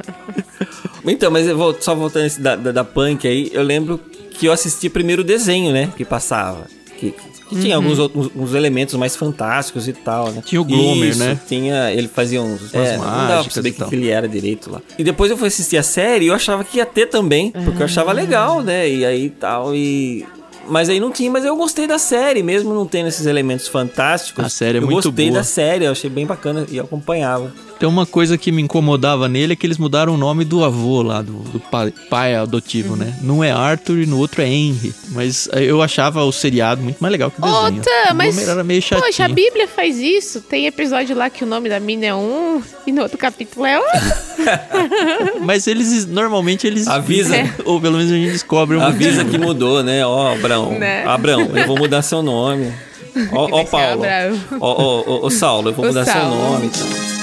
[1.06, 1.12] É.
[1.12, 4.00] Então, mas eu vou, só voltando da, da, da Punk aí, eu lembro
[4.32, 5.92] que eu assisti primeiro o desenho, né?
[5.96, 6.66] Que passava.
[6.98, 10.42] Que, que tinha alguns outros elementos mais fantásticos e tal, né?
[10.46, 11.40] Tinha o Glomer, Isso, né?
[11.48, 11.92] Tinha.
[11.92, 12.74] Ele fazia uns.
[12.74, 14.82] É, não dava pra saber que, que ele era direito lá.
[14.98, 17.52] E depois eu fui assistir a série e eu achava que ia ter também.
[17.52, 18.90] Porque eu achava legal, né?
[18.90, 19.76] E aí tal.
[19.76, 20.26] E.
[20.68, 24.44] Mas aí não tinha, mas eu gostei da série, mesmo não tendo esses elementos fantásticos.
[24.44, 25.40] A série é eu muito gostei boa.
[25.40, 27.54] da série, eu achei bem bacana e eu acompanhava.
[27.80, 31.02] Tem uma coisa que me incomodava nele é que eles mudaram o nome do avô
[31.02, 32.96] lá, do, do pai, pai adotivo, Uhum.
[33.00, 33.18] né?
[33.22, 34.94] Num é Arthur e no outro é Henry.
[35.10, 37.82] Mas eh, eu achava o seriado muito mais legal que o desenho.
[37.84, 38.48] Tam, o mas.
[38.48, 39.06] Era meio chatinho.
[39.06, 40.40] Poxa, a Bíblia faz isso.
[40.42, 43.78] Tem episódio lá que o nome da mina é um e no outro capítulo é
[43.78, 44.00] outro.
[45.42, 46.88] Mas eles, normalmente, eles...
[46.88, 47.36] Avisa.
[47.36, 47.54] É.
[47.66, 49.32] Ou pelo menos a gente descobre um Avisa motivo.
[49.32, 50.06] que mudou, né?
[50.06, 50.72] Ó, Abrão.
[50.78, 51.04] Né?
[51.06, 52.72] Abrão, eu vou mudar seu nome.
[53.32, 54.04] Ó, Paulo.
[54.04, 54.40] Abraão.
[54.60, 56.36] Ó, ó, Saulo, eu vou O mudar seu Saulo.
[56.36, 56.66] nome.
[56.68, 57.15] Então.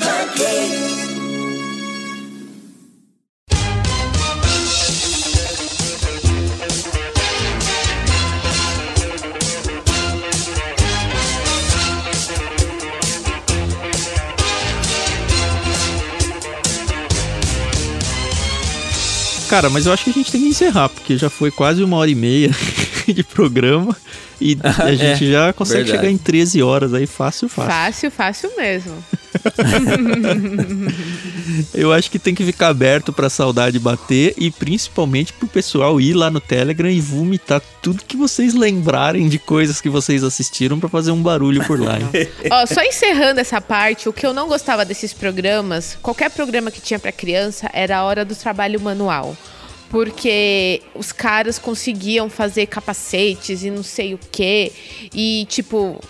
[19.53, 21.99] Cara, mas eu acho que a gente tem que encerrar, porque já foi quase uma
[21.99, 22.51] hora e meia
[23.07, 23.97] de programa.
[24.41, 26.03] E a gente já consegue É, verdade.
[26.07, 27.71] chegar em 13 horas aí, fácil, fácil.
[27.73, 28.93] Fácil, fácil mesmo.
[31.75, 36.15] Eu acho que tem que ficar aberto pra saudade bater e principalmente pro pessoal ir
[36.15, 40.89] lá no Telegram e vomitar tudo que vocês lembrarem de coisas que vocês assistiram pra
[40.89, 41.99] fazer um barulho por lá.
[42.51, 46.81] Ó, só encerrando essa parte, o que eu não gostava desses programas, qualquer programa que
[46.81, 49.37] tinha pra criança, era a hora do trabalho manual.
[49.93, 54.73] Porque os caras conseguiam fazer capacetes e não sei o quê.
[55.15, 56.01] E, tipo,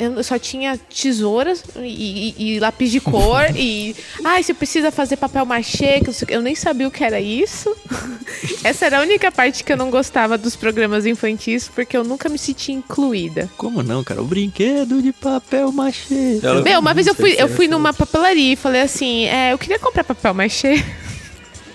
[0.00, 3.94] eu só tinha tesouras e, e- e lápis de cor e.
[4.24, 7.72] Ai, você precisa fazer papel machê, que eu nem sabia o que era isso.
[8.64, 12.28] Essa era a única parte que eu não gostava dos programas infantis, porque eu nunca
[12.28, 13.48] me sentia incluída.
[13.56, 14.20] Como não, cara?
[14.20, 16.40] O brinquedo de papel machê.
[16.42, 17.70] Ela- Meu, uma vez eu fui, eu fui Certo.
[17.70, 20.82] numa papelaria e falei assim: é, eu queria comprar papel machê.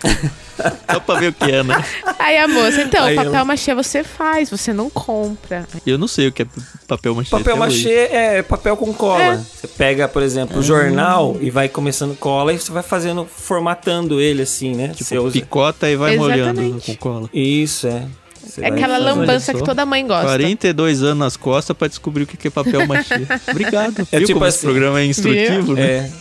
[0.92, 1.84] Só pra ver o que é, né?
[2.20, 5.66] Aí a moça, então, Aí papel ela- machê você faz, você não compra.
[5.86, 6.46] Eu não sei o que é
[6.88, 7.30] papel machê.
[7.30, 7.84] Papel até hoje.
[7.84, 9.22] machê é papel com cola.
[9.24, 9.38] É.
[9.38, 14.20] Você pega, por exemplo, o jornal e vai começando cola e você vai fazendo, formatando
[14.20, 14.90] ele assim, né?
[14.96, 16.86] Você Tipo, usa- picota e vai molhando Exatamente.
[16.86, 17.30] com cola.
[17.34, 18.04] Isso, é.
[18.58, 20.26] É aquela lambança que toda mãe gosta.
[20.26, 23.16] 42 anos nas costas pra descobrir o que é papel machê.
[23.50, 24.08] Obrigado.
[24.12, 25.86] É Viu tipo como esse assim- programa é instrutivo, né?
[25.86, 26.12] É.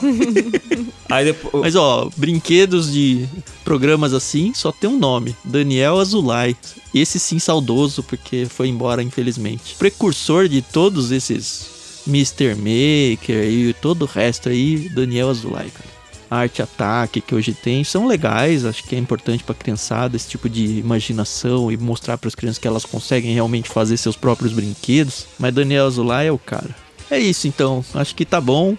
[1.09, 1.63] Aí depois.
[1.63, 3.27] Mas ó, brinquedos de
[3.65, 6.57] programas assim só tem um nome: Daniel Azulay.
[6.95, 9.75] Esse sim saudoso, porque foi embora, infelizmente.
[9.79, 11.67] Precursor de todos esses
[12.07, 12.55] Mr.
[12.55, 15.96] Maker e todo o resto aí, Daniel Azulay, cara.
[16.31, 20.49] Arte Ataque que hoje tem são legais, acho que é importante pra criançada esse tipo
[20.49, 25.27] de imaginação e mostrar para as crianças que elas conseguem realmente fazer seus próprios brinquedos.
[25.39, 26.75] Mas Daniel Azulay é o cara.
[27.11, 28.77] É isso então, acho que tá bom.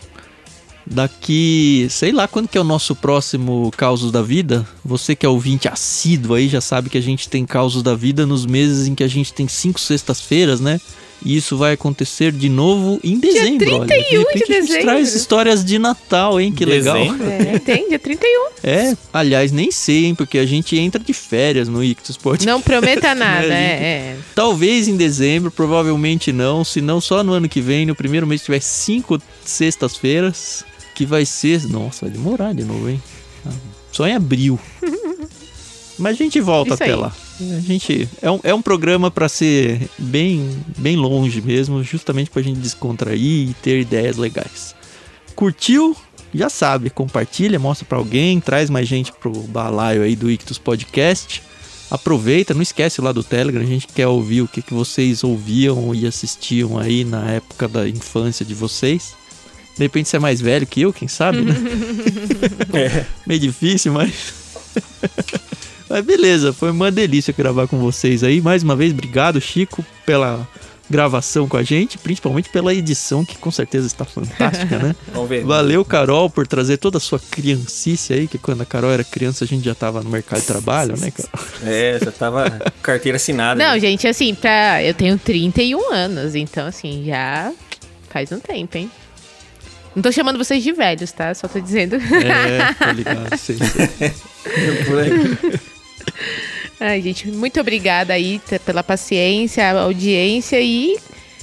[0.89, 4.65] Daqui, sei lá quando que é o nosso próximo Causos da Vida.
[4.85, 8.25] Você que é ouvinte assíduo aí já sabe que a gente tem Causos da Vida
[8.25, 10.79] nos meses em que a gente tem cinco sextas-feiras, né?
[11.25, 13.75] E isso vai acontecer de novo em dezembro.
[13.75, 13.87] olha.
[13.87, 14.81] 31 de repente a gente dezembro.
[14.83, 16.51] traz histórias de Natal, hein?
[16.51, 16.95] Que legal.
[16.97, 17.27] Dezembro?
[17.29, 18.47] É, tem, dia 31.
[18.63, 20.15] É, aliás, nem sei, hein?
[20.15, 22.45] Porque a gente entra de férias no Ictus Podcast.
[22.47, 24.17] Não prometa nada, Né, é, é.
[24.35, 26.63] Talvez em dezembro, provavelmente não.
[26.63, 30.63] Se não, só no ano que vem, no primeiro mês, tiver cinco sextas-feiras.
[30.95, 31.63] Que vai ser.
[31.67, 33.01] Nossa, vai demorar de novo, hein?
[33.45, 33.51] Ah,
[33.91, 34.59] Só em abril.
[35.99, 36.99] Mas a gente volta Isso até aí.
[36.99, 37.11] lá.
[37.39, 38.09] A gente.
[38.21, 43.49] É um, é um programa pra ser bem, bem longe mesmo, justamente pra gente descontrair
[43.49, 44.75] e ter ideias legais.
[45.35, 45.95] Curtiu?
[46.33, 51.41] Já sabe, compartilha, mostra pra alguém, traz mais gente pro balaio aí do Ictus Podcast.
[51.89, 55.95] Aproveita, não esquece lá do Telegram, a gente quer ouvir o que, que vocês ouviam
[55.95, 59.15] e assistiam aí na época da infância de vocês.
[59.77, 61.53] De repente você é mais velho que eu, quem sabe, né?
[63.25, 64.33] Meio difícil, mas.
[65.89, 68.41] mas beleza, foi uma delícia gravar com vocês aí.
[68.41, 70.47] Mais uma vez, obrigado, Chico, pela
[70.89, 74.95] gravação com a gente, principalmente pela edição, que com certeza está fantástica, né?
[75.13, 75.43] Vamos ver.
[75.43, 79.43] Valeu, Carol, por trazer toda a sua criancice aí, que quando a Carol era criança
[79.43, 81.47] a gente já tava no mercado de trabalho, né, Carol?
[81.65, 83.61] É, já tava com carteira assinada.
[83.61, 83.79] Não, né?
[83.79, 84.81] gente, assim, pra...
[84.83, 87.51] eu tenho 31 anos, então, assim, já
[88.09, 88.89] faz um tempo, hein?
[89.95, 91.33] Não tô chamando vocês de velhos, tá?
[91.33, 91.95] Só tô dizendo.
[91.95, 93.57] É, tá ligado, sei,
[93.97, 94.13] sei.
[96.79, 100.97] Ai, gente, muito obrigada aí pela paciência, a audiência e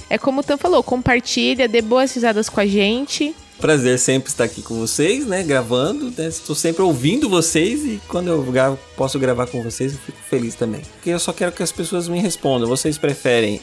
[0.09, 3.35] é como o Tan falou, compartilha, dê boas risadas com a gente.
[3.59, 5.41] Prazer sempre estar aqui com vocês, né?
[5.41, 6.27] Gravando, né?
[6.27, 10.55] Estou sempre ouvindo vocês e quando eu gravo, posso gravar com vocês, eu fico feliz
[10.55, 10.81] também.
[10.95, 12.67] Porque eu só quero que as pessoas me respondam.
[12.67, 13.61] Vocês preferem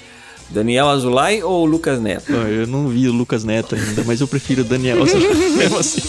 [0.49, 2.33] Daniel Azulay ou Lucas Neto?
[2.33, 6.01] Ó, Eu não vi o Lucas Neto ainda, mas eu prefiro o Daniel mesmo assim.